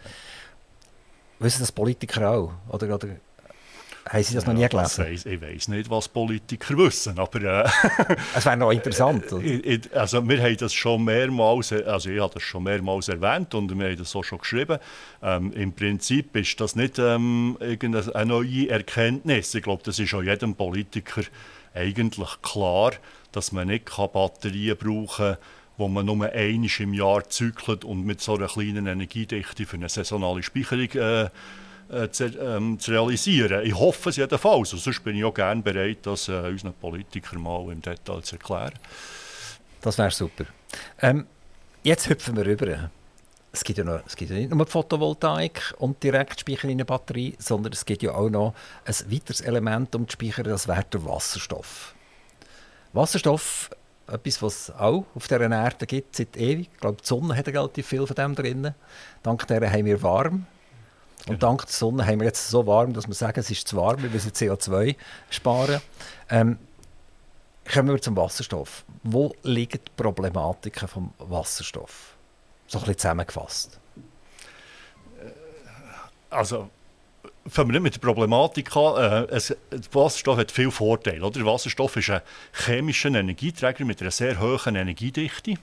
Wissen 1.39 1.61
das 1.61 1.73
Politiker 1.73 2.31
auch? 2.31 2.53
Oder, 2.69 2.95
oder 2.95 3.09
haben 4.09 4.23
sie 4.23 4.35
das 4.35 4.47
noch 4.47 4.55
nie 4.55 4.63
Ja, 4.63 4.69
gelesen? 4.69 5.05
weiss, 5.05 5.27
ich 5.27 5.41
weiß 5.41 5.69
nicht, 5.69 5.91
was 5.91 6.09
Politiker 6.09 6.77
wissen, 6.79 7.19
aber 7.19 7.43
äh, 7.65 7.69
Es 8.35 8.45
wäre 8.47 8.57
noch 8.57 8.71
interessant. 8.71 9.33
oder? 9.33 9.45
ich- 9.45 9.65
ich- 9.65 9.97
also 9.97 10.27
wir 10.29 10.43
haben 10.43 10.57
das 10.57 10.73
schon 10.75 11.05
mehrmals, 11.05 11.73
also 11.73 12.11
ich 12.11 12.21
habe 12.21 12.35
das 12.35 12.43
schon 12.43 12.63
mehrmals 12.65 13.09
erwähnt 13.09 13.55
und 13.55 13.79
wir 13.79 13.89
haben 13.91 13.97
das 13.97 14.15
auch 14.17 14.25
schon 14.25 14.39
geschrieben. 14.39 14.79
Ähm, 15.23 15.53
Im 15.53 15.73
Prinzip 15.73 16.35
ist 16.37 16.61
das 16.61 16.75
nicht 16.77 16.99
ähm, 16.99 17.57
irgendeine 17.61 18.25
neue 18.27 18.69
Erkenntnis. 18.71 19.55
Ich 19.55 19.63
glaube, 19.63 19.83
das 19.85 19.99
ist 19.99 20.13
auch 20.15 20.23
jedem 20.23 20.55
Politiker 20.55 21.23
eigentlich 21.75 22.43
klar, 22.43 22.93
dass 23.33 23.53
man 23.53 23.69
nicht 23.69 23.85
Batterien 24.13 24.77
brauchen 24.77 25.35
kann, 25.35 25.37
wo 25.77 25.87
man 25.87 26.07
nur 26.07 26.25
einmal 26.33 26.69
im 26.81 26.95
Jahr 26.95 27.29
zykelt 27.29 27.85
und 27.85 28.05
mit 28.05 28.21
so 28.21 28.35
einer 28.35 28.49
kleinen 28.49 28.87
Energiedichte 28.87 29.65
für 29.65 29.77
eine 29.77 29.89
saisonale 29.89 30.43
Speicherung 30.43 30.91
äh, 30.95 31.29
äh, 31.91 32.11
zu, 32.11 32.27
ähm, 32.27 32.79
zu 32.79 32.91
realisieren. 32.91 33.65
Ich 33.65 33.75
hoffe 33.75 34.11
es 34.11 34.17
jedenfalls. 34.17 34.73
Und 34.73 34.81
sonst 34.81 35.03
bin 35.03 35.17
ich 35.17 35.25
auch 35.25 35.35
gerne 35.35 35.63
bereit, 35.63 35.99
das 36.03 36.29
äh, 36.29 36.33
unseren 36.33 36.75
Politikern 36.75 37.41
mal 37.41 37.73
im 37.73 37.81
Detail 37.81 38.23
zu 38.23 38.37
erklären. 38.37 38.75
Das 39.81 39.97
wäre 39.99 40.11
super. 40.11 40.45
Ähm, 41.01 41.27
jetzt 41.83 42.09
hüpfen 42.09 42.37
wir 42.37 42.45
rüber. 42.45 42.91
Es 43.51 43.65
gibt, 43.65 43.79
ja 43.79 43.85
noch, 43.85 44.01
es 44.07 44.15
gibt 44.15 44.31
ja 44.31 44.37
nicht 44.37 44.51
nur 44.51 44.65
die 44.65 44.71
Photovoltaik 44.71 45.75
und 45.79 46.03
Direktspeicher 46.03 46.69
in 46.69 46.79
der 46.79 46.85
Batterie, 46.85 47.35
sondern 47.39 47.73
es 47.73 47.85
gibt 47.85 48.03
ja 48.03 48.15
auch 48.15 48.29
noch 48.29 48.55
ein 48.85 48.95
weiteres 49.11 49.41
Element 49.41 49.95
um 49.95 50.07
zu 50.07 50.13
speichern, 50.13 50.45
das 50.45 50.69
wäre 50.69 50.85
der 50.85 51.05
Wasserstoff. 51.07 51.95
Wasserstoff, 52.93 53.71
etwas, 54.07 54.43
was 54.43 54.69
es 54.69 54.75
auch 54.75 55.07
auf 55.15 55.27
dieser 55.29 55.51
Erde 55.51 55.87
gibt, 55.87 56.17
seit 56.17 56.37
ewig. 56.37 56.69
Ich 56.73 56.81
glaube, 56.81 56.99
die 57.01 57.07
Sonne 57.07 57.37
hat 57.37 57.49
relativ 57.49 57.87
viel 57.87 58.07
von 58.07 58.15
dem 58.15 58.35
drin. 58.35 58.75
Dank 59.23 59.47
der 59.47 59.71
haben 59.71 59.85
wir 59.87 60.03
warm. 60.03 60.47
Und 61.29 61.43
dank 61.43 61.67
der 61.67 61.73
Sonne 61.73 62.07
haben 62.07 62.21
wir 62.21 62.27
jetzt 62.27 62.49
so 62.49 62.67
warm, 62.67 62.93
dass 62.93 63.07
wir 63.07 63.15
sagen, 63.15 63.41
es 63.41 63.51
ist 63.51 63.69
zu 63.69 63.77
warm, 63.77 64.03
wir 64.03 64.11
müssen 64.11 64.31
CO2 64.31 64.97
sparen. 65.31 65.81
Ähm, 66.31 66.59
Kommen 67.73 67.91
wir 67.91 68.01
zum 68.01 68.17
Wasserstoff. 68.17 68.85
Wo 69.03 69.35
liegen 69.43 69.79
die 69.85 70.03
Problematiken 70.03 70.89
vom 70.89 71.13
Wasserstoff? 71.19 72.17
So 72.67 72.79
ein 72.79 72.83
bisschen 72.83 72.99
zusammengefasst. 72.99 73.79
Also, 76.31 76.71
fangen 77.47 77.69
wir 77.69 77.73
nicht 77.73 77.83
mit 77.83 77.95
der 77.95 78.01
Problematik 78.01 78.75
an. 78.75 79.27
Äh, 79.29 79.35
es, 79.35 79.55
Wasserstoff 79.93 80.39
hat 80.39 80.51
viele 80.51 80.71
Vorteile. 80.71 81.23
Oder? 81.23 81.41
Der 81.41 81.45
Wasserstoff 81.45 81.97
ist 81.97 82.09
ein 82.09 82.23
chemischer 82.53 83.11
Energieträger 83.11 83.85
mit 83.85 84.01
einer 84.01 84.11
sehr 84.11 84.41
hohen 84.41 84.75
Energiedichte. 84.75 85.55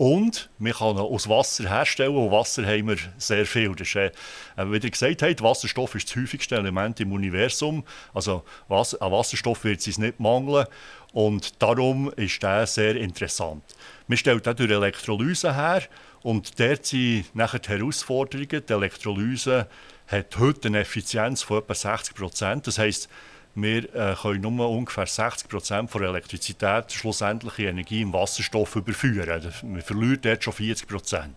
Und 0.00 0.48
man 0.58 0.72
kann 0.72 0.96
aus 0.96 1.28
Wasser 1.28 1.68
herstellen. 1.68 2.16
Und 2.16 2.30
Wasser 2.30 2.64
haben 2.64 2.88
wir 2.88 2.96
sehr 3.18 3.44
viel. 3.44 3.74
Das 3.74 3.86
ist, 3.86 3.96
äh, 3.96 4.10
wie 4.56 4.78
ihr 4.78 4.90
gesagt 4.90 5.20
habt, 5.20 5.42
Wasserstoff 5.42 5.94
ist 5.94 6.08
das 6.08 6.16
häufigste 6.16 6.56
Element 6.56 7.00
im 7.00 7.12
Universum. 7.12 7.84
Also 8.14 8.42
was, 8.66 8.94
an 8.94 9.12
Wasserstoff 9.12 9.62
wird 9.62 9.86
es 9.86 9.98
nicht 9.98 10.18
mangeln. 10.18 10.64
Und 11.12 11.60
darum 11.60 12.10
ist 12.16 12.42
der 12.42 12.66
sehr 12.66 12.96
interessant. 12.96 13.62
Man 14.06 14.16
stellt 14.16 14.48
auch 14.48 14.54
durch 14.54 14.70
Elektrolyse 14.70 15.54
her. 15.54 15.82
Und 16.22 16.58
dort 16.58 16.86
sind 16.86 17.26
nachher 17.34 17.58
die 17.58 17.68
Herausforderungen. 17.68 18.64
Die 18.66 18.72
Elektrolyse 18.72 19.66
hat 20.06 20.38
heute 20.38 20.68
eine 20.68 20.78
Effizienz 20.78 21.42
von 21.42 21.58
etwa 21.58 21.74
60 21.74 22.14
Prozent. 22.14 22.66
Das 22.66 22.78
heisst, 22.78 23.10
wir 23.54 23.94
äh, 23.94 24.14
können 24.20 24.40
nur 24.40 24.68
ungefähr 24.70 25.06
60 25.06 25.48
Prozent 25.48 25.92
der 25.94 26.02
Elektrizität 26.02 26.92
schlussendliche 26.92 27.64
Energie 27.64 28.02
im 28.02 28.12
Wasserstoff 28.12 28.76
überführen. 28.76 29.42
Wir 29.62 29.82
verlieren 29.82 30.18
dort 30.22 30.44
schon 30.44 30.52
40 30.52 30.86
Prozent. 30.88 31.34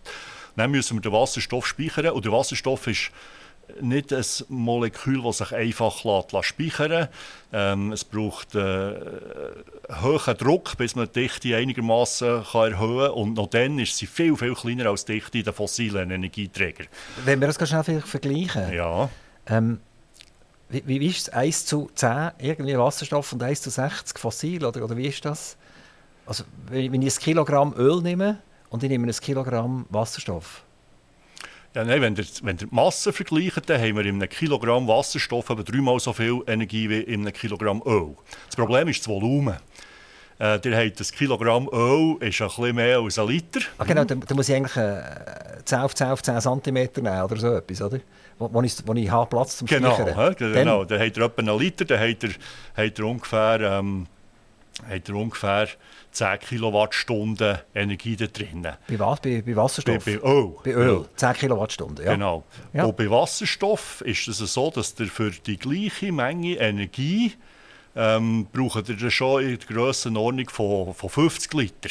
Dann 0.56 0.70
müssen 0.70 0.96
wir 0.96 1.00
den 1.02 1.12
Wasserstoff 1.12 1.66
speichern. 1.66 2.08
Und 2.10 2.24
der 2.24 2.32
Wasserstoff 2.32 2.86
ist 2.86 3.10
nicht 3.80 4.12
ein 4.12 4.24
Molekül, 4.48 5.22
das 5.22 5.38
sich 5.38 5.52
einfach 5.52 6.04
lässt, 6.04 6.32
lässt 6.32 6.44
speichern. 6.48 7.08
Ähm, 7.52 7.92
es 7.92 8.04
braucht 8.04 8.54
äh, 8.54 8.94
hohen 10.02 10.36
Druck, 10.36 10.76
bis 10.76 10.94
man 10.94 11.06
die 11.06 11.22
Dichte 11.22 11.56
einigermaßen 11.56 12.28
erhöhen 12.28 12.74
kann. 12.74 13.10
Und 13.10 13.34
noch 13.34 13.48
dann 13.48 13.78
ist 13.78 13.96
sie 13.96 14.06
viel, 14.06 14.36
viel 14.36 14.54
kleiner 14.54 14.86
als 14.90 15.04
die 15.04 15.14
Dichte 15.14 15.42
der 15.42 15.52
fossilen 15.52 16.10
Energieträger. 16.10 16.84
Wenn 17.24 17.40
wir 17.40 17.48
das 17.48 17.58
ganz 17.58 17.70
schnell 17.70 18.00
vergleichen, 18.02 18.72
Ja. 18.72 19.08
ähm, 19.48 19.80
wie, 20.68 21.00
wie 21.00 21.06
ist 21.06 21.28
es 21.28 21.28
1 21.28 21.66
zu 21.66 21.90
10 21.94 22.32
irgendwie 22.38 22.76
Wasserstoff 22.78 23.32
und 23.32 23.42
1 23.42 23.62
zu 23.62 23.70
60 23.70 24.18
fossil? 24.18 24.64
Oder, 24.64 24.84
oder 24.84 24.96
wie 24.96 25.06
ist 25.06 25.24
das? 25.24 25.56
Also, 26.26 26.44
wenn, 26.68 27.02
ich 27.02 27.16
ein 27.16 27.20
Kilogramm 27.20 27.74
Öl 27.76 28.00
nehme 28.00 28.38
und 28.70 28.82
ich 28.82 28.88
nehme 28.88 29.06
ein 29.06 29.12
Kilogramm 29.12 29.86
Wasserstoff, 29.90 30.62
Ja, 31.74 31.84
nein, 31.84 32.00
wenn 32.00 32.16
ihr, 32.16 32.24
wenn 32.42 32.56
ihr 32.56 32.66
die 32.66 32.74
Masse 32.74 33.12
vergleicht, 33.12 33.68
dann 33.68 33.80
haben 33.80 33.96
wir 33.96 34.06
in 34.06 34.16
einem 34.16 34.28
Kilogramm 34.28 34.88
Wasserstoff 34.88 35.50
eben 35.50 35.64
dreimal 35.64 36.00
so 36.00 36.12
viel 36.12 36.40
Energie 36.46 36.88
wie 36.88 37.00
in 37.00 37.22
einem 37.22 37.32
Kilogramm 37.32 37.82
Öl. 37.84 38.16
Das 38.46 38.56
Problem 38.56 38.88
ist 38.88 39.00
das 39.00 39.08
Volumen. 39.08 39.56
Äh, 40.40 40.58
ihr 40.64 40.76
habt 40.76 40.98
das 40.98 41.12
Kilogramm 41.12 41.68
Öl 41.72 42.16
ist 42.20 42.40
ein 42.40 42.48
bisschen 42.48 42.74
mehr 42.74 42.98
als 42.98 43.18
ein 43.18 43.28
Liter. 43.28 43.60
Ah, 43.78 43.84
genau, 43.84 44.04
da, 44.04 44.14
da 44.14 44.34
muss 44.34 44.48
ich 44.48 44.54
eigentlich 44.56 44.76
äh, 44.76 45.02
10 45.64 45.78
auf 45.80 45.94
10 45.94 46.06
auf 46.08 46.22
10 46.22 46.40
cm 46.40 46.74
nehmen 46.74 47.22
oder 47.22 47.36
so 47.36 47.54
etwas, 47.54 47.82
oder? 47.82 48.00
Wo, 48.38 48.48
wo, 48.52 48.62
ich, 48.62 48.74
wo 48.86 48.92
ich 48.94 49.10
habe 49.10 49.28
Platz 49.28 49.58
zum 49.58 49.66
Genau, 49.68 49.94
Speichern. 49.94 50.16
hä, 50.30 50.34
genau. 50.36 50.84
dann 50.84 51.00
habt 51.00 51.16
ihr 51.16 51.24
etwa 51.24 51.40
einen 51.42 51.58
Liter, 51.58 51.84
dann 51.84 52.00
habt 52.00 52.22
ihr, 52.24 52.30
habt 52.76 52.98
ihr 52.98 53.04
ungefähr, 53.06 53.60
ähm, 53.60 54.06
habt 54.90 55.08
ihr 55.08 55.14
ungefähr 55.14 55.68
10 56.10 56.38
Kilowattstunden 56.40 57.58
Energie 57.74 58.16
da 58.16 58.26
drin. 58.26 58.62
Bei 58.62 58.98
was? 58.98 59.20
Bei, 59.20 59.42
bei 59.42 59.52
Bei, 59.52 59.56
Wasserstoff? 59.56 60.04
bei 60.04 60.16
Öl. 60.18 60.52
Bei 60.64 60.70
Öl. 60.72 61.04
10 61.16 61.32
Kilowattstunden, 61.34 62.04
ja. 62.04 62.12
Genau. 62.14 62.44
Ja. 62.72 62.84
Und 62.84 62.96
bei 62.96 63.10
Wasserstoff 63.10 64.00
ist 64.02 64.28
es 64.28 64.38
so, 64.38 64.70
dass 64.70 64.94
ihr 64.98 65.06
für 65.06 65.30
die 65.30 65.56
gleiche 65.56 66.12
Menge 66.12 66.54
Energie 66.56 67.32
ähm, 67.96 68.46
braucht 68.52 68.88
ihr 68.88 69.10
schon 69.10 69.42
in 69.42 69.58
der 69.58 69.66
Grössenordnung 69.76 70.48
von, 70.50 70.94
von 70.94 71.08
50 71.08 71.52
Liter. 71.54 71.90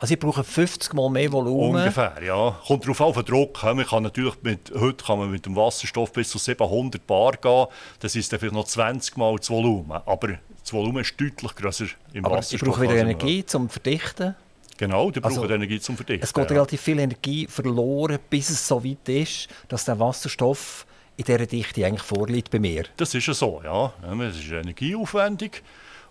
Also 0.00 0.14
ich 0.14 0.20
brauche 0.20 0.44
50 0.44 0.92
Mal 0.94 1.10
mehr 1.10 1.32
Volumen. 1.32 1.76
Ungefähr, 1.76 2.14
ja. 2.24 2.56
Kommt 2.66 2.84
darauf 2.84 3.00
auf 3.00 3.16
den 3.16 3.24
Druck. 3.24 3.62
Man 3.64 3.84
kann 3.84 4.04
natürlich 4.04 4.34
mit, 4.42 4.72
heute 4.78 5.04
kann 5.04 5.18
man 5.18 5.30
mit 5.30 5.44
dem 5.44 5.56
Wasserstoff 5.56 6.12
bis 6.12 6.28
zu 6.30 6.38
700 6.38 7.04
Bar 7.06 7.32
gehen. 7.32 7.66
Das 8.00 8.14
ist 8.14 8.32
dann 8.32 8.38
vielleicht 8.38 8.54
noch 8.54 8.64
20 8.64 9.16
Mal 9.16 9.36
das 9.36 9.50
Volumen. 9.50 9.92
Aber 10.06 10.28
das 10.62 10.72
Volumen 10.72 11.02
ist 11.02 11.20
deutlich 11.20 11.54
größer 11.54 11.86
im 12.12 12.24
Aber 12.24 12.36
ich 12.36 12.38
Wasserstoff. 12.38 12.68
brauche 12.68 12.82
wieder 12.82 12.96
Energie 12.96 13.44
zum 13.44 13.68
Verdichten. 13.68 14.36
Genau, 14.76 15.10
die 15.10 15.22
Also, 15.24 15.40
brauchen 15.40 15.52
Energie 15.54 15.80
zum 15.80 15.96
Verdichten. 15.96 16.22
Es 16.22 16.32
geht 16.32 16.50
relativ 16.52 16.80
viel 16.80 17.00
Energie 17.00 17.48
verloren, 17.48 18.18
bis 18.30 18.50
es 18.50 18.66
so 18.68 18.84
weit 18.84 19.08
ist, 19.08 19.48
dass 19.66 19.84
der 19.84 19.98
Wasserstoff 19.98 20.86
in 21.16 21.24
dieser 21.24 21.46
Dichte 21.46 21.84
eigentlich 21.84 22.02
vorliegt 22.04 22.50
bei 22.52 22.60
mir. 22.60 22.84
Das 22.96 23.12
ist 23.12 23.26
ja 23.26 23.34
so, 23.34 23.60
ja. 23.64 23.92
Ja, 24.04 24.22
Es 24.22 24.36
ist 24.36 24.52
energieaufwendig. 24.52 25.64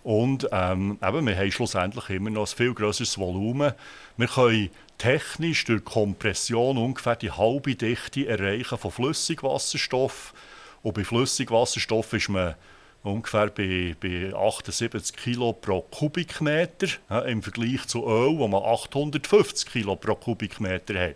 Und 0.08 0.48
ähm, 0.54 0.98
eben, 1.06 1.28
wir 1.28 1.36
haben 1.36 1.52
schlussendlich 1.52 2.10
immer 2.12 2.30
noch 2.30 2.44
ein 2.50 2.56
viel 2.56 2.74
grösseres 2.74 3.18
Volumen. 3.18 3.74
Wir 4.16 4.28
können 4.28 4.70
technisch 4.98 5.66
durch 5.66 5.84
Kompression 5.84 6.78
ungefähr 6.78 7.18
die 7.18 7.30
halbe 7.30 7.76
Dichte 7.76 8.26
erreichen 8.26 8.78
von 8.78 8.90
Flüssigwasserstoff. 8.90 10.34
Und 10.82 10.94
bei 10.94 11.04
Flüssigwasserstoff 11.04 12.14
ist 12.14 12.30
man 12.30 12.56
ungefähr 13.04 13.48
bei, 13.48 13.98
bei 14.00 14.34
78 14.34 15.14
Kilo 15.14 15.52
pro 15.52 15.82
Kubikmeter 15.82 16.88
ja, 17.10 17.20
im 17.24 17.44
Vergleich 17.44 17.86
zu 17.88 18.08
Öl, 18.08 18.38
wo 18.38 18.48
man 18.48 18.64
850 18.64 19.70
Kilo 19.70 19.98
pro 19.98 20.16
Kubikmeter 20.16 20.98
hat. 20.98 21.16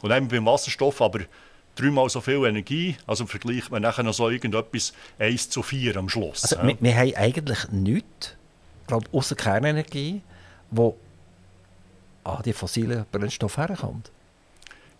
Und 0.00 0.08
dann 0.08 0.26
beim 0.26 0.46
Wasserstoff 0.46 1.02
aber 1.02 1.20
dreimal 1.76 2.08
so 2.08 2.20
viel 2.20 2.44
Energie, 2.44 2.96
also 3.06 3.26
vergleicht 3.26 3.70
man 3.70 3.82
nachher 3.82 4.02
noch 4.02 4.14
so 4.14 4.28
irgendetwas 4.28 4.92
1 5.18 5.50
zu 5.50 5.62
4 5.62 5.96
am 5.96 6.08
Schluss. 6.08 6.42
Also, 6.42 6.56
ja. 6.56 6.66
wir, 6.66 6.76
wir 6.80 6.96
haben 6.96 7.14
eigentlich 7.14 7.68
nichts, 7.70 8.34
glaube 8.86 9.06
außer 9.12 9.36
Kernenergie, 9.36 10.22
wo 10.70 10.96
an 12.24 12.42
die 12.44 12.52
fossilen 12.52 13.04
Brennstoffe 13.12 13.56
herkommt. 13.58 14.10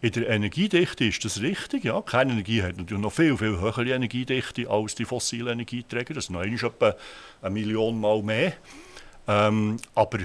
In 0.00 0.12
der 0.12 0.28
Energiedichte 0.28 1.06
ist 1.06 1.24
das 1.24 1.40
richtig, 1.40 1.84
ja. 1.84 2.00
Kernenergie 2.02 2.62
hat 2.62 2.76
natürlich 2.76 3.02
noch 3.02 3.12
viel, 3.12 3.36
viel 3.36 3.58
höhere 3.58 3.88
Energiedichte 3.88 4.68
als 4.68 4.94
die 4.94 5.06
fossilen 5.06 5.48
Energieträger. 5.48 6.14
Das 6.14 6.24
ist 6.24 6.30
noch 6.30 6.42
etwa 6.42 6.94
eine 7.40 7.50
Million 7.50 7.98
Mal 7.98 8.22
mehr. 8.22 8.52
Ähm, 9.26 9.78
aber 9.94 10.18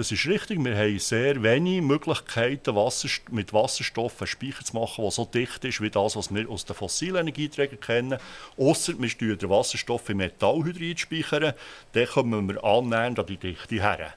das 0.00 0.12
ist 0.12 0.26
richtig, 0.26 0.64
wir 0.64 0.74
haben 0.74 0.98
sehr 0.98 1.42
wenige 1.42 1.82
Möglichkeiten, 1.82 2.74
Wasserst 2.74 3.30
mit 3.30 3.52
Wasserstoff 3.52 4.18
einen 4.22 4.28
Speicher 4.28 4.64
zu 4.64 4.74
machen, 4.74 5.02
der 5.02 5.10
so 5.10 5.26
dicht 5.26 5.62
ist 5.66 5.82
wie 5.82 5.90
das, 5.90 6.16
was 6.16 6.34
wir 6.34 6.48
aus 6.48 6.64
den 6.64 6.74
fossilen 6.74 7.16
Energieträgern 7.16 7.80
kennen. 7.80 8.18
Ausser 8.56 8.94
wir 8.98 9.10
steuern 9.10 9.36
den 9.36 9.50
Wasserstoff 9.50 10.08
in 10.08 10.16
Metallhydrid 10.16 11.00
speichern, 11.00 11.52
dann 11.92 12.06
kommen 12.06 12.48
wir 12.48 12.64
annähernd 12.64 13.18
an 13.18 13.26
die 13.26 13.36
Dichte 13.36 13.74
her. 13.74 14.14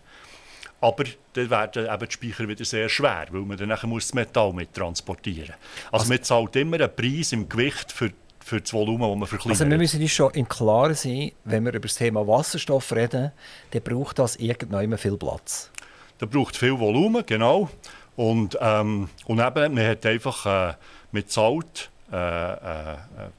Aber 0.80 1.04
dann 1.34 1.50
werden 1.50 1.86
eben 1.86 2.08
die 2.08 2.14
Speicher 2.14 2.48
wieder 2.48 2.64
sehr 2.64 2.88
schwer, 2.88 3.28
weil 3.32 3.42
man 3.42 3.58
dann 3.58 3.68
nachher 3.68 3.88
muss 3.88 4.08
das 4.08 4.14
Metall 4.14 4.54
mit 4.54 4.74
transportieren 4.74 5.56
muss. 5.92 6.00
Also, 6.00 6.14
man 6.14 6.24
zahlt 6.24 6.56
immer 6.56 6.78
einen 6.78 6.96
Preis 6.96 7.34
im 7.34 7.50
Gewicht 7.50 7.92
für, 7.92 8.12
für 8.44 8.62
das 8.62 8.74
Volumen, 8.74 9.10
das 9.10 9.18
man 9.18 9.28
verkleinert. 9.28 9.62
Also 9.62 9.70
wir 9.70 9.78
müssen 9.78 10.02
uns 10.02 10.12
schon 10.12 10.32
im 10.34 10.48
Klaren 10.48 10.96
sein, 10.96 11.32
wenn 11.46 11.66
wir 11.66 11.74
über 11.74 11.88
das 11.88 11.96
Thema 11.96 12.28
Wasserstoff 12.28 12.92
reden, 12.94 13.32
dann 13.72 13.82
braucht 13.82 14.20
das 14.20 14.36
irgendwann 14.36 14.98
viel 14.98 15.18
Platz. 15.18 15.72
Da 16.18 16.26
braucht 16.26 16.56
viel 16.56 16.80
Volumen, 16.80 17.26
genau. 17.26 17.70
Und, 18.16 18.58
ähm, 18.62 19.10
und 19.26 19.40
eben, 19.40 19.74
man 19.74 19.88
hat 19.88 20.06
einfach 20.06 20.46
äh, 20.46 20.74
mit 21.12 21.32
zahlt 21.32 21.90
äh, 22.14 22.54
äh, 22.54 22.98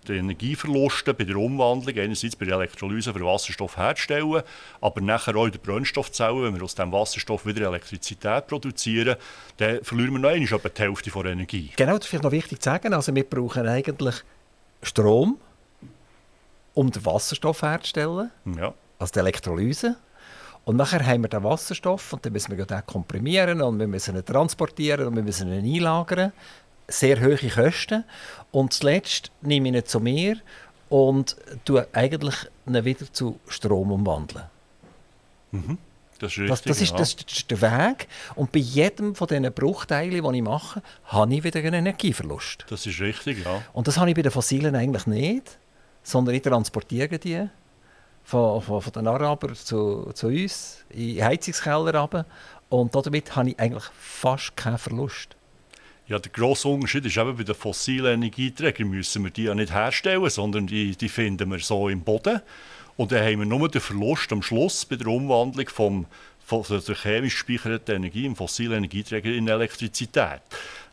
die 0.09 0.15
Energieverluste 0.15 1.15
bei 1.15 1.23
der 1.23 1.37
Umwandlung, 1.37 1.97
einerseits 1.97 2.35
bei 2.35 2.45
der 2.45 2.57
Elektrolyse 2.57 3.13
für 3.13 3.21
Wasserstoff 3.21 3.77
herzustellen, 3.77 4.43
aber 4.81 5.01
nachher 5.01 5.37
auch 5.37 5.45
in 5.45 5.53
der 5.53 5.61
Brennstoffzelle, 5.61 6.43
wenn 6.43 6.57
wir 6.57 6.63
aus 6.65 6.75
dem 6.75 6.91
Wasserstoff 6.91 7.47
wieder 7.47 7.69
Elektrizität 7.69 8.49
produzieren, 8.49 9.15
dann 9.59 9.85
verlieren 9.85 10.15
wir 10.15 10.19
noch 10.19 10.31
einmal 10.31 10.53
etwa 10.53 10.69
die 10.69 10.83
Hälfte 10.83 11.11
der 11.11 11.27
Energie. 11.27 11.71
Genau, 11.77 11.93
das 11.93 12.07
ist 12.07 12.09
vielleicht 12.09 12.25
noch 12.25 12.33
wichtig 12.33 12.61
zu 12.61 12.69
sagen. 12.69 12.95
Also 12.95 13.15
wir 13.15 13.23
brauchen 13.23 13.69
eigentlich 13.69 14.17
Strom, 14.85 15.39
um 16.75 16.91
den 16.91 17.05
Wasserstoff 17.05 17.63
herzustellen, 17.63 18.31
Ja. 18.57 18.75
also 18.99 19.13
die 19.13 19.19
Elektrolyse. 19.21 19.97
Und 20.65 20.77
nachher 20.77 21.05
haben 21.07 21.23
wir 21.23 21.29
den 21.29 21.45
Wasserstoff 21.45 22.13
und 22.13 22.25
dann 22.25 22.33
müssen 22.33 22.57
wir 22.57 22.65
den 22.65 22.87
komprimieren 22.87 23.61
und 23.61 23.79
wir 23.79 23.87
müssen 23.87 24.17
ihn 24.17 24.25
transportieren 24.25 25.07
und 25.07 25.17
wir 25.17 25.23
müssen 25.23 25.53
ihn 25.53 25.75
einlagern. 25.77 26.33
Sehr 26.89 27.21
hohe 27.21 27.37
Kosten. 27.37 28.05
Und 28.51 28.73
zuletzt 28.73 29.31
nehme 29.43 29.69
ich 29.69 29.75
ihn 29.75 29.85
zu 29.87 30.01
mir 30.01 30.37
und 30.89 31.37
tue 31.65 31.87
eigentlich 31.93 32.35
ihn 32.67 32.85
wieder 32.85 33.13
zu 33.13 33.39
Strom 33.49 33.93
umwandeln. 33.93 34.45
Das 36.19 36.33
ist 36.33 36.39
richtig. 36.39 36.49
Das, 36.49 36.63
das, 36.63 36.81
ist, 36.81 36.91
ja. 36.91 36.97
das 36.97 37.15
ist 37.15 37.51
der 37.51 37.61
Weg. 37.61 38.09
Und 38.35 38.53
bei 38.53 38.61
jedem 38.61 39.15
von 39.15 39.27
diesen 39.27 39.53
Bruchteilen, 39.53 40.23
die 40.23 40.37
ich 40.39 40.43
mache, 40.43 40.83
habe 41.07 41.35
ich 41.35 41.45
wieder 41.45 41.61
einen 41.61 41.75
Energieverlust. 41.75 42.67
das 42.69 42.87
ist 42.87 43.01
richtig, 43.01 43.45
ja. 43.45 43.63
Und 43.73 43.89
das 43.89 43.99
habe 43.99 44.11
ich 44.11 44.17
bei 44.17 44.23
den 44.23 44.33
Fossilen 44.33 44.75
eigentlich 44.75 45.07
nicht, 45.07 45.59
sondern 46.03 46.35
ich 46.35 46.43
transportiere 46.43 47.19
die 47.19 47.49
von, 48.25 48.63
von, 48.63 48.81
von 48.81 48.93
den 48.93 49.07
Arabern 49.07 49.55
zu, 49.55 50.11
zu 50.15 50.29
uns 50.29 50.85
in 50.91 51.23
Heizungskeller 51.23 51.95
runter. 51.95 52.27
Und 52.69 52.95
damit 52.95 53.37
habe 53.37 53.51
ich 53.51 53.61
eigentlich 53.61 53.85
fast 53.99 54.57
keinen 54.57 54.79
Verlust. 54.79 55.37
Ja, 56.07 56.19
der 56.19 56.33
grosse 56.33 56.69
Unterschied 56.69 57.07
ist 57.07 57.17
eben, 57.17 57.37
bei 57.37 57.45
den 57.45 57.55
fossilen 57.55 58.15
Energieträgern 58.15 58.89
müssen 58.89 59.25
wir 59.25 59.31
die 59.31 59.45
ja 59.45 59.55
nicht 59.55 59.73
herstellen, 59.73 60.29
sondern 60.29 60.67
die, 60.67 60.97
die 60.97 61.09
finden 61.09 61.51
wir 61.51 61.61
so 61.61 61.89
im 61.89 62.03
Boden. 62.03 62.43
Und 62.97 63.13
dann 63.13 63.25
haben 63.25 63.41
wir 63.41 63.47
nur 63.47 63.69
den 63.69 63.81
Verlust 63.81 64.33
am 64.33 64.43
Schluss 64.43 64.85
bei 64.85 64.97
der 64.97 65.09
Umwandlung 65.09 65.69
vom, 65.69 66.07
von 66.45 66.63
der 66.69 66.95
chemisch 66.95 67.45
gespeicherten 67.45 67.97
Energie 67.97 68.27
im 68.27 68.37
fossilen 68.37 68.79
Energieträger 68.79 69.31
in 69.31 69.49
Elektrizität. 69.49 70.43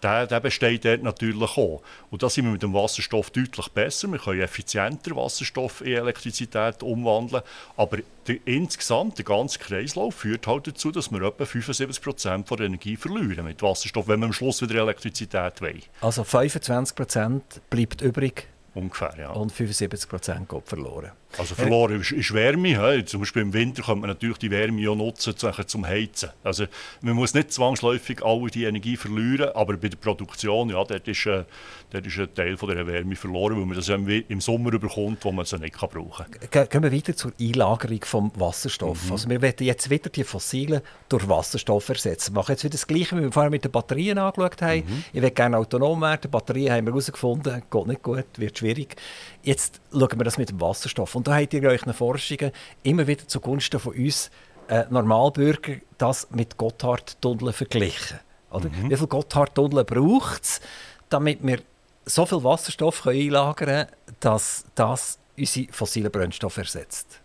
Der, 0.01 0.25
der 0.25 0.39
besteht 0.39 0.83
dort 0.83 1.03
natürlich 1.03 1.57
auch. 1.57 1.83
Und 2.09 2.23
da 2.23 2.29
sind 2.29 2.45
wir 2.45 2.51
mit 2.51 2.63
dem 2.63 2.73
Wasserstoff 2.73 3.29
deutlich 3.29 3.67
besser. 3.69 4.07
Wir 4.07 4.17
können 4.17 4.41
effizienter 4.41 5.15
Wasserstoff 5.15 5.81
in 5.81 5.93
Elektrizität 5.93 6.81
umwandeln. 6.81 7.43
Aber 7.77 7.97
der, 8.27 8.37
insgesamt, 8.45 9.19
der 9.19 9.25
ganze 9.25 9.59
Kreislauf 9.59 10.15
führt 10.15 10.47
halt 10.47 10.65
dazu, 10.65 10.91
dass 10.91 11.11
wir 11.11 11.21
etwa 11.21 11.43
75% 11.43 12.47
von 12.47 12.57
der 12.57 12.65
Energie 12.65 12.95
verlieren 12.95 13.45
mit 13.45 13.61
Wasserstoff, 13.61 14.07
wenn 14.07 14.21
wir 14.21 14.25
am 14.25 14.33
Schluss 14.33 14.59
wieder 14.63 14.81
Elektrizität 14.81 15.61
wollen. 15.61 15.83
Also 16.01 16.23
25% 16.23 17.41
bleibt 17.69 18.01
übrig 18.01 18.47
Ungefähr, 18.73 19.13
ja. 19.19 19.29
und 19.31 19.51
75% 19.51 20.47
geht 20.47 20.67
verloren. 20.67 21.11
Also 21.37 21.55
verloren 21.55 22.01
ist, 22.01 22.11
ist 22.11 22.33
Wärme. 22.33 22.69
He. 22.69 23.05
Zum 23.05 23.21
Beispiel 23.21 23.41
im 23.41 23.53
Winter 23.53 23.83
könnte 23.83 24.01
man 24.01 24.09
natürlich 24.09 24.37
die 24.37 24.51
Wärme 24.51 24.89
auch 24.89 24.95
nutzen 24.95 25.35
zum, 25.37 25.85
Heizen. 25.85 26.29
Also 26.43 26.65
man 27.01 27.15
muss 27.15 27.33
nicht 27.33 27.51
zwangsläufig 27.51 28.23
alle 28.23 28.49
die 28.49 28.65
Energie 28.65 28.97
verlieren, 28.97 29.49
aber 29.55 29.77
bei 29.77 29.89
der 29.89 29.97
Produktion, 29.97 30.69
ja, 30.69 30.83
dort 30.83 31.07
ist, 31.07 31.25
äh, 31.25 31.43
dort 31.91 32.05
ist 32.05 32.17
ein 32.19 32.33
Teil 32.33 32.57
von 32.57 32.69
dieser 32.69 32.85
Wärme 32.87 33.15
verloren, 33.15 33.57
weil 33.57 33.65
man 33.65 33.75
das 33.77 33.89
im, 33.89 34.41
Sommer 34.41 34.73
überkommt, 34.73 35.23
wo 35.23 35.31
man 35.31 35.45
sie 35.45 35.57
nicht 35.59 35.75
kann 35.77 35.89
brauchen 35.89 36.25
kann. 36.31 36.49
Ge- 36.49 36.67
Gehen 36.67 36.83
wir 36.83 36.91
weiter 36.91 37.15
zur 37.15 37.31
Einlagerung 37.39 37.99
vom 38.03 38.31
Wasserstoff. 38.35 39.11
Also 39.11 39.29
wir 39.29 39.41
werden 39.41 39.65
jetzt 39.65 39.89
wieder 39.89 40.09
die 40.09 40.23
fossilen 40.23 40.81
durch 41.09 41.27
Wasserstoff 41.27 41.89
ersetzen. 41.89 42.33
Wir 42.33 42.39
machen 42.39 42.51
jetzt 42.51 42.63
wieder 42.63 42.71
das 42.73 42.87
Gleiche, 42.87 43.17
wie 43.17 43.21
wir 43.23 43.31
vorher 43.31 43.49
mit 43.51 43.63
den 43.63 43.71
Batterien 43.71 44.17
angeschaut 44.17 44.61
haben. 44.61 44.83
Ich 45.13 45.21
will 45.21 45.31
gerne 45.31 45.57
autonom 45.57 46.01
werden. 46.01 46.29
Batterien 46.31 46.73
haben 46.73 46.85
wir 46.85 46.91
herausgefunden, 46.93 47.61
geht 47.69 47.87
nicht 47.87 48.03
gut, 48.03 48.25
wird 48.37 48.57
schwierig. 48.57 48.95
Jetzt 49.43 49.81
schauen 49.91 50.09
wir 50.17 50.23
das 50.23 50.37
mit 50.37 50.49
dem 50.49 50.59
Wasserstoff. 50.61 51.15
Und 51.15 51.20
da 51.27 51.35
habt 51.35 51.53
ihr 51.53 51.61
in 51.61 51.67
euren 51.67 51.93
Forschungen 51.93 52.51
immer 52.83 53.07
wieder 53.07 53.27
zugunsten 53.27 53.79
von 53.79 53.93
uns 53.93 54.31
äh, 54.67 54.85
Normalbürger 54.89 55.75
das 55.97 56.29
mit 56.31 56.57
Gotthardtunneln 56.57 57.53
verglichen. 57.53 58.19
Oder? 58.51 58.69
Wie 58.71 58.95
viele 58.95 59.07
Gotthardtunneln 59.07 59.85
braucht 59.85 60.43
es, 60.43 60.61
damit 61.09 61.39
wir 61.41 61.59
so 62.05 62.25
viel 62.25 62.43
Wasserstoff 62.43 63.01
können 63.03 63.19
einlagern 63.19 63.55
können, 63.55 63.87
dass 64.19 64.65
das 64.75 65.19
unsere 65.37 65.71
fossilen 65.71 66.11
Brennstoffe 66.11 66.57
ersetzt? 66.57 67.19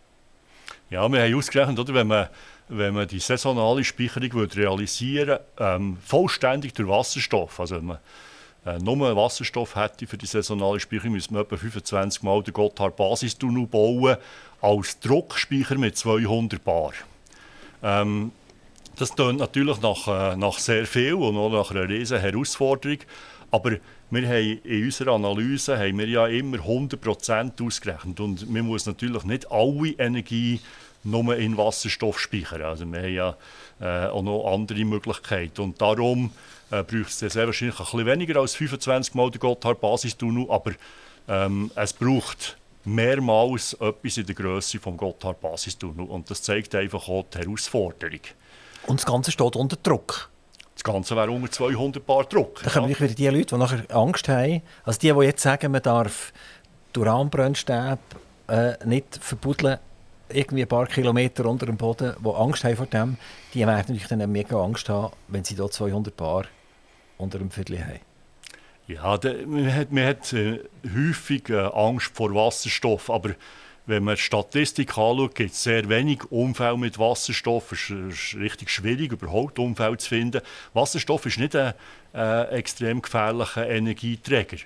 Ja, 0.91 1.09
wir 1.09 1.23
haben 1.23 1.35
ausgerechnet, 1.35 1.79
oder, 1.79 1.95
wenn, 1.95 2.07
man, 2.07 2.29
wenn 2.69 2.95
man 2.95 3.09
die 3.09 3.19
saisonale 3.19 3.83
Speicherung 3.83 4.31
realisieren 4.31 5.29
würde, 5.29 5.45
ähm, 5.59 5.99
vollständig 6.05 6.75
durch 6.75 6.89
Wasserstoff, 6.89 7.59
also 7.59 7.77
wenn 7.77 7.87
man 7.87 7.99
äh, 8.67 8.79
nur 8.79 9.17
Wasserstoff 9.17 9.77
hätte 9.77 10.07
für 10.07 10.19
die 10.19 10.27
saisonale 10.27 10.81
Speicherung, 10.81 11.13
müsste 11.13 11.33
man 11.33 11.43
etwa 11.43 11.57
25 11.57 12.23
Mal 12.23 12.43
den 12.43 12.53
Gotthard 12.53 12.97
Basistunnel 12.97 13.67
bauen 13.67 14.17
als 14.61 14.99
Druckspeicher 15.01 15.77
mit 15.77 15.97
200 15.97 16.63
Bar. 16.63 16.93
Ähm, 17.83 18.33
das 18.97 19.15
klingt 19.15 19.39
natürlich 19.39 19.81
nach, 19.81 20.09
äh, 20.09 20.37
nach 20.37 20.59
sehr 20.59 20.87
viel 20.87 21.15
und 21.15 21.37
auch 21.37 21.51
nach 21.51 21.71
einer 21.71 21.89
riesen 21.89 22.19
Herausforderung. 22.19 22.99
Aber 23.51 23.73
wir 24.11 24.29
haben 24.29 24.61
in 24.65 24.85
unserer 24.85 25.13
Analyse 25.13 25.79
haben 25.79 25.99
wir 25.99 26.09
ja 26.09 26.27
immer 26.27 26.59
100% 26.59 27.65
ausgerechnet. 27.65 28.19
Und 28.21 28.51
man 28.51 28.67
muss 28.67 28.87
natürlich 28.87 29.25
nicht 29.25 29.51
alle 29.51 29.91
Energie 29.99 30.61
nur 31.05 31.37
in 31.37 31.57
Wasserstoff 31.57 32.19
speichern. 32.19 32.63
Also 32.63 32.85
wir 32.91 33.03
haben 33.03 33.15
ja 33.15 33.37
äh, 33.81 34.09
auch 34.09 34.23
noch 34.23 34.53
andere 34.53 34.85
Möglichkeiten. 34.85 35.61
Und 35.61 35.81
darum 35.81 36.31
äh, 36.71 36.83
braucht 36.83 37.09
es 37.09 37.19
sehr 37.19 37.47
wahrscheinlich 37.47 37.79
ein 37.79 37.85
bisschen 37.85 38.07
weniger 38.07 38.41
als 38.41 38.55
25 38.55 39.15
Mal 39.15 39.31
den 39.31 39.41
Gotthard-Basistunnel. 39.41 40.47
Aber 40.51 40.73
ähm, 41.29 41.71
es 41.75 41.93
braucht 41.93 42.57
mehrmals 42.85 43.75
etwas 43.75 44.17
in 44.17 44.27
der 44.27 44.35
Größe 44.35 44.79
des 44.79 44.97
Gotthard-Basistunnel. 44.97 46.07
Und 46.07 46.31
das 46.31 46.43
zeigt 46.43 46.75
einfach 46.75 47.09
auch 47.09 47.25
die 47.33 47.39
Herausforderung. 47.39 48.21
Und 48.87 49.01
das 49.01 49.07
Ganze 49.07 49.33
steht 49.33 49.57
unter 49.57 49.77
Druck. 49.77 50.31
Das 50.75 50.85
Ganze 50.85 51.17
wäre 51.17 51.31
unter 51.31 51.51
200 51.51 52.05
Bar 52.05 52.25
Druck. 52.25 52.63
Da 52.63 52.71
kommen 52.71 52.91
ja. 52.91 53.01
wieder 53.01 53.15
die 53.15 53.29
Leute, 53.29 53.55
die 53.55 53.57
nachher 53.57 53.97
Angst 53.97 54.29
haben. 54.29 54.63
Also 54.85 55.01
die, 55.01 55.13
die 55.13 55.25
jetzt 55.25 55.43
sagen, 55.43 55.73
man 55.73 55.83
darf 55.83 56.33
die 56.95 57.01
Uranbrennstäbe 57.01 57.99
äh, 58.49 58.75
nicht 58.85 59.19
verbuddeln, 59.21 59.79
irgendwie 60.29 60.63
ein 60.63 60.69
paar 60.69 60.87
Kilometer 60.87 61.47
unter 61.47 61.67
dem 61.67 61.77
Boden, 61.77 62.15
die 62.23 62.29
Angst 62.29 62.65
haben 62.65 62.77
vor 62.77 62.87
dem, 62.87 63.17
die 63.55 63.61
werden 63.61 63.77
natürlich 63.77 64.07
dann 64.09 64.31
mega 64.31 64.57
Angst 64.63 64.89
haben, 64.89 65.13
wenn 65.29 65.45
sie 65.45 65.55
hier 65.55 65.71
200 65.71 66.17
Bar 66.17 66.45
unter 67.19 67.39
dem 67.39 67.51
Viertel 67.51 67.85
haben. 67.85 68.01
Ja, 68.89 69.19
de, 69.19 69.45
man 69.47 69.75
hat, 69.75 69.91
man 69.91 70.05
hat 70.05 70.33
äh, 70.33 70.61
häufig 70.95 71.49
äh, 71.49 71.57
Angst 71.57 72.13
vor 72.15 72.35
Wasserstoff, 72.35 73.11
aber 73.11 73.35
wenn 73.87 74.03
man 74.05 74.17
die 74.17 74.21
Statistik 74.21 74.91
anschaut, 74.99 75.35
gibt 75.35 75.53
es 75.53 75.63
sehr 75.63 75.89
wenig 75.89 76.25
Unfälle 76.31 76.77
mit 76.77 76.99
Wasserstoff. 76.99 77.73
Es 77.73 77.91
ist 77.91 78.35
richtig 78.37 78.71
schwierig, 78.71 79.13
überhaupt 79.13 79.59
Unfälle 79.59 79.97
zu 79.97 80.09
finden. 80.09 80.41
Wasserstoff 80.75 81.27
ist 81.27 81.39
nicht 81.39 81.55
ein 81.55 81.73
äh, 82.13 82.49
extrem 82.51 83.01
gefährlicher 83.01 83.69
Energieträger. 83.69 84.59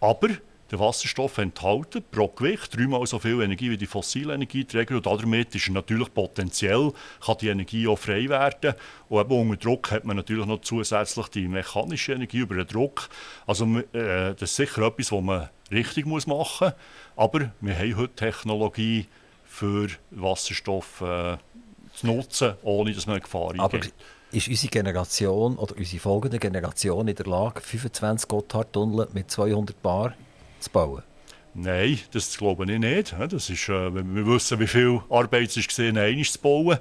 Aber 0.00 0.28
der 0.70 0.80
Wasserstoff 0.80 1.38
enthält 1.38 2.10
pro 2.10 2.28
Gewicht 2.28 2.76
dreimal 2.76 3.06
so 3.06 3.18
viel 3.18 3.40
Energie 3.40 3.70
wie 3.70 3.76
die 3.76 3.86
fossilen 3.86 4.36
Energieträger 4.36 4.96
und 4.96 5.06
damit 5.06 5.54
ist 5.54 5.68
er 5.68 5.74
natürlich 5.74 6.12
potenziell, 6.12 6.92
kann 7.24 7.36
die 7.40 7.48
Energie 7.48 7.86
auch 7.86 7.98
frei 7.98 8.28
werden. 8.28 8.74
Und 9.08 9.20
eben 9.20 9.50
unter 9.50 9.56
Druck 9.56 9.90
hat 9.92 10.04
man 10.04 10.16
natürlich 10.16 10.46
noch 10.46 10.60
zusätzlich 10.62 11.28
die 11.28 11.46
mechanische 11.46 12.14
Energie 12.14 12.38
über 12.38 12.56
den 12.56 12.66
Druck. 12.66 13.08
Also 13.46 13.64
äh, 13.92 14.34
das 14.34 14.42
ist 14.42 14.56
sicher 14.56 14.82
etwas, 14.82 15.12
was 15.12 15.22
man 15.22 15.48
richtig 15.70 16.06
muss 16.06 16.26
machen 16.26 16.68
muss. 16.68 16.74
Aber 17.16 17.52
wir 17.60 17.78
haben 17.78 17.96
heute 17.96 18.14
Technologie 18.14 19.06
für 19.44 19.88
Wasserstoff 20.10 21.00
äh, 21.00 21.36
zu 21.94 22.06
nutzen, 22.06 22.54
ohne 22.62 22.92
dass 22.92 23.06
man 23.06 23.20
Gefahr 23.20 23.50
eingeht. 23.50 23.60
Aber 23.60 23.80
ist 24.32 24.48
unsere 24.48 24.70
Generation 24.70 25.56
oder 25.56 25.76
unsere 25.76 26.00
folgende 26.00 26.38
Generation 26.38 27.06
in 27.06 27.14
der 27.14 27.26
Lage, 27.26 27.60
25 27.60 28.28
Gotthardtunnel 28.28 29.08
mit 29.12 29.30
200 29.30 29.80
Bar 29.82 30.14
zu 30.60 30.70
bauen? 30.70 31.02
Nein, 31.58 31.98
das 32.12 32.36
glaube 32.36 32.70
ich 32.70 32.78
nicht. 32.78 33.14
Das 33.18 33.48
ist, 33.48 33.68
äh, 33.70 33.94
wir 33.94 34.26
wissen, 34.26 34.60
wie 34.60 34.66
viel 34.66 35.00
Arbeit 35.08 35.48
es 35.48 35.56
ist, 35.56 35.80
einmal 35.80 36.22
zu 36.22 36.38
bauen. 36.38 36.78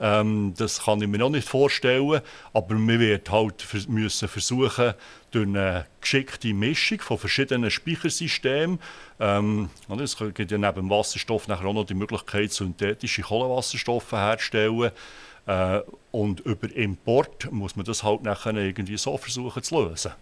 Ähm, 0.00 0.54
das 0.56 0.82
kann 0.84 1.02
ich 1.02 1.08
mir 1.08 1.18
noch 1.18 1.28
nicht 1.28 1.46
vorstellen. 1.46 2.22
Aber 2.54 2.78
wir 2.78 3.00
werden 3.00 3.30
halt 3.30 3.88
müssen 3.88 4.28
versuchen, 4.28 4.94
durch 5.30 5.46
eine 5.46 5.84
geschickte 6.00 6.54
Mischung 6.54 7.00
von 7.00 7.18
verschiedenen 7.18 7.70
Speichersystemen, 7.70 8.78
ähm, 9.20 9.68
es 10.02 10.16
gibt 10.16 10.50
ja 10.50 10.58
neben 10.58 10.74
dem 10.74 10.90
Wasserstoff 10.90 11.46
nachher 11.46 11.66
auch 11.66 11.74
noch 11.74 11.84
die 11.84 11.94
Möglichkeit, 11.94 12.52
synthetische 12.52 13.22
Kohlenwasserstoffe 13.22 14.12
herzustellen. 14.12 14.90
Äh, 15.46 15.80
und 16.12 16.40
über 16.40 16.74
Import 16.74 17.52
muss 17.52 17.76
man 17.76 17.84
das 17.84 18.02
halt 18.02 18.22
nachher 18.22 18.54
irgendwie 18.54 18.96
so 18.96 19.18
versuchen 19.18 19.62
zu 19.62 19.82
lösen. 19.82 20.12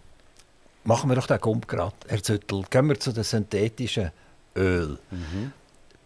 Machen 0.83 1.09
wir 1.09 1.15
doch 1.15 1.27
den 1.27 1.39
Gump 1.39 1.67
gerade, 1.67 1.95
Herr 2.07 2.21
Züttel. 2.21 2.63
Gehen 2.69 2.87
wir 2.87 2.99
zu 2.99 3.11
den 3.11 3.23
synthetischen 3.23 4.11
Öl. 4.55 4.99
Mhm. 5.11 5.53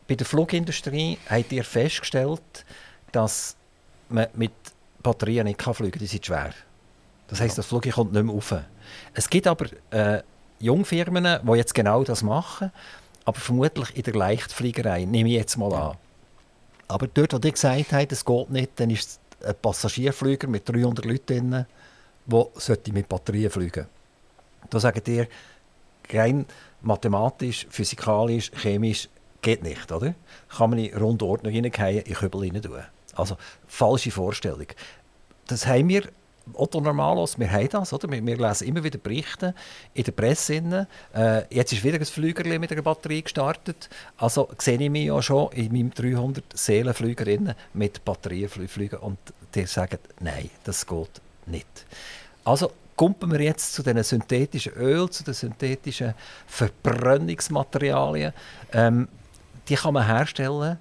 Bei 0.07 0.15
der 0.15 0.25
Flugindustrie 0.25 1.17
habt 1.29 1.51
ihr 1.51 1.63
festgestellt, 1.63 2.65
dass 3.11 3.55
man 4.09 4.27
mit 4.35 4.51
Batterien 5.01 5.45
nicht 5.45 5.61
fliegen 5.61 5.91
kann. 5.91 5.99
Die 5.99 6.05
sind 6.05 6.25
schwer. 6.25 6.53
Das 7.27 7.41
heisst, 7.41 7.57
ja. 7.57 7.61
das 7.61 7.65
Flugzeug 7.65 7.93
kommt 7.93 8.13
nicht 8.13 8.23
mehr 8.23 8.33
rauf. 8.33 8.53
Es 9.13 9.29
gibt 9.29 9.47
aber 9.47 9.65
äh, 9.91 10.21
Jungfirmen, 10.59 11.39
die 11.43 11.51
jetzt 11.53 11.73
genau 11.73 12.03
das 12.03 12.23
machen, 12.23 12.71
aber 13.25 13.39
vermutlich 13.39 13.95
in 13.97 14.03
der 14.03 14.13
Leichtfliegerei, 14.13 15.05
nehme 15.05 15.29
ich 15.29 15.35
jetzt 15.35 15.57
mal 15.57 15.73
an. 15.73 15.97
Aber 16.87 17.07
dort, 17.07 17.33
wo 17.33 17.37
ihr 17.37 17.51
gesagt 17.51 17.91
habt, 17.91 18.11
es 18.11 18.23
geht 18.23 18.49
nicht, 18.49 18.71
dann 18.79 18.89
ist 18.89 19.19
es 19.41 19.47
ein 19.47 19.55
Passagierflüger 19.61 20.47
mit 20.47 20.69
300 20.69 21.03
Leuten 21.05 21.65
der 22.25 22.93
mit 22.93 23.09
Batterien 23.09 23.51
fliegen 23.51 23.73
sollte. 23.73 23.96
Da 24.69 24.79
sagt 24.79 25.07
ihr, 25.07 25.27
rein 26.11 26.45
mathematisch, 26.81 27.67
physikalisch, 27.69 28.51
chemisch 28.55 29.09
geht 29.41 29.63
nicht, 29.63 29.91
oder? 29.91 30.13
Kann 30.49 30.69
man 30.71 30.79
in 30.79 30.95
Rundordnung 30.97 31.53
hineingehen, 31.53 32.03
in 32.03 32.13
Kübel 32.13 32.43
hinein 32.43 32.61
tun. 32.61 32.83
Also, 33.15 33.37
falsche 33.67 34.11
Vorstellung. 34.11 34.67
Das 35.47 35.65
haben 35.65 35.89
wir 35.89 36.03
Otto 36.53 36.79
Normalos, 36.79 37.37
wir 37.39 37.51
haben 37.51 37.69
das, 37.69 37.91
oder? 37.93 38.09
Wir, 38.09 38.25
wir, 38.25 38.37
lesen 38.37 38.67
immer 38.67 38.83
wieder 38.83 38.97
Berichte 38.97 39.53
in 39.93 40.03
der 40.03 40.11
Presse. 40.11 40.87
Äh, 41.13 41.43
jetzt 41.53 41.73
ist 41.73 41.83
wieder 41.83 41.97
ein 41.97 42.05
Flüger 42.05 42.43
mit 42.59 42.71
einer 42.71 42.81
Batterie 42.81 43.21
gestartet. 43.21 43.89
Also 44.17 44.49
sehe 44.57 44.79
ich 44.79 44.89
mich 44.89 45.07
ja 45.07 45.21
schon 45.21 45.51
in 45.51 45.71
meinem 45.71 45.91
300 45.93 46.57
Seelenflüger 46.57 47.55
mit 47.73 48.05
Batterien 48.05 48.49
fliegen 48.49 48.97
und 48.97 49.17
die 49.55 49.65
sagen, 49.65 49.99
nein, 50.19 50.49
das 50.63 50.85
geht 50.85 51.21
nicht. 51.45 51.85
Also 52.43 52.71
kommen 52.97 53.31
wir 53.31 53.39
jetzt 53.39 53.73
zu 53.73 53.83
den 53.83 54.03
synthetischen 54.03 54.73
Öl, 54.73 55.09
zu 55.09 55.23
den 55.23 55.33
synthetischen 55.33 56.13
Verbrennungsmaterialien. 56.47 58.33
Ähm, 58.73 59.07
die 59.69 59.75
kann 59.75 59.93
man 59.93 60.05
herstellen 60.05 60.77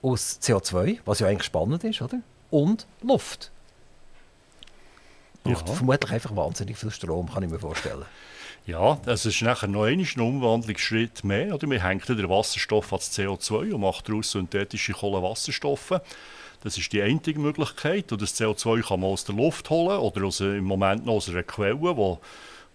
aus 0.00 0.38
CO2, 0.40 1.00
was 1.04 1.18
ja 1.18 1.26
eigentlich 1.26 1.44
spannend 1.44 1.84
ist, 1.84 2.00
oder? 2.00 2.20
Und 2.50 2.86
Luft. 3.02 3.50
Braucht 5.42 5.68
ja. 5.68 5.74
vermutlich 5.74 6.12
einfach 6.12 6.34
wahnsinnig 6.34 6.78
viel 6.78 6.90
Strom, 6.90 7.30
kann 7.30 7.42
ich 7.42 7.50
mir 7.50 7.58
vorstellen. 7.58 8.04
Ja, 8.66 8.98
es 9.06 9.26
ist 9.26 9.42
nachher 9.42 9.68
noch 9.68 9.84
ein 9.84 10.00
Umwandlungsschritt 10.00 11.24
mehr. 11.24 11.54
Oder? 11.54 11.68
Wir 11.68 11.82
hängen 11.82 12.02
den 12.06 12.28
Wasserstoff 12.28 12.92
ans 12.92 13.10
CO2 13.10 13.72
und 13.72 13.80
machen 13.80 14.02
daraus 14.06 14.30
synthetische 14.30 14.92
Kohlenwasserstoffe. 14.92 16.00
Das 16.62 16.76
ist 16.76 16.92
die 16.92 17.02
einzige 17.02 17.40
Möglichkeit. 17.40 18.12
Und 18.12 18.20
das 18.22 18.38
CO2 18.38 18.86
kann 18.86 19.00
man 19.00 19.10
aus 19.10 19.24
der 19.24 19.34
Luft 19.34 19.70
holen 19.70 19.98
oder 19.98 20.24
aus, 20.24 20.40
im 20.40 20.64
Moment 20.64 21.06
noch 21.06 21.14
aus 21.14 21.28
einer 21.28 21.42
Quelle, 21.42 21.80
wo, 21.80 22.20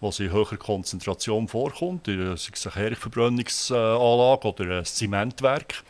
wo 0.00 0.10
in 0.18 0.30
höherer 0.30 0.56
Konzentration 0.56 1.48
vorkommt, 1.48 2.06
sei 2.06 2.12
es 2.12 2.66
eine 2.66 2.74
Herdverbrennungsanlage 2.74 4.48
oder 4.48 4.78
ein 4.78 4.84
Zementwerk. 4.84 5.84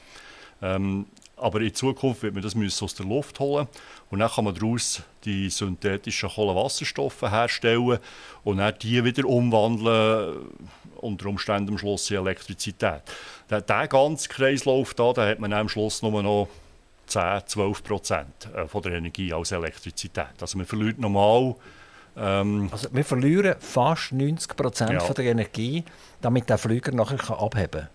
Ähm, 0.63 1.07
aber 1.37 1.61
in 1.61 1.75
Zukunft 1.75 2.23
wird 2.23 2.35
man 2.35 2.43
das 2.43 2.83
aus 2.83 2.95
der 2.95 3.05
Luft 3.05 3.39
holen 3.41 3.69
und 4.11 4.21
dann 4.21 4.31
kann 4.31 4.45
man 4.45 4.55
daraus 4.55 5.03
die 5.25 5.51
synthetischen 5.51 6.31
Kohlenwasserstoffe 6.31 7.23
herstellen 7.23 7.99
und 8.43 8.57
dann 8.57 8.75
die 8.81 9.05
wieder 9.05 9.27
umwandeln, 9.27 10.47
unter 10.97 11.27
Umständen 11.27 11.73
am 11.73 11.79
Schluss 11.79 12.11
in 12.11 12.17
Elektrizität. 12.17 13.03
Der, 13.51 13.61
der 13.61 13.89
ganze 13.89 14.31
Kreislauf 14.31 14.95
da, 14.95 15.13
da 15.13 15.29
hat 15.29 15.39
man 15.39 15.53
am 15.53 15.69
Schluss 15.69 16.01
nur 16.01 16.23
noch 16.23 16.49
10, 17.07 17.43
12 17.47 17.85
Prozent 17.85 18.49
äh, 18.55 18.67
von 18.67 18.83
der 18.83 18.93
Energie 18.93 19.33
als 19.33 19.53
Elektrizität. 19.53 20.41
Also 20.41 20.59
man 20.59 20.67
verliert 20.67 20.99
normal... 20.99 21.57
Ähm, 22.17 22.69
also 22.73 22.89
wir 22.93 23.05
verlieren 23.05 23.57
fast 23.59 24.13
90 24.13 24.57
Prozent 24.57 24.93
ja. 24.93 25.13
der 25.13 25.25
Energie, 25.27 25.85
damit 26.21 26.49
der 26.49 26.59
Flüger 26.59 26.93
nachher 26.93 27.39
abheben 27.39 27.83
kann. 27.83 27.89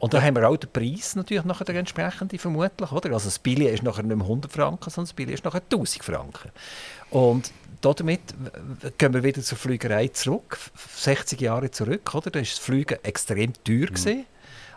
Und 0.00 0.14
da 0.14 0.22
haben 0.22 0.34
wir 0.34 0.48
auch 0.48 0.56
den 0.56 0.70
Preis 0.70 1.14
natürlich 1.14 1.44
nachher 1.44 1.66
der 1.66 1.74
entsprechende 1.74 2.38
vermutlich, 2.38 2.90
oder? 2.90 3.12
Also 3.12 3.26
das 3.26 3.38
Billy 3.38 3.66
ist 3.66 3.82
nachher 3.82 4.02
nicht 4.02 4.16
mehr 4.16 4.24
100 4.24 4.50
Franken, 4.50 4.88
sondern 4.88 5.08
das 5.08 5.12
Billy 5.12 5.34
ist 5.34 5.44
nachher 5.44 5.60
1000 5.60 6.02
Franken. 6.02 6.50
Und 7.10 7.52
damit 7.82 8.20
gehen 8.96 9.12
wir 9.12 9.22
wieder 9.22 9.42
zur 9.42 9.58
Flügerei 9.58 10.08
zurück, 10.08 10.58
60 10.96 11.38
Jahre 11.42 11.70
zurück, 11.70 12.14
oder? 12.14 12.30
Da 12.30 12.38
war 12.38 12.42
das 12.42 12.58
Fliegen 12.58 12.98
extrem 13.02 13.52
teuer. 13.62 13.90
Mhm. 13.90 14.24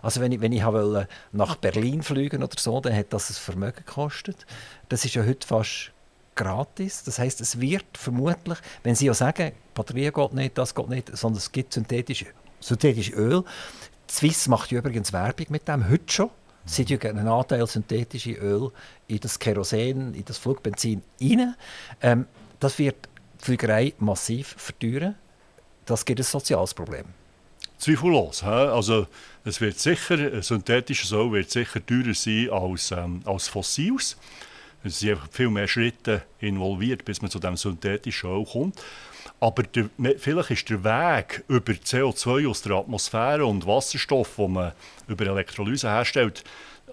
Also 0.03 0.21
wenn 0.21 0.31
ich, 0.33 0.41
wenn 0.41 0.51
ich 0.51 0.63
wollte 0.63 1.07
nach 1.31 1.55
Berlin 1.55 2.03
fliegen 2.03 2.43
oder 2.43 2.59
so, 2.59 2.79
dann 2.81 2.95
hat 2.95 3.11
das 3.11 3.31
ein 3.31 3.33
Vermögen 3.33 3.83
gekostet. 3.85 4.45
Das 4.89 5.05
ist 5.05 5.15
ja 5.15 5.23
heute 5.25 5.47
fast 5.47 5.91
gratis. 6.35 7.03
Das 7.03 7.19
heißt, 7.19 7.41
es 7.41 7.59
wird 7.59 7.85
vermutlich, 7.93 8.59
wenn 8.83 8.95
Sie 8.95 9.05
ja 9.05 9.13
sagen, 9.13 9.53
Batterie 9.73 10.11
geht 10.11 10.33
nicht, 10.33 10.57
das 10.57 10.75
geht 10.75 10.89
nicht, 10.89 11.15
sondern 11.17 11.37
es 11.37 11.51
gibt 11.51 11.73
synthetische, 11.73 12.27
synthetische 12.59 13.13
Öl. 13.13 13.43
Swiss 14.09 14.47
macht 14.47 14.71
ja 14.71 14.79
übrigens 14.79 15.13
Werbung 15.13 15.47
mit 15.49 15.67
dem 15.67 15.89
heute 15.89 16.11
schon. 16.13 16.29
Sie 16.65 16.85
tun 16.85 16.99
einen 17.01 17.27
Anteil 17.27 17.65
synthetische 17.65 18.33
Öl 18.33 18.71
in 19.07 19.19
das 19.19 19.39
Kerosin, 19.39 20.13
in 20.13 20.25
das 20.25 20.37
Flugbenzin 20.37 21.01
rein. 21.21 21.55
Ähm, 22.01 22.27
das 22.59 22.77
wird 22.77 23.09
die 23.39 23.45
Flügerei 23.45 23.93
massiv 23.99 24.55
verteuern. 24.57 25.15
das 25.85 26.05
gibt 26.05 26.19
ein 26.19 26.23
soziales 26.23 26.73
Problem. 26.73 27.05
Zweifellos. 27.84 28.43
Also 28.43 29.07
es 29.43 29.59
wird 29.59 29.77
sicher, 29.77 30.41
synthetisches 30.41 31.11
Öl 31.11 31.31
wird 31.34 31.51
sicher 31.51 31.86
teurer 31.86 32.13
sein 32.13 32.49
als, 32.49 32.91
ähm, 32.91 33.21
als 33.25 33.49
fossiles. 33.49 34.17
Es 34.86 34.99
sind 34.99 35.19
viel 35.31 35.49
mehr 35.49 35.67
Schritte 35.67 36.23
involviert, 36.39 37.03
bis 37.03 37.21
man 37.21 37.29
zu 37.29 37.39
dem 37.39 37.57
synthetischen 37.57 38.29
Öl 38.29 38.45
kommt. 38.45 38.81
Aber 39.39 39.63
der, 39.63 39.89
vielleicht 40.17 40.51
ist 40.51 40.69
der 40.69 40.84
Weg 40.84 41.43
über 41.49 41.73
CO2 41.73 42.49
aus 42.49 42.61
der 42.61 42.73
Atmosphäre 42.73 43.45
und 43.45 43.67
Wasserstoff, 43.67 44.38
den 44.38 44.53
man 44.53 44.71
über 45.07 45.25
Elektrolyse 45.25 45.89
herstellt, 45.89 46.43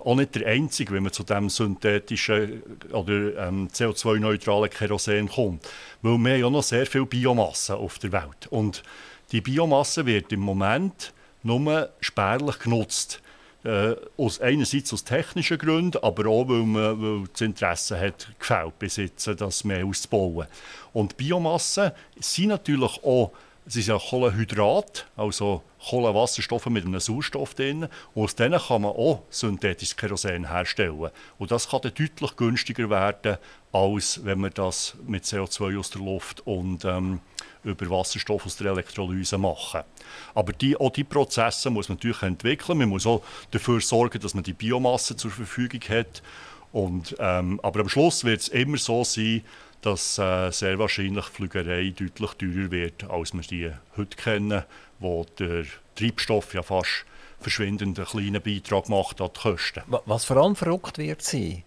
auch 0.05 0.17
nicht 0.17 0.35
der 0.35 0.49
einzige, 0.49 0.93
wenn 0.93 1.05
man 1.05 1.13
zu 1.13 1.23
dem 1.23 1.51
synthetischen 1.51 2.63
oder 2.91 3.47
ähm, 3.47 3.69
CO2-neutralen 3.69 4.71
Kerosin 4.71 5.29
kommt. 5.29 5.69
Weil 6.03 6.19
wir 6.19 6.33
haben 6.33 6.41
ja 6.41 6.51
noch 6.51 6.63
sehr 6.63 6.87
viel 6.87 7.07
Biomasse 7.07 7.77
auf 7.77 7.99
der 7.99 8.13
Welt. 8.13 8.49
Und 8.51 8.83
die 9.33 9.41
Biomasse 9.41 10.07
wird 10.07 10.33
im 10.33 10.41
Moment 10.41 11.13
nur 11.43 11.91
spärlich 12.01 12.59
genutzt. 12.59 13.23
Äh, 13.63 13.95
aus, 14.17 14.41
einerseits 14.41 14.91
aus 14.95 15.05
technischen 15.05 15.59
Gründen, 15.59 16.03
aber 16.03 16.27
auch, 16.31 16.49
weil, 16.49 16.63
man, 16.63 17.03
weil 17.03 17.29
das 17.31 17.43
Interesse 17.43 18.01
hat 18.01 18.29
gefällt, 18.39 18.79
besitzen, 18.79 19.37
das 19.37 19.65
mehr 19.65 19.85
auszubauen. 19.85 20.47
Und 20.95 21.19
Biomasse 21.19 21.95
sind 22.19 22.49
natürlich 22.49 23.05
auch 23.05 23.33
sie 23.67 23.83
sind 23.83 24.01
Kohlenhydrat, 24.01 25.07
also 25.17 25.63
Kohlenwasserstoffe 25.89 26.67
mit 26.67 26.85
einem 26.85 26.99
Sauerstoff 27.01 27.55
drin. 27.55 27.89
Und 28.15 28.25
aus 28.25 28.35
denen 28.35 28.61
kann 28.61 28.83
man 28.83 28.93
auch 28.93 29.23
synthetisches 29.31 29.97
Kerosin 29.97 30.49
herstellen. 30.49 31.11
Und 31.39 31.51
das 31.51 31.69
kann 31.69 31.81
dann 31.83 31.95
deutlich 31.95 32.37
günstiger 32.37 32.91
werden, 32.91 33.39
als 33.73 34.25
wenn 34.25 34.41
man 34.41 34.53
das 34.55 34.97
mit 35.07 35.25
CO2 35.25 35.79
aus 35.79 35.91
der 35.91 36.03
Luft 36.03 36.47
und 36.47 36.85
ähm, 36.85 37.21
über 37.65 37.91
Wasserstoff 37.91 38.47
aus 38.47 38.57
der 38.57 38.73
Elektrolyse 38.73 39.39
machen. 39.39 39.83
Aber 40.35 40.53
die, 40.53 40.77
auch 40.77 40.91
diese 40.91 41.07
Prozesse 41.07 41.71
muss 41.71 41.89
man 41.89 41.97
natürlich 41.97 42.23
entwickeln. 42.23 42.79
Man 42.79 42.89
muss 42.89 43.07
auch 43.07 43.23
dafür 43.51 43.81
sorgen, 43.81 44.21
dass 44.21 44.35
man 44.35 44.45
die 44.45 44.53
Biomasse 44.53 45.17
zur 45.17 45.31
Verfügung 45.31 45.81
hat. 45.89 46.23
Und, 46.73 47.17
ähm, 47.19 47.61
aber 47.63 47.81
am 47.81 47.89
Schluss 47.89 48.25
wird 48.25 48.41
es 48.41 48.49
immer 48.49 48.77
so 48.77 49.05
sein, 49.05 49.43
dass 49.83 50.19
äh, 50.19 50.51
sehr 50.51 50.79
wahrscheinlich 50.79 51.25
Flügerei 51.27 51.93
deutlich 51.97 52.31
teurer 52.33 52.71
wird, 52.71 53.05
als 53.11 53.33
wir 53.33 53.43
die 53.43 53.71
heute 53.97 54.17
kennen, 54.17 54.63
wo 54.99 55.27
der 55.39 55.65
Treibstoff 55.97 56.55
ja 56.55 56.63
fast 56.63 57.07
verschwindend 57.41 57.99
einen 57.99 58.07
kleinen 58.07 58.43
Beitrag 58.43 58.89
macht 58.89 59.21
an 59.21 59.31
die 59.35 59.41
Kosten. 59.41 59.83
Was 60.05 60.25
vor 60.25 60.37
allem 60.37 60.55
verrückt 60.55 60.99
wird 60.99 61.23
sein, 61.23 61.65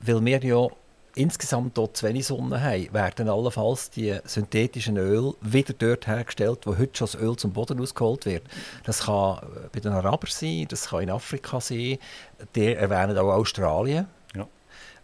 weil 0.00 0.24
wir 0.24 0.44
ja 0.44 0.68
insgesamt 1.16 1.76
dort 1.76 1.96
zu 1.96 2.06
wenig 2.06 2.26
Sonne 2.26 2.62
haben, 2.62 2.92
werden 2.92 3.28
allenfalls 3.28 3.90
die 3.90 4.16
synthetischen 4.24 4.96
Öl 4.96 5.34
wieder 5.40 5.74
dort 5.74 6.06
hergestellt, 6.06 6.60
wo 6.64 6.78
heute 6.78 6.96
schon 6.96 7.06
das 7.06 7.20
Öl 7.20 7.36
zum 7.36 7.52
Boden 7.52 7.80
ausgeholt 7.80 8.26
wird. 8.26 8.44
Das 8.84 9.06
kann 9.06 9.40
bei 9.72 9.80
den 9.80 9.92
Arabern 9.92 10.30
sein, 10.30 10.66
das 10.68 10.90
kann 10.90 11.02
in 11.02 11.10
Afrika 11.10 11.60
sein, 11.60 11.98
die 12.54 12.74
erwähnen 12.74 13.18
auch 13.18 13.32
Australien. 13.32 14.06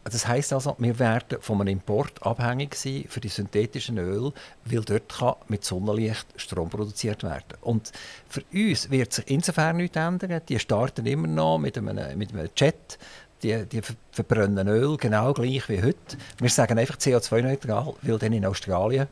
Das 0.04 0.26
heißt 0.26 0.52
also, 0.52 0.74
wir 0.78 0.98
werden 0.98 1.38
von 1.40 1.60
einem 1.60 1.74
Import 1.74 2.24
abhängig 2.26 2.74
sein 2.74 3.04
für 3.08 3.20
die 3.20 3.28
synthetischen 3.28 3.98
Öl, 3.98 4.32
weil 4.64 4.80
dort 4.80 5.08
kann 5.08 5.34
mit 5.46 5.64
Sonnenlicht 5.64 6.26
Strom 6.36 6.68
produziert 6.68 7.22
werden. 7.22 7.56
Und 7.60 7.92
für 8.28 8.42
uns 8.52 8.90
wird 8.90 9.12
sich 9.12 9.30
insofern 9.30 9.76
nichts 9.76 9.96
ändern. 9.96 10.40
Die 10.48 10.58
starten 10.58 11.06
immer 11.06 11.28
noch 11.28 11.58
mit 11.58 11.78
einem, 11.78 12.18
mit 12.18 12.32
einem 12.32 12.48
Jet. 12.56 12.98
Die, 13.42 13.66
die 13.66 13.82
verbrennen 14.12 14.68
Öl 14.68 14.96
genau 14.96 15.32
gleich 15.32 15.68
wie 15.68 15.82
heute. 15.82 16.16
Wir 16.38 16.50
sagen 16.50 16.78
einfach 16.78 16.96
CO2-neutral, 16.96 17.94
weil 18.02 18.18
dann 18.18 18.32
in 18.32 18.46
Australien 18.46 19.08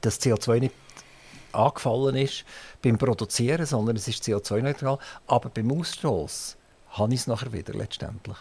das 0.00 0.20
CO2 0.20 0.60
nicht 0.60 0.74
angefallen 1.52 2.16
ist 2.16 2.44
beim 2.82 2.96
Produzieren, 2.96 3.66
sondern 3.66 3.96
es 3.96 4.08
ist 4.08 4.22
CO2-neutral. 4.24 4.98
Aber 5.26 5.50
beim 5.50 5.70
Ausstoß 5.72 6.56
habe 6.90 7.14
ich 7.14 7.20
es 7.20 7.26
nachher 7.26 7.52
wieder 7.52 7.74
letztendlich. 7.74 8.36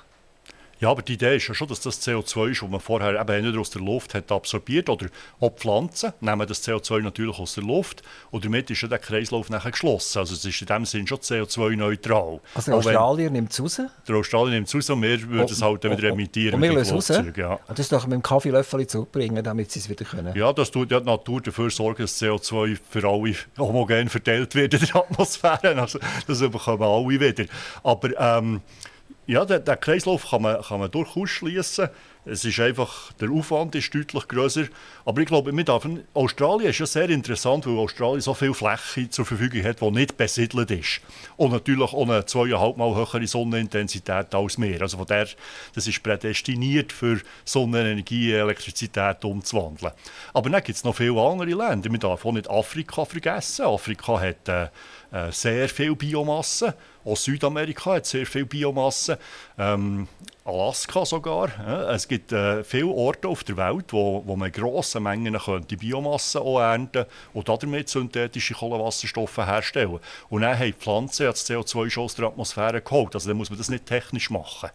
Ja, 0.80 0.92
aber 0.92 1.02
die 1.02 1.14
Idee 1.14 1.36
ist 1.36 1.48
ja 1.48 1.54
schon, 1.54 1.68
dass 1.68 1.82
das 1.82 2.02
CO2 2.02 2.52
ist, 2.52 2.62
das 2.62 2.70
man 2.70 2.80
vorher 2.80 3.20
eben 3.20 3.46
nicht 3.46 3.58
aus 3.58 3.70
der 3.70 3.82
Luft 3.82 4.14
hat 4.14 4.32
absorbiert 4.32 4.90
oder 4.90 5.08
auch 5.40 5.54
Pflanzen 5.56 6.14
nehmen 6.22 6.48
das 6.48 6.66
CO2 6.66 7.02
natürlich 7.02 7.38
aus 7.38 7.56
der 7.56 7.66
Luft 7.66 8.02
und 8.32 8.46
damit 8.46 8.70
ist 8.70 8.82
ja 8.82 8.88
der 8.88 9.00
Kreislauf 9.00 9.50
nachher 9.50 9.72
geschlossen. 9.72 10.20
Also 10.20 10.34
es 10.34 10.46
ist 10.46 10.62
in 10.62 10.68
dem 10.68 10.86
Sinn 10.86 11.06
schon 11.06 11.18
CO2-neutral. 11.18 12.40
Also 12.56 12.72
der 12.72 12.78
Australier 12.78 13.30
nimmt 13.30 13.52
es 13.52 13.62
raus? 13.62 13.82
Der 14.08 14.16
Australier 14.16 14.52
nimmt 14.52 14.68
es 14.68 14.76
raus 14.76 14.90
und 14.90 15.02
wir 15.02 15.30
würden 15.30 15.52
es 15.52 15.62
halt 15.62 15.84
dann 15.84 15.98
wieder 15.98 16.10
emittieren. 16.10 16.56
Und 16.56 16.62
wir 16.62 16.74
lösen 16.74 16.98
es 16.98 17.12
raus? 17.12 17.26
Ja. 17.36 17.60
Und 17.68 17.78
das 17.78 17.90
doch 17.90 18.08
mit 18.08 18.14
dem 18.14 18.24
Kaffeelöffel 18.24 18.88
zurückbringen, 18.88 19.44
damit 19.44 19.72
sie 19.72 19.80
es 19.80 19.90
wieder 19.90 20.06
können? 20.06 20.34
Ja, 20.36 20.54
das 20.54 20.72
tut 20.72 20.92
ja 20.92 21.02
die 21.02 21.06
Natur 21.06 21.42
dafür 21.42 21.70
sorgen, 21.70 22.04
dass 22.04 22.22
CO2 22.22 22.78
für 22.90 23.08
alle 23.08 23.36
homogen 23.58 24.08
verteilt 24.08 24.56
wird 24.56 24.74
in 24.74 24.80
der 24.80 24.96
Atmosphäre. 24.96 25.80
Also 25.82 26.00
das 26.26 26.40
bekommen 26.40 26.84
alle 26.84 27.10
wieder. 27.10 27.46
Aber 27.84 28.10
ähm, 28.18 28.62
ja, 29.30 29.46
den, 29.46 29.64
den 29.64 29.80
Kreislauf 29.80 30.32
kann 30.32 30.42
man, 30.42 30.60
kann 30.60 30.80
man 30.80 30.90
durchaus 30.90 31.30
schließen. 31.30 31.90
Es 32.26 32.44
ist 32.44 32.60
einfach, 32.60 33.14
der 33.14 33.30
Aufwand 33.30 33.76
ist 33.76 33.94
deutlich 33.94 34.28
größer. 34.28 34.66
Aber 35.06 35.22
ich 35.22 35.28
glaube, 35.28 35.56
wir 35.56 36.04
Australien 36.16 36.72
ist 36.72 36.80
ja 36.80 36.88
sehr 36.88 37.10
interessant, 37.12 37.68
weil 37.68 37.78
Australien 37.78 38.22
so 38.22 38.34
viel 38.34 38.56
Fläche 38.56 39.08
zur 39.10 39.26
Verfügung 39.26 39.64
hat, 39.64 39.82
die 39.82 39.92
nicht 39.92 40.18
besiedelt 40.18 40.72
ist. 40.72 41.02
Und 41.38 41.52
natürlich 41.52 41.94
eine 41.94 42.26
zweieinhalb 42.26 42.78
Mal 42.78 42.96
höhere 42.96 43.28
Sonnenintensität 43.28 44.34
als 44.34 44.60
wir. 44.60 44.82
Also 44.82 44.98
von 44.98 45.06
der, 45.06 45.28
das 45.76 45.88
ist 45.88 46.02
prädestiniert 46.02 46.92
für 46.92 47.22
Sonnenenergie 47.46 48.34
Elektrizität 48.34 49.24
umzuwandeln. 49.24 49.94
Aber 50.34 50.50
dann 50.50 50.64
gibt 50.64 50.76
es 50.76 50.84
noch 50.84 50.96
viele 50.96 51.22
andere 51.22 51.50
Länder. 51.50 51.90
Man 51.90 52.00
darf 52.00 52.26
auch 52.26 52.32
nicht 52.32 52.50
Afrika 52.50 53.06
vergessen. 53.06 53.66
Afrika 53.66 54.20
hat 54.20 54.50
äh, 54.50 54.70
äh, 55.12 55.32
sehr 55.32 55.70
viel 55.70 55.96
Biomasse. 55.96 56.76
Auch 57.10 57.18
Südamerika 57.18 57.96
hat 57.96 58.06
sehr 58.06 58.26
viel 58.26 58.46
Biomasse. 58.46 59.18
Ähm, 59.58 60.08
Alaska 60.46 61.06
sogar. 61.06 61.50
Es 61.92 62.08
gibt 62.08 62.32
äh, 62.32 62.64
viele 62.64 62.88
Orte 62.88 63.28
auf 63.28 63.44
der 63.44 63.58
Welt, 63.58 63.86
wo, 63.90 64.24
wo 64.26 64.36
man 64.36 64.52
grosse 64.52 65.00
Mengen 65.00 65.38
könnte 65.38 65.78
Biomasse 65.78 66.42
auch 66.42 66.60
ernten 66.60 67.06
und 67.34 67.50
damit 67.50 67.90
synthetische 67.90 68.54
Kohlenwasserstoffe 68.54 69.38
herstellen. 69.38 70.00
Und 70.30 70.42
dann 70.42 70.58
haben 70.58 70.66
die 70.66 70.74
Pflanzen 70.74 71.26
das 71.26 71.50
CO2 71.50 71.90
schon 71.90 72.04
aus 72.04 72.16
der 72.16 72.28
Atmosphäre 72.28 72.82
geholt. 72.82 73.16
Also 73.16 73.30
dann 73.30 73.38
muss 73.38 73.50
man 73.50 73.58
das 73.58 73.70
nicht 73.70 73.86
technisch 73.86 74.30
machen. 74.30 74.70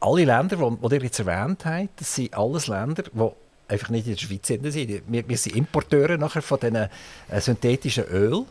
Alle 0.00 0.24
Länder, 0.24 0.56
die, 0.56 0.88
die 0.88 0.94
ihr 0.94 1.02
jetzt 1.02 1.20
erwähnt 1.20 1.64
habt, 1.64 2.00
das 2.00 2.14
sind 2.16 2.34
alles 2.34 2.66
Länder, 2.66 3.04
die 3.04 3.30
einfach 3.68 3.90
nicht 3.90 4.06
in 4.06 4.14
der 4.14 4.20
Schweiz 4.20 4.46
sind. 4.48 4.64
Wir, 4.64 5.28
wir 5.28 5.38
sind 5.38 5.54
Importeure 5.56 6.18
nachher 6.18 6.42
von 6.42 6.58
diesen 6.58 6.76
äh, 6.76 7.40
synthetischen 7.40 8.04
Öl. 8.04 8.44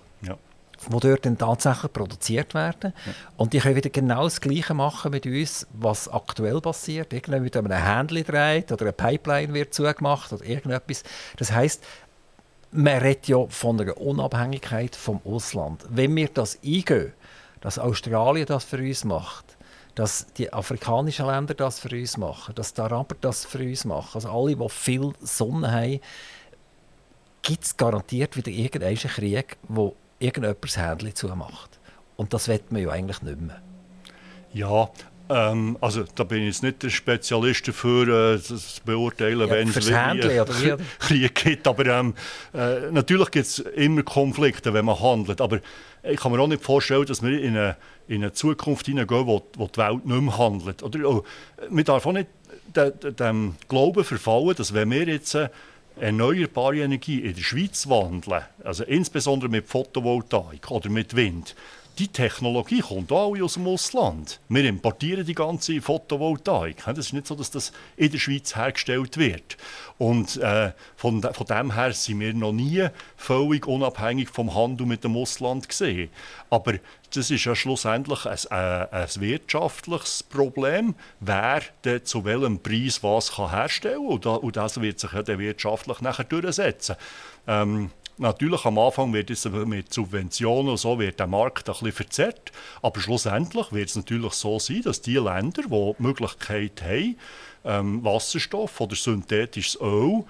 Die 0.89 0.99
dort 0.99 1.25
dann 1.25 1.37
tatsächlich 1.37 1.93
produziert 1.93 2.53
werden. 2.53 2.93
Ja. 3.05 3.13
Und 3.37 3.53
die 3.53 3.59
können 3.59 3.75
wieder 3.75 3.89
genau 3.89 4.23
das 4.23 4.41
Gleiche 4.41 4.73
machen 4.73 5.11
mit 5.11 5.25
uns, 5.25 5.67
was 5.73 6.07
aktuell 6.07 6.59
passiert. 6.61 7.13
Irgendwann 7.13 7.43
wird 7.43 7.57
einem 7.57 7.71
Händchen 7.71 8.23
dreht 8.23 8.71
oder 8.71 8.85
eine 8.85 8.93
Pipeline 8.93 9.53
wird 9.53 9.73
zugemacht 9.73 10.33
oder 10.33 10.43
irgendetwas. 10.43 11.03
Das 11.37 11.51
heißt, 11.51 11.83
man 12.71 12.97
redet 12.97 13.27
ja 13.27 13.45
von 13.47 13.79
einer 13.79 13.97
Unabhängigkeit 13.97 14.95
vom 14.95 15.21
Ausland. 15.25 15.83
Wenn 15.89 16.15
wir 16.15 16.29
das 16.29 16.57
eingehen, 16.63 17.13
dass 17.59 17.77
Australien 17.77 18.45
das 18.45 18.63
für 18.63 18.77
uns 18.77 19.03
macht, 19.03 19.57
dass 19.95 20.27
die 20.37 20.51
afrikanischen 20.51 21.27
Länder 21.27 21.53
das 21.53 21.79
für 21.79 21.89
uns 21.89 22.17
machen, 22.17 22.55
dass 22.55 22.73
die 22.73 22.81
Araber 22.81 23.15
das 23.19 23.45
für 23.45 23.59
uns 23.59 23.85
machen, 23.85 24.11
also 24.15 24.29
alle, 24.29 24.55
die 24.55 24.69
viel 24.69 25.11
Sonne 25.21 25.71
haben, 25.71 25.99
gibt 27.41 27.63
es 27.63 27.77
garantiert 27.77 28.37
wieder 28.37 28.51
irgendeinen 28.51 28.95
Krieg, 28.95 29.57
der 29.67 29.91
irgendjemand 30.21 30.63
das 30.63 30.77
Händchen 30.77 31.15
zumacht. 31.15 31.79
Und 32.15 32.33
das 32.33 32.47
wird 32.47 32.71
man 32.71 32.81
ja 32.81 32.89
eigentlich 32.89 33.21
nicht 33.21 33.41
mehr. 33.41 33.61
Ja, 34.53 34.89
ähm, 35.31 35.77
also 35.79 36.03
da 36.15 36.25
bin 36.25 36.39
ich 36.39 36.47
jetzt 36.47 36.63
nicht 36.63 36.83
der 36.83 36.89
Spezialist 36.89 37.67
dafür, 37.67 38.35
äh, 38.35 38.39
zu 38.41 38.57
beurteilen, 38.85 39.39
ja, 39.39 39.49
wenn 39.49 39.69
es 39.69 39.87
wie, 39.87 40.77
Krieg 40.99 41.35
gibt. 41.35 41.67
Aber 41.67 41.85
ähm, 41.85 42.13
äh, 42.53 42.91
natürlich 42.91 43.31
gibt 43.31 43.45
es 43.45 43.59
immer 43.59 44.03
Konflikte, 44.03 44.73
wenn 44.73 44.85
man 44.85 44.99
handelt. 44.99 45.39
Aber 45.39 45.59
ich 46.03 46.19
kann 46.19 46.31
mir 46.31 46.39
auch 46.39 46.47
nicht 46.47 46.63
vorstellen, 46.63 47.05
dass 47.05 47.23
wir 47.23 47.41
in 47.41 47.55
eine, 47.55 47.77
in 48.07 48.23
eine 48.23 48.33
Zukunft 48.33 48.87
hineingehen, 48.87 49.25
wo, 49.25 49.41
wo 49.55 49.67
die 49.67 49.77
Welt 49.77 50.05
nicht 50.05 50.21
mehr 50.21 50.37
handelt. 50.37 50.83
Oder, 50.83 51.09
oh, 51.09 51.23
man 51.69 51.85
darf 51.85 52.05
auch 52.05 52.11
nicht 52.11 52.27
dem, 52.75 53.15
dem 53.15 53.55
Glauben 53.69 54.03
verfallen, 54.03 54.55
dass 54.55 54.73
wenn 54.73 54.91
wir 54.91 55.07
jetzt... 55.07 55.37
Erneuerbare 55.99 56.81
Energie 56.81 57.19
in 57.19 57.35
der 57.35 57.41
Schweiz 57.41 57.87
wandeln, 57.87 58.43
also 58.63 58.83
insbesondere 58.83 59.49
mit 59.49 59.67
Photovoltaik 59.67 60.71
oder 60.71 60.89
mit 60.89 61.15
Wind, 61.15 61.55
die 61.99 62.07
Technologie 62.07 62.79
kommt 62.79 63.11
alle 63.11 63.43
aus 63.43 63.55
dem 63.55 63.67
Ausland. 63.67 64.39
Wir 64.49 64.63
importieren 64.65 65.25
die 65.25 65.35
ganze 65.35 65.81
Photovoltaik. 65.81 66.87
Es 66.87 66.97
ist 66.97 67.13
nicht 67.13 67.27
so, 67.27 67.35
dass 67.35 67.51
das 67.51 67.73
in 67.97 68.11
der 68.11 68.17
Schweiz 68.17 68.55
hergestellt 68.55 69.17
wird. 69.17 69.57
Und 69.97 70.37
äh, 70.37 70.71
von, 70.95 71.21
von 71.21 71.45
dem 71.45 71.75
her 71.75 71.93
sind 71.93 72.19
wir 72.21 72.33
noch 72.33 72.53
nie 72.53 72.87
völlig 73.17 73.67
unabhängig 73.67 74.29
vom 74.29 74.55
Handel 74.55 74.87
mit 74.87 75.03
dem 75.03 75.17
Ausland 75.17 75.67
gesehen. 75.67 76.09
Aber 76.49 76.75
das 77.11 77.29
ist 77.29 77.45
ja 77.45 77.55
schlussendlich 77.55 78.25
ein, 78.25 78.37
äh, 78.49 78.87
ein 78.91 79.07
wirtschaftliches 79.15 80.23
Problem, 80.23 80.95
wer 81.19 81.61
denn 81.83 82.05
zu 82.05 82.25
welchem 82.25 82.59
Preis 82.59 83.03
was 83.03 83.33
kann 83.33 83.51
herstellen 83.51 84.19
kann. 84.21 84.35
Und, 84.35 84.43
und 84.43 84.55
das 84.55 84.81
wird 84.81 84.99
sich 84.99 85.11
ja 85.11 85.21
dann 85.23 85.39
wirtschaftlich 85.39 86.01
nachher 86.01 86.23
durchsetzen. 86.23 86.95
Ähm, 87.47 87.91
natürlich 88.17 88.65
am 88.65 88.77
Anfang 88.77 89.13
wird 89.13 89.29
es 89.29 89.45
mit 89.45 89.93
Subventionen 89.93 90.71
und 90.71 90.77
so 90.77 90.99
wird 90.99 91.19
der 91.19 91.27
Markt 91.27 91.67
ein 91.67 91.73
bisschen 91.73 91.91
verzerrt, 91.91 92.51
aber 92.81 92.99
schlussendlich 93.01 93.71
wird 93.71 93.89
es 93.89 93.95
natürlich 93.95 94.33
so 94.33 94.59
sein, 94.59 94.81
dass 94.83 95.01
die 95.01 95.15
Länder, 95.15 95.63
die 95.63 95.69
die 95.69 96.03
Möglichkeit 96.03 96.81
haben, 96.83 97.17
ähm, 97.63 98.03
Wasserstoff 98.03 98.79
oder 98.79 98.95
synthetisches 98.95 99.79
Öl 99.81 100.23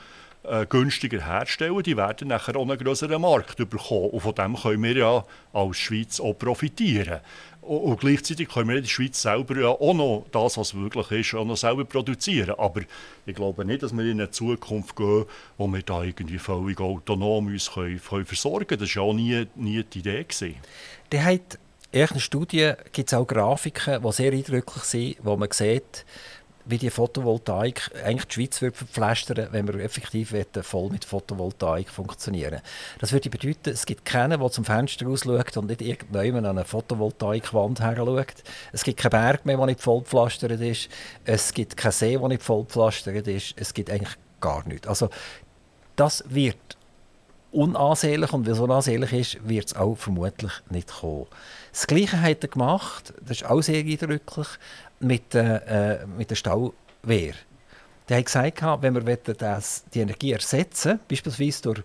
äh, 0.44 0.66
günstiger 0.66 1.26
herstellen, 1.26 1.84
die 1.84 1.98
werden 1.98 2.30
nachher 2.30 2.56
auch 2.56 2.68
einen 2.68 2.78
größeren 2.78 3.22
Markt 3.22 3.58
bekommen. 3.58 4.10
Und 4.10 4.22
von 4.22 4.36
dem 4.36 4.56
können 4.56 4.84
wir 4.84 4.98
ja 4.98 5.24
als 5.54 5.78
Schweiz 5.78 6.20
auch 6.20 6.34
profitieren. 6.34 7.20
Und, 7.62 8.00
gleichzeitig 8.00 8.50
können 8.50 8.70
wir 8.70 8.78
in 8.78 8.84
der 8.84 8.90
Schweiz 8.90 9.22
selber 9.22 9.56
ja 9.60 9.68
auch 9.68 9.94
noch 9.94 10.26
das, 10.32 10.58
was 10.58 10.74
wirklich 10.74 11.12
ist, 11.12 11.36
auch 11.36 11.46
noch 11.46 11.58
selber 11.58 11.86
produzieren. 11.86 12.56
Aber 12.58 12.82
ich 13.26 13.36
glaube 13.36 13.64
nicht, 13.66 13.84
dass 13.84 13.94
wir 13.96 14.04
in 14.04 14.20
eine 14.20 14.32
Zukunft 14.32 14.96
gehen, 14.96 15.26
wo 15.58 15.68
wir 15.68 15.84
da 15.84 16.02
irgendwie 16.02 16.40
völlig 16.40 16.80
autonom 16.80 17.48
uns 17.48 17.72
können, 17.72 18.02
können 18.02 18.26
versorgen 18.26 18.66
können. 18.66 18.82
Das 18.82 18.96
war 18.96 19.04
ja 19.04 19.10
auch 19.10 19.14
nie, 19.14 19.48
nie 19.56 19.84
die 19.84 20.00
Idee. 20.00 20.24
Gewesen. 20.24 20.56
Der 21.12 21.24
hat 21.24 21.60
in 21.92 22.02
einer 22.02 22.20
Studie 22.20 22.72
gibt 22.94 23.12
es 23.12 23.14
auch 23.14 23.28
Grafiken, 23.28 24.02
die 24.02 24.12
sehr 24.12 24.32
eindrücklich 24.32 24.84
sind, 24.84 25.18
wo 25.24 25.36
man 25.36 25.52
sieht, 25.52 26.06
wie 26.66 26.78
die 26.78 26.90
Photovoltaik 26.90 27.92
eigentlich 28.04 28.26
die 28.26 28.34
Schweiz 28.34 28.62
wird 28.62 28.78
verpflastern 28.78 29.48
wenn 29.52 29.68
wir 29.68 29.76
effektiv 29.84 30.34
voll 30.62 30.90
mit 30.90 31.06
Photovoltaik 31.06 31.90
funktionieren 31.90 32.62
Das 33.00 33.12
würde 33.12 33.30
bedeuten, 33.30 33.70
es 33.70 33.86
gibt 33.86 34.06
keinen, 34.06 34.40
der 34.40 34.52
zum 34.52 34.66
Fenster 34.66 35.06
rausschaut 35.06 35.58
und 35.58 35.68
nicht 35.68 35.82
irgendjemand 35.82 36.46
an 36.46 36.58
eine 36.58 36.66
Photovoltaikwand 36.66 37.82
her 37.82 37.96
schaut. 37.96 38.44
Es 38.72 38.84
gibt 38.84 39.00
keinen 39.00 39.12
Berg 39.12 39.46
mehr, 39.46 39.58
der 39.58 39.66
nicht 39.66 39.82
vollpflastert 39.82 40.60
ist. 40.60 40.90
Es 41.26 41.54
gibt 41.54 41.78
keinen 41.78 41.92
See, 41.92 42.18
der 42.18 42.28
nicht 42.28 42.44
vollpflastert 42.44 43.28
ist. 43.28 43.54
Es 43.58 43.74
gibt 43.74 43.90
eigentlich 43.90 44.16
gar 44.40 44.68
nichts. 44.68 44.88
Also 44.88 45.10
das 45.96 46.24
wird 46.28 46.78
unansehnlich 47.52 48.32
und 48.34 48.46
weil 48.46 48.54
es 48.54 48.60
unansehnlich 48.60 49.14
ist, 49.14 49.48
wird 49.48 49.68
es 49.68 49.76
auch 49.76 49.96
vermutlich 49.96 50.52
nicht 50.70 50.92
kommen. 51.00 51.28
Das 51.72 51.88
Gleiche 51.88 52.22
hat 52.22 52.44
er 52.44 52.50
gemacht, 52.50 53.14
das 53.22 53.42
ist 53.42 53.46
auch 53.46 53.62
sehr 53.62 53.84
eindrücklich, 53.84 54.48
mit, 55.02 55.36
äh, 55.36 56.06
mit 56.18 56.30
der 56.30 56.36
Stauwehr. 56.36 57.34
Der 58.10 58.18
hat 58.18 58.26
gesagt, 58.26 58.62
wenn 58.82 59.06
wir 59.06 59.18
das, 59.18 59.84
die 59.94 60.00
Energie 60.00 60.32
ersetzen 60.34 61.00
beispielsweise 61.08 61.62
durch 61.62 61.84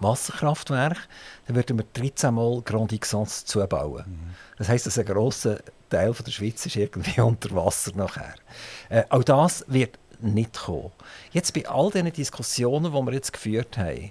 Wasserkraftwerke, 0.00 1.00
dann 1.46 1.56
würden 1.56 1.78
wir 1.78 1.84
13 1.92 2.34
Mal 2.34 2.60
Grand 2.62 2.98
Xance 3.00 3.44
zubauen. 3.44 4.04
Mhm. 4.06 4.34
Das 4.56 4.68
heisst, 4.68 4.86
dass 4.86 4.98
ein 4.98 5.06
grosser 5.06 5.58
Teil 5.90 6.12
von 6.14 6.24
der 6.24 6.32
Schweiz 6.32 6.64
ist 6.66 6.76
irgendwie 6.76 7.20
unter 7.20 7.54
Wasser 7.54 7.92
nachher. 7.94 8.34
Äh, 8.88 9.04
auch 9.08 9.24
das 9.24 9.64
wird 9.68 9.98
nicht 10.20 10.58
kommen. 10.58 10.92
Jetzt 11.32 11.54
bei 11.54 11.66
all 11.66 11.90
diesen 11.90 12.12
Diskussionen, 12.12 12.92
die 12.92 13.06
wir 13.06 13.12
jetzt 13.12 13.32
geführt 13.32 13.78
haben, 13.78 14.10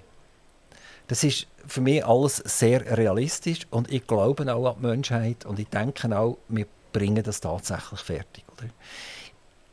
das 1.06 1.24
ist 1.24 1.46
für 1.66 1.80
mich 1.80 2.04
alles 2.04 2.36
sehr 2.36 2.96
realistisch 2.96 3.60
und 3.70 3.90
ich 3.90 4.06
glaube 4.06 4.52
auch 4.54 4.66
an 4.66 4.76
die 4.80 4.86
Menschheit 4.86 5.46
und 5.46 5.58
ich 5.58 5.68
denke 5.68 6.16
auch, 6.16 6.38
wir 6.48 6.66
bringen 6.92 7.22
das 7.22 7.40
tatsächlich 7.40 8.00
fertig. 8.00 8.44
Oder? 8.56 8.68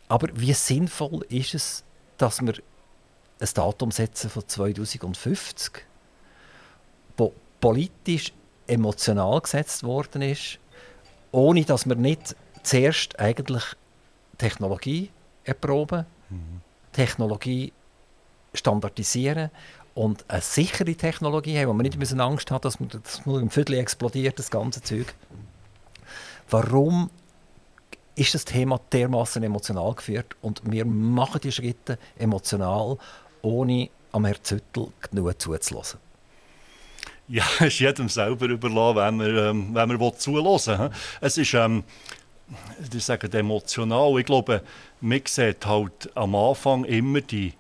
Aber 0.08 0.28
wie 0.34 0.54
sinnvoll 0.54 1.26
ist 1.30 1.54
es, 1.54 1.84
dass 2.18 2.42
wir 2.42 2.54
ein 3.40 3.50
Datum 3.54 3.92
setzen 3.92 4.30
von 4.30 4.48
2050, 4.48 5.86
wo 7.18 7.34
politisch 7.60 8.34
emotional 8.68 9.42
gesetzt 9.42 9.84
worden 9.84 10.22
ist, 10.22 10.60
ohne 11.32 11.66
dass 11.66 11.86
wir 11.86 11.96
nicht 11.96 12.36
zuerst 12.64 13.20
eigentlich 13.20 13.64
Technologie 14.38 15.12
erproben, 15.44 16.06
mhm. 16.30 16.62
Technologie 16.92 17.74
standardisieren 18.54 19.52
und 19.94 20.26
eine 20.30 20.42
sichere 20.42 20.96
Technologie 20.96 21.58
haben, 21.58 21.70
wo 21.70 21.74
man 21.74 21.86
nicht 21.86 22.20
Angst 22.20 22.52
hat, 22.52 22.66
dass 22.66 22.80
man 22.80 22.90
das 22.90 23.22
im 23.26 23.50
Viertel 23.50 23.76
explodiert, 23.76 24.40
das 24.40 24.50
ganze 24.50 24.82
Zeug. 24.82 25.14
Warum 26.50 27.10
ist 28.16 28.34
das 28.34 28.46
Thema 28.46 28.80
dermaßen 28.92 29.44
emotional 29.44 29.94
geführt 29.94 30.36
und 30.42 30.62
wir 30.66 30.86
machen 30.86 31.42
die 31.42 31.52
Schritte 31.52 32.00
emotional, 32.18 32.98
ohne 33.42 33.90
am 34.12 34.26
Herrn 34.26 34.44
Züttel 34.44 34.88
genug 35.02 35.42
zuzulassen? 35.42 36.00
Ja, 37.28 37.44
es 37.60 37.62
ist 37.68 37.80
jedem 37.80 38.08
selber 38.08 38.46
überlassen, 38.46 38.98
wenn 38.98 39.18
man, 39.18 39.38
ähm, 39.38 39.76
wenn 39.76 39.98
man 39.98 40.18
zulassen 40.18 40.80
will. 40.80 40.90
Es 41.22 41.38
ist, 41.38 41.54
ähm, 41.54 41.84
ich 42.94 43.04
sage, 43.04 43.28
emotional. 43.38 44.20
Ich 44.20 44.26
glaube, 44.26 44.62
man 45.02 45.22
sieht 45.26 45.66
halt 45.66 46.12
am 46.16 46.36
Anfang 46.36 46.86
immer 46.86 47.22
die 47.22 47.54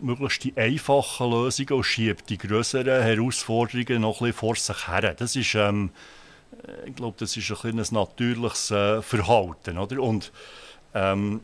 möglichst 0.00 0.42
die 0.42 0.56
einfachen 0.56 1.30
Lösungen 1.30 1.74
und 1.74 1.84
schiebt 1.84 2.28
die 2.28 2.38
größeren 2.38 3.02
Herausforderungen 3.02 4.02
noch 4.02 4.20
ein 4.20 4.26
bisschen 4.26 4.32
vor 4.32 4.56
sich 4.56 4.88
her. 4.88 5.14
Das 5.14 5.36
ist, 5.36 5.54
ähm, 5.54 5.90
äh, 5.90 6.21
ich 6.86 6.94
glaube, 6.94 7.16
das 7.18 7.36
ist 7.36 7.64
ein, 7.64 7.78
ein 7.78 7.86
natürliches 7.90 8.70
äh, 8.70 9.02
Verhalten. 9.02 9.78
Oder? 9.78 10.00
Und 10.00 10.32
ähm, 10.94 11.40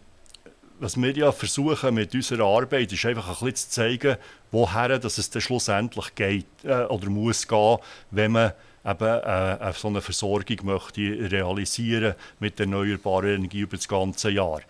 was 0.81 0.97
wir 0.97 1.13
ja 1.13 1.33
versuchen 1.33 1.95
mit 1.95 2.15
unserer 2.15 2.45
Arbeit, 2.45 2.93
ist 2.93 3.05
einfach 3.05 3.29
ein 3.29 3.33
bisschen 3.33 3.57
zu 3.57 3.71
zeigen, 3.71 4.17
woher 4.51 4.99
dass 4.99 5.19
es 5.19 5.31
dann 5.31 5.43
schlussendlich 5.43 6.15
geht 6.15 6.47
äh, 6.65 6.85
oder 6.85 7.09
muss 7.11 7.47
gehen, 7.47 7.79
wenn 8.11 8.33
man 8.33 8.53
eben 8.85 9.05
äh, 9.05 9.73
so 9.75 9.89
eine 9.89 10.01
Versorgung 10.01 10.59
möchte 10.63 11.01
realisieren 11.01 12.15
mit 12.39 12.59
erneuerbarer 12.61 13.29
Energie 13.29 13.61
über 13.61 13.77
das 13.77 13.89
ganze 13.89 14.31
Jahr. 14.31 14.61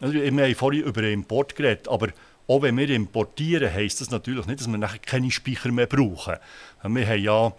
Also, 0.00 0.14
wir 0.14 0.26
haben 0.26 0.54
vorhin 0.54 0.82
über 0.84 1.02
Import 1.02 1.56
geredet, 1.56 1.88
aber 1.88 2.08
auch 2.48 2.62
wenn 2.62 2.76
wir 2.76 2.88
importieren, 2.90 3.72
heisst 3.72 4.00
das 4.00 4.10
natürlich 4.10 4.46
nicht, 4.46 4.60
dass 4.60 4.68
wir 4.68 4.78
nachher 4.78 4.98
keine 4.98 5.30
Speicher 5.30 5.72
mehr 5.72 5.86
brauchen. 5.86 6.36
Wir 6.84 7.08
haben 7.08 7.22
ja 7.22 7.52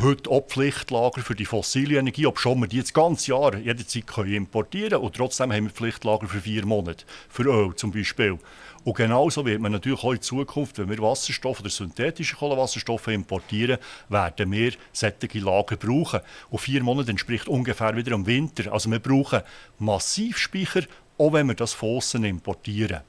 heute 0.00 0.30
auch 0.30 0.46
Pflichtlager 0.46 1.22
für 1.22 1.34
die 1.34 1.44
fossile 1.44 1.98
Energie, 1.98 2.26
ob 2.26 2.38
schon 2.38 2.58
wir 2.60 2.66
die 2.66 2.78
jetzt 2.78 2.94
ganz 2.94 3.26
Jahr 3.26 3.56
jederzeit 3.56 4.06
können 4.06 4.34
importieren 4.34 5.00
und 5.00 5.14
trotzdem 5.14 5.52
haben 5.52 5.64
wir 5.64 5.70
Pflichtlager 5.70 6.26
für 6.26 6.40
vier 6.40 6.66
Monate, 6.66 7.04
für 7.28 7.44
Öl 7.44 7.74
zum 7.76 7.92
Beispiel. 7.92 8.38
Und 8.84 8.96
genauso 8.96 9.46
wird 9.46 9.60
man 9.60 9.72
natürlich 9.72 10.04
auch 10.04 10.12
in 10.12 10.20
Zukunft, 10.20 10.78
wenn 10.78 10.90
wir 10.90 10.98
Wasserstoff 10.98 11.60
oder 11.60 11.70
synthetische 11.70 12.36
Kohlenwasserstoffe 12.36 13.08
importieren, 13.08 13.78
werden 14.10 14.52
wir 14.52 14.72
solche 14.92 15.38
Lager 15.38 15.76
brauchen. 15.76 16.20
Und 16.50 16.58
vier 16.58 16.82
Monate 16.82 17.10
entspricht 17.10 17.48
ungefähr 17.48 17.96
wieder 17.96 18.14
am 18.14 18.26
Winter. 18.26 18.72
Also 18.72 18.90
wir 18.90 18.98
brauchen 18.98 19.40
massiv 19.78 20.36
Speicher, 20.36 20.82
auch 21.16 21.32
wenn 21.32 21.46
wir 21.46 21.54
das 21.54 21.72
von 21.72 22.02
importieren. 22.24 23.00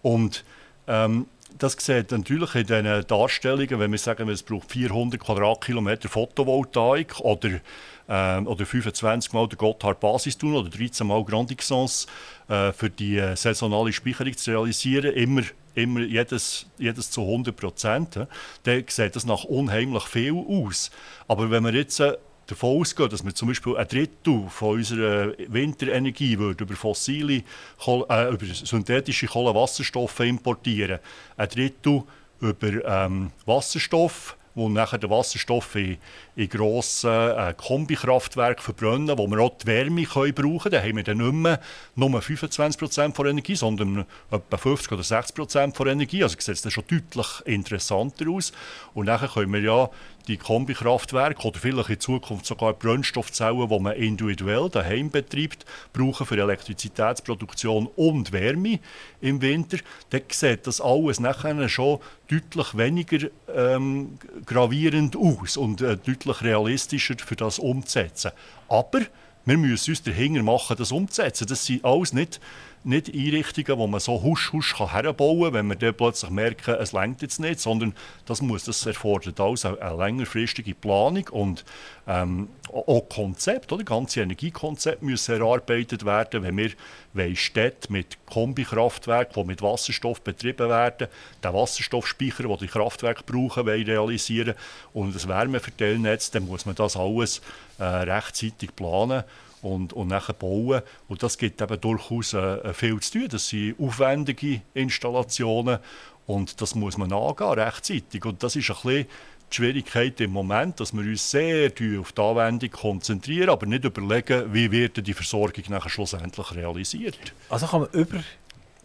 Und 0.00 0.44
ähm, 0.86 1.26
das 1.56 1.76
sieht 1.78 2.12
natürlich 2.12 2.54
in 2.54 2.66
diesen 2.66 3.06
Darstellungen, 3.06 3.78
wenn 3.78 3.90
wir 3.90 3.98
sagen, 3.98 4.28
es 4.28 4.42
braucht 4.42 4.70
400 4.70 5.20
Quadratkilometer 5.20 6.08
Photovoltaik 6.08 7.20
oder, 7.20 7.60
ähm, 8.08 8.46
oder 8.46 8.66
25 8.66 9.32
Mal 9.32 9.48
der 9.48 9.58
Gotthard 9.58 10.00
Basistun 10.00 10.54
oder 10.54 10.68
13 10.68 11.06
Mal 11.06 11.24
Grand 11.24 11.50
äh, 11.50 12.72
für 12.72 12.90
die 12.90 13.16
äh, 13.16 13.36
saisonale 13.36 13.92
Speicherung 13.92 14.36
zu 14.36 14.50
realisieren, 14.50 15.12
immer, 15.14 15.42
immer 15.74 16.00
jedes, 16.00 16.66
jedes 16.78 17.10
zu 17.10 17.22
100 17.22 17.56
Prozent, 17.56 18.16
äh, 18.16 18.26
dann 18.64 18.84
sieht 18.88 19.16
das 19.16 19.24
nach 19.24 19.44
unheimlich 19.44 20.04
viel 20.04 20.34
aus. 20.34 20.90
Aber 21.26 21.50
wenn 21.50 21.64
wir 21.64 21.74
jetzt 21.74 22.00
äh, 22.00 22.16
davon 22.48 22.80
ausgehen, 22.80 23.08
dass 23.10 23.24
wir 23.24 23.34
zum 23.34 23.48
Beispiel 23.48 23.76
ein 23.76 23.86
Drittel 23.86 24.48
von 24.48 24.76
unserer 24.76 25.32
Winterenergie 25.48 26.38
würde 26.38 26.64
über 26.64 26.74
fossile, 26.74 27.42
äh, 27.86 28.28
über 28.32 28.46
synthetische 28.46 29.26
Kohlenwasserstoffe 29.26 30.20
importieren, 30.20 30.98
ein 31.36 31.48
Drittel 31.48 32.02
über 32.40 32.84
ähm, 32.84 33.30
Wasserstoff, 33.46 34.36
wo 34.54 34.68
nachher 34.68 34.98
der 34.98 35.10
Wasserstoff 35.10 35.74
in, 35.76 35.98
in 36.38 36.48
grossen 36.48 37.10
äh, 37.10 37.52
Kombikraftwerken 37.56 38.62
verbrennen, 38.62 39.18
wo 39.18 39.26
wir 39.26 39.40
auch 39.40 39.58
die 39.58 39.66
Wärme 39.66 40.04
können 40.04 40.32
brauchen 40.32 40.70
können. 40.70 40.72
Dann 40.72 40.84
haben 40.84 40.96
wir 40.96 41.02
dann 41.02 41.18
nicht 41.18 41.32
mehr 41.32 41.60
nur 41.96 42.10
25% 42.10 43.12
von 43.12 43.26
Energie, 43.26 43.56
sondern 43.56 44.04
etwa 44.30 44.56
50 44.56 44.92
oder 44.92 45.02
60% 45.02 45.74
von 45.74 45.88
Energie. 45.88 46.22
Also 46.22 46.36
sieht 46.38 46.64
es 46.64 46.72
schon 46.72 46.84
deutlich 46.86 47.26
interessanter 47.44 48.30
aus. 48.30 48.52
Und 48.94 49.06
nachher 49.06 49.26
können 49.26 49.52
wir 49.52 49.60
ja 49.60 49.90
die 50.28 50.36
Kombikraftwerke 50.36 51.48
oder 51.48 51.58
vielleicht 51.58 51.88
in 51.88 52.00
Zukunft 52.00 52.46
sogar 52.46 52.74
Brennstoffzellen, 52.74 53.68
die 53.68 53.78
man 53.80 53.96
individuell 53.96 54.68
daheim 54.68 55.10
betreibt, 55.10 55.64
brauchen 55.92 56.26
für 56.26 56.38
Elektrizitätsproduktion 56.38 57.88
und 57.96 58.32
Wärme 58.32 58.78
im 59.20 59.40
Winter, 59.40 59.78
dann 60.10 60.22
sieht 60.30 60.66
das 60.66 60.80
alles 60.80 61.18
nachher 61.18 61.68
schon 61.68 61.98
deutlich 62.30 62.76
weniger 62.76 63.28
ähm, 63.54 64.18
gravierend 64.44 65.16
aus 65.16 65.56
und 65.56 65.80
äh, 65.80 65.96
deutlich 65.96 66.27
realistischer 66.30 67.14
für 67.18 67.36
das 67.36 67.58
umzusetzen. 67.58 68.32
Aber 68.68 69.00
wir 69.44 69.56
müssen 69.56 69.90
uns 69.90 70.02
dahinter 70.02 70.42
machen, 70.42 70.76
das 70.76 70.92
umzusetzen. 70.92 71.46
Das 71.46 71.64
sind 71.64 71.84
alles 71.84 72.12
nicht 72.12 72.40
nicht 72.88 73.14
Einrichtungen, 73.14 73.78
wo 73.78 73.86
man 73.86 74.00
so 74.00 74.22
husch 74.22 74.52
husch 74.52 74.78
herbauen 74.78 75.44
kann, 75.44 75.52
wenn 75.54 75.66
wir 75.68 75.76
dann 75.76 75.94
plötzlich 75.94 76.30
merken, 76.30 76.74
es 76.80 76.92
längt 76.92 77.20
jetzt 77.22 77.38
nicht, 77.38 77.60
sondern 77.60 77.94
das 78.26 78.40
muss 78.40 78.64
das 78.64 78.84
erfordert 78.86 79.38
alles 79.40 79.64
eine, 79.64 79.96
längerfristige 79.96 80.74
Planung 80.74 81.28
und 81.28 81.64
ähm, 82.06 82.48
auch 82.72 83.08
Konzept, 83.08 83.72
oder? 83.72 83.84
Ganze 83.84 84.22
Energiekonzept 84.22 85.02
müssen 85.02 85.40
erarbeitet 85.40 86.04
werden, 86.04 86.42
wenn 86.42 86.56
wir 86.56 87.36
Städte 87.36 87.92
mit 87.92 88.16
Kombikraftwerken, 88.26 89.42
die 89.42 89.46
mit 89.46 89.62
Wasserstoff 89.62 90.22
betrieben 90.22 90.68
werden, 90.68 91.08
den 91.44 91.52
Wasserstoffspeicher, 91.52 92.44
den 92.44 92.56
die 92.56 92.68
Kraftwerke 92.68 93.22
brauchen, 93.24 93.66
wollen 93.66 93.84
realisieren 93.84 94.54
und 94.94 95.14
das 95.14 95.28
Wärmeverteilnetz, 95.28 96.30
dann 96.30 96.46
muss 96.46 96.64
man 96.64 96.74
das 96.74 96.96
alles 96.96 97.42
äh, 97.78 97.84
rechtzeitig 97.84 98.74
planen 98.74 99.24
und, 99.62 99.92
und 99.92 100.08
nachher 100.08 100.34
bauen. 100.34 100.82
Und 101.08 101.22
das 101.22 101.38
gibt 101.38 101.60
eben 101.60 101.80
durchaus 101.80 102.34
äh, 102.34 102.72
viel 102.74 102.98
zu 103.00 103.18
tun. 103.18 103.28
Das 103.30 103.48
sind 103.48 103.78
aufwendige 103.78 104.62
Installationen 104.74 105.78
und 106.26 106.60
das 106.60 106.74
muss 106.74 106.98
man 106.98 107.12
angehen 107.12 107.48
rechtzeitig. 107.48 108.24
Und 108.24 108.42
das 108.42 108.56
ist 108.56 108.70
ein 108.70 108.76
bisschen 108.76 109.06
die 109.50 109.54
Schwierigkeit 109.56 110.20
im 110.20 110.32
Moment, 110.32 110.78
dass 110.78 110.92
wir 110.92 111.00
uns 111.00 111.30
sehr 111.30 111.70
auf 111.98 112.12
die 112.12 112.20
Anwendung 112.20 112.70
konzentrieren, 112.70 113.48
aber 113.48 113.66
nicht 113.66 113.84
überlegen, 113.84 114.52
wie 114.52 114.70
wird 114.70 115.06
die 115.06 115.14
Versorgung 115.14 115.64
nachher 115.68 115.88
schlussendlich 115.88 116.54
realisiert. 116.54 117.18
Also 117.48 117.66
kann 117.66 117.80
man 117.80 117.90
über 117.92 118.22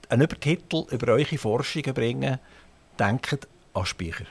einen 0.09 0.21
Übertitel 0.21 0.85
über 0.91 1.13
eure 1.13 1.37
Forschungen 1.37 1.93
bringen, 1.93 2.39
denkt 2.97 3.47
an 3.73 3.85
Speicher. 3.85 4.25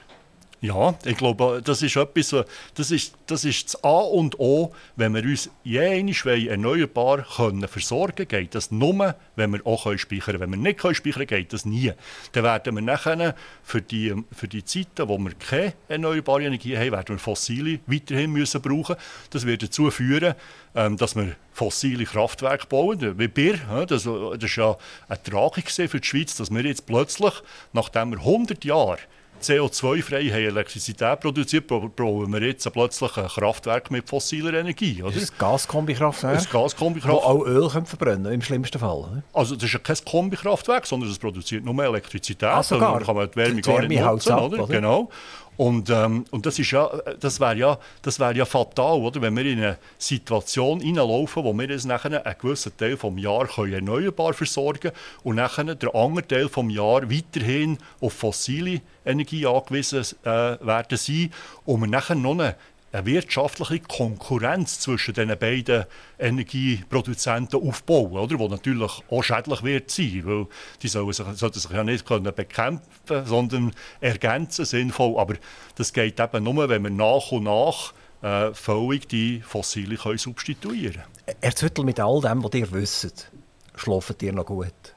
Ja, 0.63 0.95
ich 1.05 1.17
glaube, 1.17 1.61
das 1.65 1.83
ist 1.83 1.97
etwas, 1.97 2.37
das 2.77 2.93
ist 2.93 3.15
das, 3.27 3.45
ist 3.45 3.75
das 3.75 3.83
A 3.83 3.99
und 3.99 4.39
O, 4.39 4.73
wenn 4.95 5.13
wir 5.13 5.25
uns 5.25 5.51
jenisch 5.65 6.25
erneuerbar 6.25 7.27
können 7.37 7.67
versorgen 7.67 8.29
können, 8.29 8.45
geht 8.45 8.55
das 8.55 8.71
nur, 8.71 9.17
wenn 9.35 9.53
wir 9.53 9.67
auch 9.67 9.93
speichern 9.99 10.39
können. 10.39 10.41
Wenn 10.41 10.51
wir 10.51 10.59
nicht 10.59 10.79
speichern 10.79 11.27
können, 11.27 11.27
geht 11.27 11.53
das 11.53 11.65
nie. 11.65 11.93
Dann 12.31 12.45
werden 12.45 12.77
wir 12.77 12.83
nachher 12.83 13.35
für 13.65 13.83
die, 13.83 14.15
für 14.31 14.47
die 14.47 14.65
Zeiten, 14.65 15.09
wo 15.09 15.19
wir 15.19 15.33
keine 15.35 15.73
erneuerbare 15.89 16.45
Energie 16.45 16.77
haben, 16.77 16.93
werden 16.93 17.17
wir 17.17 17.19
fossile 17.19 17.81
weiterhin 17.87 18.31
müssen 18.31 18.63
brauchen. 18.63 18.95
Das 19.31 19.45
wird 19.45 19.65
dazu 19.65 19.91
führen, 19.91 20.35
ähm, 20.77 20.97
dass 20.97 21.17
wir 21.17 21.35
fossile 21.53 22.05
Kraftwerke 22.05 22.69
bauen, 22.69 23.19
wie 23.19 23.27
Bier. 23.27 23.59
Das, 23.89 24.07
war 24.07 24.37
ja 24.39 24.77
eine 25.09 25.23
Tragik 25.25 25.73
für 25.73 25.99
die 25.99 26.07
Schweiz, 26.07 26.37
dass 26.37 26.53
wir 26.53 26.63
jetzt 26.63 26.87
plötzlich, 26.87 27.35
nachdem 27.73 28.11
wir 28.11 28.19
100 28.19 28.65
Jahre 28.65 28.99
CO2-frei 29.43 30.25
haben 30.31 30.45
Elektrizität 30.45 31.21
produziert, 31.21 31.67
brauchen 31.67 32.33
wir 32.33 32.43
jetzt 32.43 32.71
plötzlich 32.73 33.17
ein 33.17 33.29
Kraftwerk 33.29 33.91
mit 33.91 34.09
fossiler 34.09 34.55
Energie. 34.55 35.03
Oder? 35.03 35.13
Das 35.13 35.23
ist 35.23 35.33
ein 35.33 35.39
Gaskombikraftwerk, 35.39 36.39
ein 36.39 36.47
Gaskombikraftwerk. 36.51 37.25
auch 37.25 37.45
Öl 37.47 37.69
können 37.69 37.87
verbrennen 37.87 38.33
im 38.33 38.43
schlimmsten 38.43 38.79
Fall. 38.79 39.23
Also 39.33 39.55
das 39.55 39.65
ist 39.65 39.73
ja 39.73 39.79
kein 39.79 39.97
Kombikraftwerk, 40.05 40.87
sondern 40.87 41.11
es 41.11 41.19
produziert 41.19 41.65
nur 41.65 41.83
Elektrizität. 41.85 42.49
Ah, 42.49 42.63
sogar. 42.63 43.01
Kann 43.01 43.17
man 43.17 43.31
die 43.31 43.37
Wärme, 43.37 43.55
die 43.57 43.63
gar 43.63 43.83
nicht 43.83 44.01
nutzen. 44.01 44.33
Ab, 44.33 44.43
oder? 44.43 44.67
Genau. 44.67 45.11
Und, 45.57 45.91
ähm, 45.91 46.25
und 46.31 46.47
das, 46.47 46.59
ist 46.59 46.71
ja, 46.71 46.91
das 47.21 47.39
wäre 47.39 47.57
ja, 47.57 47.79
wär 48.03 48.35
ja 48.35 48.45
fatal, 48.45 48.99
oder? 48.99 49.21
wenn 49.21 49.37
wir 49.37 49.45
in 49.45 49.59
eine 49.59 49.79
Situation 49.99 50.81
hineinlaufen, 50.81 51.45
wo 51.45 51.53
wir 51.53 51.69
jetzt 51.69 51.85
nachher 51.85 52.25
einen 52.25 52.39
gewissen 52.41 52.77
Teil 52.77 52.97
des 52.97 53.23
Jahres 53.23 53.59
erneuerbar 53.59 54.33
versorgen 54.33 54.81
können 54.81 54.97
und 55.25 55.37
nachher 55.37 55.75
der 55.75 55.95
andere 55.95 56.27
Teil 56.27 56.49
des 56.49 56.75
Jahres 56.75 57.11
weiterhin 57.11 57.79
auf 58.01 58.15
fossile 58.15 58.81
Energie 59.05 59.47
angewiesen 59.47 60.05
äh, 60.25 60.27
werden 60.27 60.97
sein 60.97 61.31
und 61.67 61.81
wir 61.81 61.89
nachher 61.89 62.15
noch 62.15 62.33
eine 62.33 62.57
eine 62.93 63.07
wirtschaftliche 63.07 63.81
Konkurrenz 63.81 64.81
zwischen 64.81 65.15
den 65.15 65.37
beiden 65.39 65.87
Energieproduzenten 66.19 67.61
aufbauen, 67.67 68.13
oder? 68.13 68.37
die 68.37 68.49
natürlich 68.49 69.03
auch 69.11 69.23
schädlich 69.23 69.63
wird 69.63 69.91
sein, 69.91 70.23
weil 70.25 70.47
die 70.83 70.89
sollen 70.89 71.13
sich, 71.13 71.27
sollten 71.35 71.59
sich 71.59 71.71
ja 71.71 71.85
nicht 71.85 72.07
können 72.07 72.35
bekämpfen, 72.35 73.25
sondern 73.25 73.73
ergänzen 74.01 74.67
sinnvoll. 74.67 75.19
Aber 75.19 75.35
das 75.77 75.93
geht 75.93 76.21
eben 76.21 76.45
nur, 76.45 76.69
wenn 76.69 76.83
wir 76.83 76.91
nach 76.91 77.33
und 77.33 77.45
nach 77.45 77.95
äh, 78.23 78.53
völlig 78.55 79.09
die 79.09 79.41
Fossile 79.41 79.97
können 79.97 80.19
substituieren 80.19 81.03
können. 81.27 81.37
Herr 81.41 81.57
Züttel, 81.57 81.85
mit 81.85 81.99
all 81.99 82.21
dem, 82.21 82.45
was 82.45 82.55
ihr 82.55 82.71
wisst, 82.73 83.31
schlafen 83.75 84.17
ihr 84.21 84.33
noch 84.33 84.47
gut? 84.47 84.95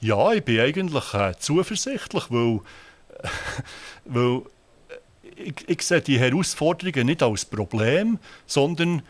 Ja, 0.00 0.32
ich 0.32 0.44
bin 0.44 0.60
eigentlich 0.60 1.14
äh, 1.14 1.34
zuversichtlich, 1.38 2.30
weil, 2.30 2.60
weil 4.06 4.42
ich, 5.44 5.68
ich 5.68 5.82
sehe 5.82 6.00
die 6.00 6.18
Herausforderungen 6.18 7.06
nicht 7.06 7.22
als 7.22 7.44
Problem, 7.44 8.18
sondern 8.46 9.02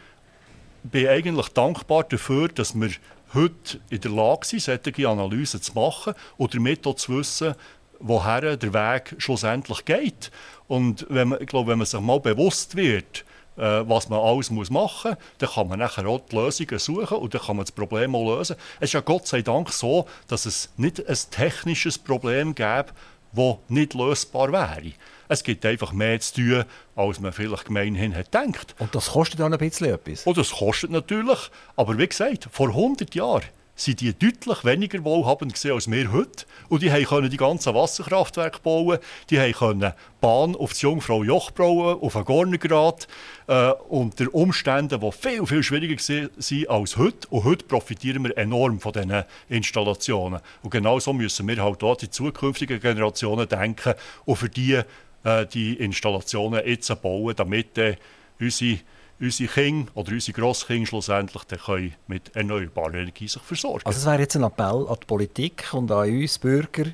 bin 0.83 1.09
eigentlich 1.09 1.49
dankbar 1.49 2.05
dafür, 2.05 2.49
dass 2.49 2.75
wir 2.75 2.91
heute 3.35 3.81
in 3.91 4.01
der 4.01 4.11
Lage 4.11 4.47
sind, 4.47 4.63
solche 4.63 5.09
Analysen 5.09 5.63
zu 5.63 5.73
machen 5.75 6.15
und 6.37 6.55
damit 6.55 6.87
auch 6.87 6.97
zu 6.97 7.19
wissen, 7.19 7.55
woher 8.01 8.57
der 8.57 8.73
Weg 8.73 9.15
schlussendlich 9.19 9.85
geht. 9.85 10.31
Und 10.69 11.07
wenn 11.11 11.29
man, 11.29 11.41
ich 11.41 11.47
glaube, 11.47 11.71
wenn 11.71 11.79
man 11.79 11.87
sich 11.87 12.01
mal 12.01 12.21
bewusst 12.21 12.77
wird, 12.77 13.25
äh, 13.57 13.83
was 13.87 14.09
man 14.09 14.21
alles 14.21 14.51
muss 14.51 14.71
machen 14.71 15.11
muss, 15.11 15.19
dann 15.39 15.51
kann 15.51 15.69
man 15.69 15.79
nachher 15.79 16.07
auch 16.07 16.21
die 16.31 16.37
Lösungen 16.37 16.79
suchen 16.79 17.19
und 17.19 17.35
dann 17.35 17.43
kann 17.43 17.57
man 17.57 17.67
das 17.67 17.73
Problem 17.73 18.15
auch 18.15 18.39
lösen. 18.39 18.57
Es 18.79 18.89
ist 18.89 18.93
ja 18.95 19.01
Gott 19.01 19.27
sei 19.27 19.43
Dank 19.43 19.71
so, 19.71 20.07
dass 20.29 20.47
es 20.47 20.71
nicht 20.77 21.07
ein 21.07 21.19
technisches 21.31 21.99
Problem 21.99 22.55
gäbe, 22.55 22.87
das 23.33 23.57
nicht 23.69 23.95
lösbar 23.95 24.51
wäre. 24.53 24.93
Es 25.31 25.45
gibt 25.45 25.65
einfach 25.65 25.93
mehr 25.93 26.19
zu 26.19 26.35
tun, 26.35 26.65
als 26.97 27.21
man 27.21 27.33
vielleicht 27.33 27.67
gemeinhin 27.67 28.17
hat 28.17 28.33
gedacht. 28.33 28.75
Und 28.81 28.93
das 28.97 29.13
kostet 29.13 29.41
auch 29.41 29.47
ein 29.47 29.57
bisschen 29.59 29.95
etwas? 29.95 30.27
Und 30.27 30.37
das 30.37 30.51
kostet 30.51 30.91
natürlich. 30.91 31.39
Aber 31.77 31.97
wie 31.97 32.09
gesagt, 32.09 32.49
vor 32.51 32.71
100 32.71 33.15
Jahren 33.15 33.45
sind 33.77 34.01
die 34.01 34.13
deutlich 34.13 34.65
weniger 34.65 35.05
wohlhabend 35.05 35.55
gesehen 35.55 35.75
als 35.75 35.89
wir 35.89 36.11
heute. 36.11 36.47
Und 36.69 36.83
die 36.83 36.91
können 37.05 37.31
die 37.31 37.37
ganzen 37.37 37.75
Wasserkraftwerke 37.75 38.59
bauen, 38.59 38.99
die 39.31 39.37
können 39.53 39.93
Bahn 40.21 40.57
auf 40.57 40.71
das 40.71 40.83
Jungfrau 40.83 41.23
Joch 41.23 41.53
bauen, 41.53 42.01
auf 42.01 42.17
einen 42.17 42.25
Gornergrad, 42.25 43.07
äh, 43.47 43.71
unter 43.89 44.35
Umständen, 44.35 45.01
die 45.01 45.13
viel, 45.13 45.47
viel 45.47 45.63
schwieriger 45.63 46.03
sind 46.03 46.69
als 46.69 46.97
heute. 46.97 47.29
Und 47.29 47.45
heute 47.45 47.65
profitieren 47.67 48.25
wir 48.25 48.37
enorm 48.37 48.81
von 48.81 48.93
diesen 48.93 49.23
Installationen. 49.49 50.41
Und 50.65 50.71
genauso 50.71 51.13
müssen 51.13 51.47
wir 51.47 51.63
halt 51.63 51.85
auch 51.85 51.97
die 51.97 52.11
zukünftigen 52.11 52.81
Generationen 52.81 53.49
denken 53.49 53.95
und 54.25 54.35
für 54.35 54.49
die 54.49 54.83
äh, 55.25 55.47
die 55.47 55.75
Installationen 55.75 56.67
jetzt 56.67 57.03
bauen, 57.03 57.35
damit 57.37 57.77
äh, 57.79 57.97
unsere, 58.39 58.81
unsere 59.21 59.53
Kinder 59.53 59.91
oder 59.95 60.13
unsere 60.13 60.41
Grosskinder 60.41 60.87
schlussendlich 60.87 61.45
dann 61.45 61.59
können 61.59 61.95
mit 62.07 62.35
erneuerbarer 62.35 62.95
Energie 62.95 63.29
sich 63.29 63.43
versorgen 63.43 63.85
Also 63.85 63.99
es 63.99 64.07
wäre 64.07 64.21
jetzt 64.21 64.37
ein 64.37 64.43
Appell 64.43 64.87
an 64.89 64.97
die 65.01 65.07
Politik 65.07 65.69
und 65.73 65.91
an 65.91 66.09
uns 66.09 66.39
Bürger, 66.39 66.87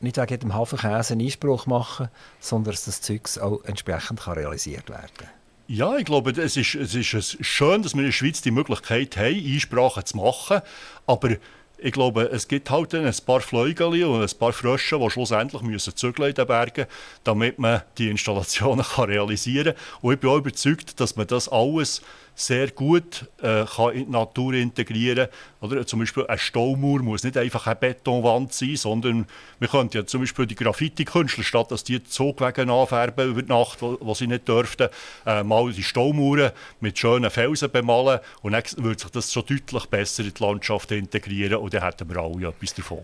nicht 0.00 0.16
wegen 0.18 0.40
dem 0.40 0.54
Hafenkäse 0.54 1.14
einen 1.14 1.26
Einspruch 1.26 1.66
machen, 1.66 2.08
sondern 2.40 2.72
dass 2.72 2.84
das 2.84 3.00
Zeug 3.00 3.22
auch 3.40 3.64
entsprechend 3.64 4.20
kann 4.20 4.34
realisiert 4.34 4.88
werden 4.88 5.10
kann. 5.16 5.30
Ja, 5.66 5.96
ich 5.96 6.04
glaube, 6.04 6.30
es 6.32 6.58
ist, 6.58 6.74
es 6.74 6.94
ist 6.94 7.38
schön, 7.40 7.82
dass 7.82 7.94
wir 7.94 8.00
in 8.00 8.06
der 8.06 8.12
Schweiz 8.12 8.42
die 8.42 8.50
Möglichkeit 8.50 9.16
haben, 9.16 9.34
Einsprachen 9.34 10.04
zu 10.04 10.18
machen, 10.18 10.60
aber 11.06 11.36
ich 11.84 11.92
glaube, 11.92 12.30
es 12.32 12.48
gibt 12.48 12.70
halt 12.70 12.94
ein 12.94 13.14
paar 13.26 13.42
Fleugeli 13.42 14.04
und 14.04 14.22
ein 14.22 14.38
paar 14.38 14.54
Frösche, 14.54 14.98
die 14.98 15.10
schlussendlich 15.10 15.60
müssen 15.60 15.94
zügeln 15.94 16.30
in 16.30 16.34
den 16.34 16.46
Bergen, 16.46 16.86
damit 17.24 17.58
man 17.58 17.82
die 17.98 18.08
Installationen 18.08 18.82
kann 18.96 19.10
realisieren 19.10 19.74
kann. 19.74 19.98
Und 20.00 20.14
ich 20.14 20.20
bin 20.20 20.30
auch 20.30 20.38
überzeugt, 20.38 20.98
dass 20.98 21.14
man 21.14 21.26
das 21.26 21.46
alles 21.46 22.00
sehr 22.34 22.70
gut 22.70 23.26
äh, 23.42 23.64
kann 23.64 23.94
in 23.94 24.06
die 24.06 24.10
Natur 24.10 24.54
integrieren 24.54 25.28
kann. 25.60 25.86
Zum 25.86 26.00
Beispiel 26.00 26.26
ein 26.26 26.38
Staumauer 26.38 27.00
muss 27.00 27.24
nicht 27.24 27.36
einfach 27.36 27.66
eine 27.66 27.76
Betonwand 27.76 28.52
sein, 28.52 28.76
sondern 28.76 29.26
man 29.60 29.70
könnte 29.70 29.98
ja 29.98 30.06
zum 30.06 30.20
Beispiel 30.20 30.46
die 30.46 30.54
Graffiti-Künstler, 30.54 31.44
statt 31.44 31.70
dass 31.70 31.84
die 31.84 32.02
Zugwege 32.02 32.62
anfärben 32.70 33.30
über 33.30 33.42
die 33.42 33.48
Nacht, 33.48 33.80
wo 33.82 34.14
sie 34.14 34.26
nicht 34.26 34.48
dürften, 34.48 34.88
äh, 35.26 35.42
mal 35.42 35.72
die 35.72 35.82
Staumauern 35.82 36.52
mit 36.80 36.98
schönen 36.98 37.30
Felsen 37.30 37.70
bemalen 37.70 38.20
und 38.42 38.52
dann 38.52 38.62
würde 38.78 39.00
sich 39.00 39.10
das 39.10 39.32
schon 39.32 39.46
deutlich 39.46 39.86
besser 39.86 40.24
in 40.24 40.34
die 40.34 40.42
Landschaft 40.42 40.90
integrieren 40.92 41.56
und 41.56 41.72
dann 41.72 41.82
hätten 41.82 42.08
wir 42.08 42.20
alle 42.20 42.48
etwas 42.48 42.74
davon. 42.74 43.02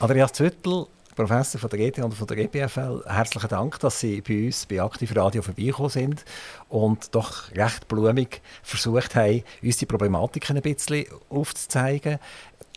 Andreas 0.00 0.32
Züttel, 0.32 0.86
Professor 1.14 1.60
von 1.60 1.68
der 1.70 1.78
GT 1.78 1.98
und 2.02 2.14
von 2.14 2.26
der 2.26 2.36
GPFL, 2.36 3.04
herzlichen 3.06 3.48
Dank, 3.48 3.78
dass 3.80 4.00
Sie 4.00 4.20
bei 4.22 4.46
uns 4.46 4.64
bei 4.66 4.80
Aktiv 4.80 5.14
Radio 5.14 5.42
vorbeigekommen 5.42 5.90
sind 5.90 6.24
und 6.68 7.14
doch 7.14 7.50
recht 7.54 7.86
blumig 7.88 8.40
versucht 8.62 9.14
haben, 9.14 9.42
uns 9.62 9.76
die 9.76 9.86
Problematiken 9.86 10.56
ein 10.56 10.62
bisschen 10.62 11.04
aufzuzeigen. 11.28 12.18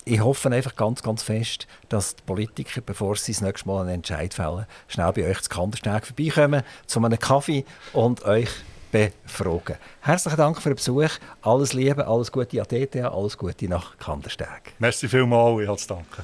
Ich 0.04 0.20
hoffe 0.20 0.52
einfach 0.52 0.76
ganz, 0.76 1.02
ganz 1.02 1.24
fest, 1.24 1.66
dass 1.90 2.16
die 2.18 2.24
Politiker, 2.24 2.82
bevor 2.82 3.16
sie 3.16 3.32
das 3.32 3.42
nächste 3.42 3.68
Mal 3.68 3.82
einen 3.82 3.96
Entscheid 3.96 4.34
fällen, 4.34 4.66
schnell 4.88 5.12
bei 5.14 5.30
euch 5.30 5.42
zu 5.42 5.50
Kandersteg 5.50 6.06
vorbeikommen, 6.06 6.64
zu 6.86 7.04
einem 7.04 7.18
Kaffee 7.18 7.66
und 7.94 8.24
euch 8.26 8.50
befragen. 8.92 9.78
Herzlichen 10.02 10.38
Dank 10.38 10.62
für 10.62 10.70
den 10.70 10.76
Besuch. 10.76 11.10
Alles 11.42 11.74
Liebe, 11.74 12.06
alles 12.06 12.32
Gute 12.32 12.62
an 12.62 12.68
DTA, 12.68 13.10
alles 13.10 13.38
Gute 13.38 13.68
nach 13.68 13.98
Kandersteg. 13.98 14.74
Merci 14.80 15.08
vielmals, 15.08 15.62
ich 15.62 15.68
habe 15.68 15.78
zu 15.78 15.88
danken. 15.88 16.24